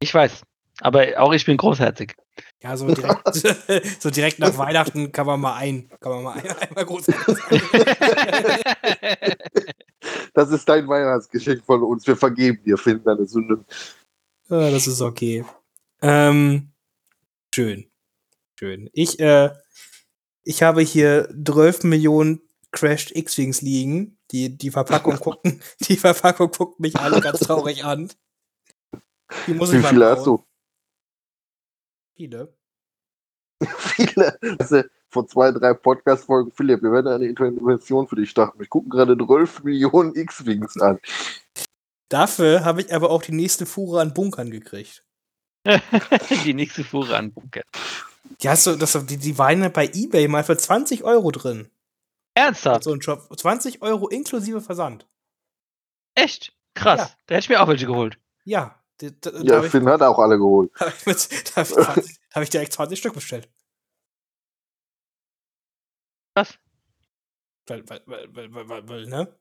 [0.02, 0.42] Ich weiß.
[0.82, 2.16] Aber auch ich bin großherzig.
[2.62, 3.22] Ja, so direkt,
[4.02, 7.16] so direkt nach Weihnachten kann man mal ein, kann man mal ein, einmal groß sein.
[10.34, 12.06] Das ist dein Weihnachtsgeschenk von uns.
[12.08, 13.66] Wir vergeben dir, finden deine Sünde.
[14.50, 15.44] Ja, das ist okay.
[16.02, 16.72] Ähm,
[17.54, 17.90] schön.
[18.60, 18.90] Schön.
[18.94, 19.50] Ich, äh,
[20.44, 22.42] ich habe hier 12 Millionen
[22.72, 24.18] Crashed X-Wings liegen.
[24.32, 28.12] Die, die Verpackung gucken, die Verpackung guckt mich alle ganz traurig an.
[29.46, 30.44] Die muss Wie ich viele hast du?
[32.16, 32.54] Viele.
[33.78, 34.38] Viele.
[34.60, 38.62] Also, vor zwei, drei Podcast-Folgen, Philipp, wir werden eine Intervention für dich starten.
[38.62, 41.00] Ich gucke gerade 12 Millionen X-Wings an.
[42.10, 45.04] Dafür habe ich aber auch die nächste Fuhre an Bunkern gekriegt.
[46.46, 47.62] Die nächste Fuhre an Bunker.
[48.42, 51.70] Die hast du, das, die, die waren ja bei Ebay mal für 20 Euro drin.
[52.38, 52.84] Ernsthaft?
[52.84, 53.28] So ein Shop.
[53.36, 55.08] 20 Euro inklusive Versand.
[56.16, 56.54] Echt?
[56.76, 57.00] Krass.
[57.00, 57.16] Ja.
[57.28, 58.20] Da hätte ich mir auch welche geholt.
[58.46, 58.82] Ja.
[59.00, 60.72] Da, da, da Ja, habe ich, Finn hat auch alle geholt.
[60.80, 63.50] da hab ich, mit- da hab ich, 20 da hab ich direkt 20 Stück bestellt.
[66.36, 66.58] Krass.
[67.68, 69.40] Weil, weil, weil, weil, weil, weil, weil ne?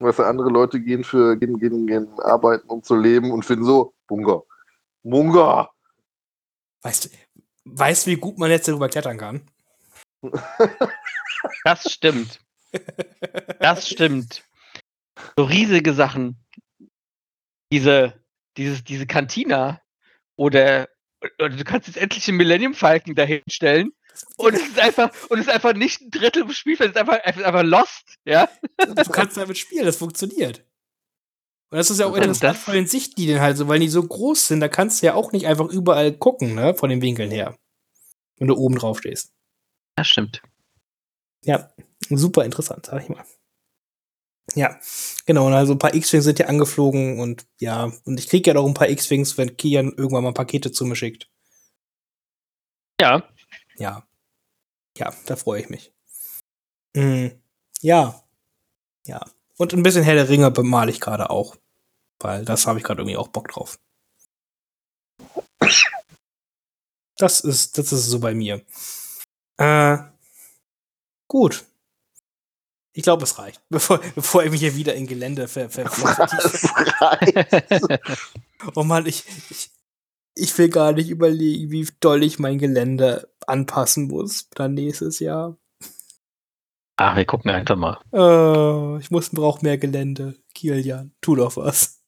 [0.00, 3.64] Weißt du, andere Leute gehen für gehen, gehen, gehen arbeiten, um zu leben und finden
[3.64, 4.42] so, Bunga.
[5.02, 5.70] Bunga!
[6.82, 7.08] Weißt du,
[7.64, 9.48] weißt wie gut man jetzt darüber klettern kann?
[11.64, 12.40] Das stimmt.
[13.60, 14.44] Das stimmt.
[15.36, 16.44] So riesige Sachen.
[17.72, 18.14] Diese,
[18.56, 19.80] dieses, diese Kantina
[20.36, 20.88] oder,
[21.38, 23.92] oder du kannst jetzt endlich den Millennium Falcon dahin stellen
[24.36, 27.00] Und es ist einfach, und es ist einfach nicht ein Drittel im Spielfeld, es ist
[27.00, 28.48] einfach, es ist einfach lost, ja?
[28.78, 30.64] Du kannst damit spielen, das funktioniert.
[31.70, 34.48] Und das ist ja auch interessant von den Sichtlinien halt so, weil die so groß
[34.48, 37.56] sind, da kannst du ja auch nicht einfach überall gucken, ne, von den Winkeln her.
[38.38, 39.32] Wenn du oben drauf stehst.
[39.96, 40.42] Das stimmt.
[41.44, 41.70] Ja,
[42.10, 43.24] super interessant, sag ich mal.
[44.54, 44.78] Ja,
[45.26, 48.54] genau, und also ein paar X-Wings sind ja angeflogen und ja, und ich krieg ja
[48.54, 51.30] noch ein paar X-Wings, wenn Kian irgendwann mal Pakete zu mir schickt.
[53.00, 53.28] Ja,
[53.76, 54.06] Ja.
[54.96, 55.92] Ja, da freue ich mich.
[56.94, 57.28] Mm,
[57.80, 58.22] ja.
[59.06, 59.24] Ja.
[59.58, 61.56] Und ein bisschen Herr der Ringe bemale ich gerade auch.
[62.20, 63.78] Weil das habe ich gerade irgendwie auch Bock drauf.
[67.16, 68.64] Das ist, das ist so bei mir.
[69.56, 69.98] Äh,
[71.28, 71.64] gut.
[72.92, 73.60] Ich glaube, es reicht.
[73.68, 77.18] Bevor, bevor ich mich hier wieder in Gelände ver, ver, ver.
[78.74, 79.70] Oh Mann, ich, ich,
[80.34, 85.58] ich will gar nicht überlegen, wie doll ich mein Gelände anpassen muss dann nächstes Jahr.
[86.96, 87.98] Ach, wir gucken einfach mal.
[88.12, 90.36] Äh, ich muss brauche mehr Gelände.
[90.54, 92.00] Kilian, tu doch was.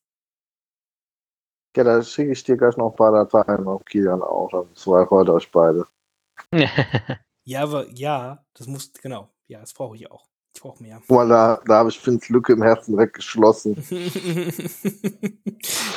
[1.76, 4.48] Ja, da schicke ich dir gleich noch ein paar Dateien auf Kilian auch.
[4.50, 5.86] Dann freut euch beide.
[7.46, 9.32] Ja, aber ja, das muss, genau.
[9.46, 10.26] Ja, das brauche ich auch.
[10.54, 11.00] Ich brauche mehr.
[11.08, 13.76] Mal, da, habe ich Finns Lücke im Herzen weggeschlossen.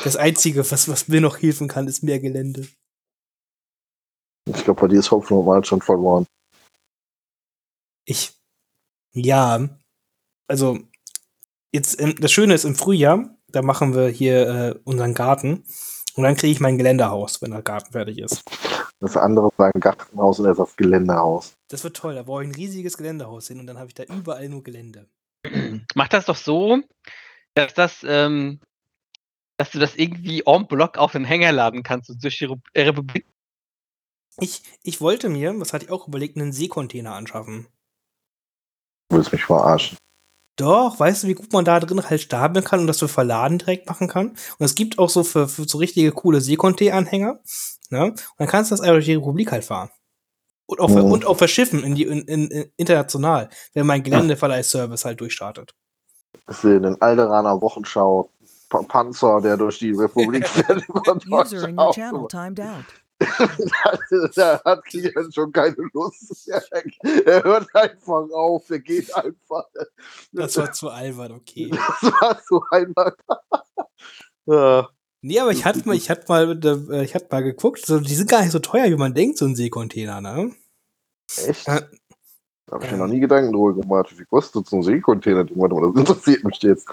[0.04, 2.68] das Einzige, was, was mir noch helfen kann, ist mehr Gelände.
[4.46, 6.28] Ich glaube, bei dir ist Hoffnung mal schon verloren.
[8.06, 8.38] Ich,
[9.14, 9.70] ja,
[10.48, 10.80] also,
[11.72, 15.64] jetzt, das Schöne ist, im Frühjahr, da machen wir hier äh, unseren Garten
[16.16, 18.44] und dann kriege ich mein Geländehaus, wenn der Garten fertig ist.
[19.02, 21.54] Das andere war ein Gartenhaus und er ist das Geländehaus.
[21.70, 24.04] Das wird toll, da brauche ich ein riesiges Geländehaus hin und dann habe ich da
[24.04, 25.08] überall nur Gelände.
[25.96, 26.82] Mach das doch so,
[27.54, 28.60] dass das, ähm,
[29.58, 32.82] dass du das irgendwie en bloc auf den Hänger laden kannst und durch die äh,
[32.82, 33.26] Republik.
[34.42, 37.68] Ich, ich wollte mir, das hatte ich auch überlegt, einen Seekontainer anschaffen.
[39.10, 39.98] Du willst mich verarschen.
[40.58, 43.60] Doch, weißt du, wie gut man da drin halt stapeln kann und das für Verladen
[43.60, 44.32] direkt machen kann?
[44.32, 47.40] Und es gibt auch so für, für so richtige coole Seekontainer-Anhänger.
[47.90, 48.06] Ne?
[48.06, 49.90] Und dann kannst du das einfach durch die Republik halt fahren.
[50.68, 51.12] Und auch, für, Mhm.
[51.12, 55.74] und auch verschiffen in die, in, in, in, international, wenn mein Geländeverleihservice halt durchstartet.
[56.50, 58.30] Ich sehe den Alderaner Wochenschau.
[58.70, 60.84] Pa Panzer, der durch die Republik fährt.
[60.88, 61.96] User in your Deutschland.
[61.96, 62.86] channel timed out.
[64.36, 66.48] da hat Kilian schon keine Lust.
[66.48, 66.64] Er,
[67.26, 69.66] er hört einfach auf, er geht einfach.
[70.32, 71.72] Das war zu albern, okay.
[71.72, 73.16] Das war so einmal.
[74.46, 74.88] ja.
[75.22, 76.60] Nee, aber ich hatte mal, ich hatte mal,
[76.92, 79.38] äh, ich hatte mal geguckt, so, die sind gar nicht so teuer, wie man denkt,
[79.38, 80.52] so ein Seekontainer, ne?
[81.46, 81.68] Echt?
[81.68, 81.82] Äh,
[82.66, 84.14] Da habe ich mir noch nie Gedanken drüber gemacht.
[84.18, 85.44] Wie kostet so ein Seekontainer?
[85.44, 85.56] Das
[85.96, 86.88] interessiert mich jetzt.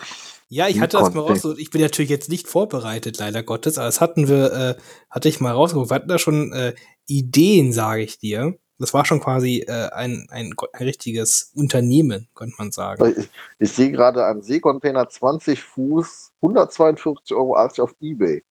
[0.49, 1.45] Ja, ich hatte das mal raus.
[1.59, 4.75] Ich bin natürlich jetzt nicht vorbereitet, leider Gottes, aber das hatten wir, äh,
[5.11, 5.91] hatte ich mal rausgeguckt.
[5.91, 6.75] Wir hatten da schon äh,
[7.07, 8.57] Ideen, sage ich dir.
[8.79, 13.15] Das war schon quasi äh, ein, ein, ein richtiges Unternehmen, könnte man sagen.
[13.17, 13.29] Ich,
[13.59, 18.45] ich sehe gerade einen Seekontainer 20 Fuß, 142,80 Euro auf Ebay.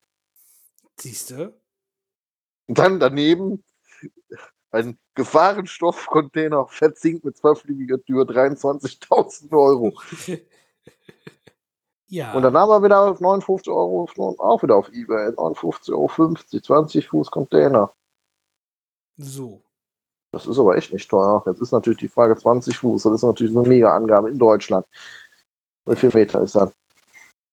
[0.98, 1.54] Siehst du?
[2.68, 3.64] Und dann daneben
[4.72, 9.94] ein Gefahrenstoffcontainer verzinkt mit zwölfliegiger Tür, 23.000 Euro.
[12.08, 12.34] ja.
[12.34, 17.08] Und dann haben wir wieder auf 59 Euro, auch wieder auf Ebay, 59,50 Euro, 20
[17.08, 17.94] Fuß Container.
[19.18, 19.62] so.
[20.36, 21.42] Das ist aber echt nicht teuer.
[21.46, 24.86] Jetzt ist natürlich die Frage 20 Fuß, das ist natürlich eine mega Angabe in Deutschland.
[25.86, 26.74] Wie viel Meter ist das?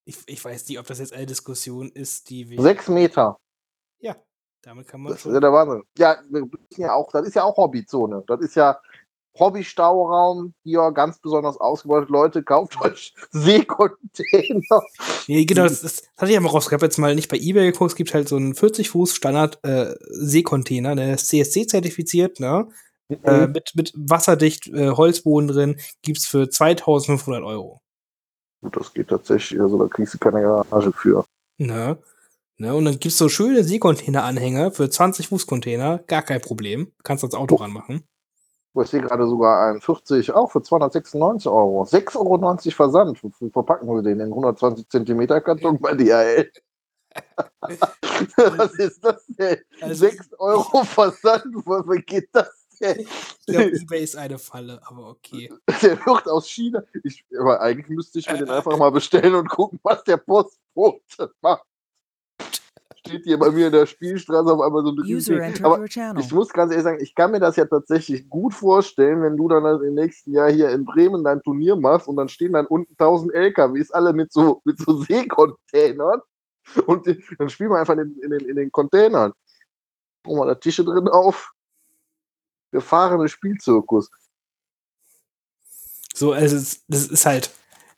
[0.04, 2.60] Ich, ich weiß nicht, ob das jetzt eine Diskussion ist, die wir.
[2.60, 3.38] Sechs Meter.
[4.00, 4.16] Ja,
[4.62, 5.34] damit kann man Das ist schon.
[5.34, 5.84] ja der Wahnsinn.
[5.96, 8.24] Ja, wir müssen ja auch, das ist ja auch Hobbyzone.
[8.26, 8.80] Das ist ja
[9.38, 12.10] Hobby-Stauraum hier ganz besonders ausgebeutet.
[12.10, 14.82] Leute, kauft euch Seekontainer.
[15.26, 16.66] Nee, genau, das, das hatte ich ja mal raus.
[16.66, 17.92] Ich habe jetzt mal nicht bei eBay geguckt.
[17.92, 22.68] Es gibt halt so einen 40 Fuß Standard äh, Seekontainer, der ist CSC zertifiziert, ne?
[23.24, 27.82] Äh, mit, mit wasserdicht äh, Holzboden drin, gibt's für 2500 Euro.
[28.62, 29.60] Gut, das geht tatsächlich.
[29.60, 31.24] Also da kriegst du keine Garage für.
[31.58, 31.98] Ne?
[32.56, 32.74] Ne?
[32.74, 36.92] Und dann gibt's so schöne Seekontainer-Anhänger für 20 Fuß Container, gar kein Problem.
[37.02, 38.04] Kannst das Auto ranmachen.
[38.80, 41.82] Ich sehe gerade sogar einen 40, auch für 296 Euro.
[41.82, 43.22] 6,90 Euro Versand.
[43.22, 46.50] Wofür verpacken wir den in 120 Zentimeter Karton bei DHL?
[48.36, 49.58] Was ist das denn?
[49.82, 51.44] Also- 6 Euro Versand?
[51.66, 53.00] Wofür geht das denn?
[53.00, 55.52] Ich glaube, eBay ist eine Falle, aber okay.
[55.82, 56.82] Der wird aus China.
[57.04, 61.34] Ich, aber eigentlich müsste ich mir den einfach mal bestellen und gucken, was der Postbote
[61.42, 61.66] macht.
[63.04, 65.34] Steht hier bei mir in der Spielstraße auf einmal so ein User
[65.66, 65.76] Aber
[66.20, 69.48] ich muss ganz ehrlich sagen, ich kann mir das ja tatsächlich gut vorstellen, wenn du
[69.48, 72.92] dann im nächsten Jahr hier in Bremen dein Turnier machst und dann stehen dann unten
[72.92, 76.20] 1000 LKWs, alle mit so, mit so Seekontainern
[76.86, 79.32] und die, dann spielen wir einfach in, den- in, den, in den Containern.
[80.24, 81.50] Machen wir da Tische drin auf.
[82.70, 84.08] gefahrene Spielzirkus.
[86.14, 87.50] So, also es- das ist halt,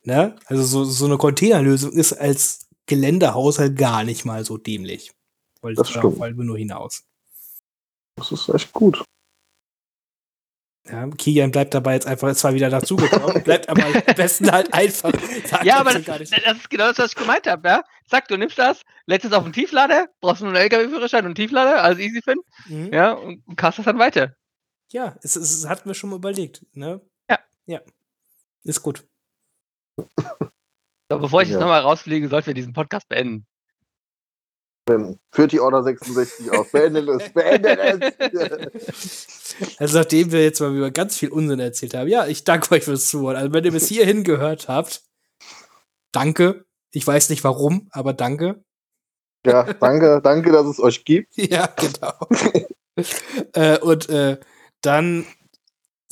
[0.03, 0.35] ne?
[0.47, 5.11] Also so, so eine Containerlösung ist als Geländehaus halt gar nicht mal so dämlich.
[5.61, 6.19] Wollte Das stimmt.
[6.19, 7.03] halt nur hinaus.
[8.17, 9.03] Das ist echt gut.
[10.87, 15.11] Ja, Kian bleibt dabei jetzt einfach zwar wieder dazugekommen, bleibt aber am besten halt einfach.
[15.47, 16.31] sagt Ja, aber das, gar nicht.
[16.31, 17.83] das ist genau das, was ich gemeint habe, ja.
[18.07, 21.35] Zack, du nimmst das, lädst es auf den Tieflader, brauchst nur einen LKW-Führerschein und einen
[21.35, 22.93] Tieflader, also easy finden, Mhm.
[22.93, 24.35] ja, und kannst das dann weiter.
[24.91, 27.01] Ja, es, es, es hatten wir schon mal überlegt, ne?
[27.31, 27.39] Ja.
[27.65, 27.81] Ja.
[28.63, 29.07] Ist gut.
[31.11, 31.55] So, bevor ich Ja.
[31.55, 33.45] jetzt nochmal rausfliege, sollten wir diesen Podcast beenden.
[35.31, 36.69] Führt die Order 66 aus.
[36.71, 37.33] Beendet es.
[37.33, 39.35] Beendet es.
[39.79, 42.83] Also nachdem wir jetzt mal über ganz viel Unsinn erzählt haben, ja, ich danke euch
[42.83, 43.37] fürs Zuhören.
[43.37, 45.01] Also wenn ihr bis hierhin gehört habt,
[46.11, 46.65] danke.
[46.91, 48.63] Ich weiß nicht warum, aber danke.
[49.45, 51.33] ja, danke, danke, dass es euch gibt.
[51.37, 52.13] Ja, genau.
[53.53, 54.39] äh, und äh,
[54.81, 55.25] dann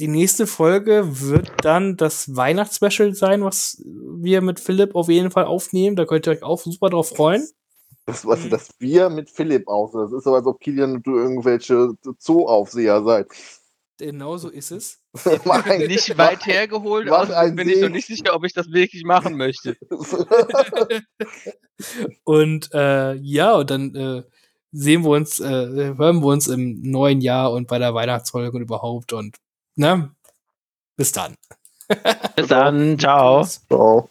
[0.04, 5.46] die nächste Folge wird dann das Weihnachtsspecial sein, was wir mit Philipp auf jeden Fall
[5.46, 5.96] aufnehmen.
[5.96, 7.48] Da könnt ihr euch auch super drauf freuen.
[8.06, 8.50] Das, was, Mhm.
[8.50, 9.94] das wir mit Philipp aus.
[9.94, 13.28] Das ist so, als ob Kilian und du irgendwelche Zooaufseher seid.
[13.98, 15.00] Genau so ist es.
[15.46, 18.52] Mach ein- Nicht weit hergeholt, mach außerdem einen bin ich noch nicht sicher, ob ich
[18.52, 19.78] das wirklich machen möchte.
[22.26, 24.24] Und äh, ja, und dann äh,
[24.72, 25.46] sehen wir uns, äh,
[25.96, 29.14] hören wir uns im neuen Jahr und bei der Weihnachtsfolge und überhaupt.
[29.14, 29.38] Und
[29.76, 30.12] ne?
[30.96, 31.36] Bis dann.
[32.36, 33.44] Bis dann, ciao.
[33.44, 34.10] So.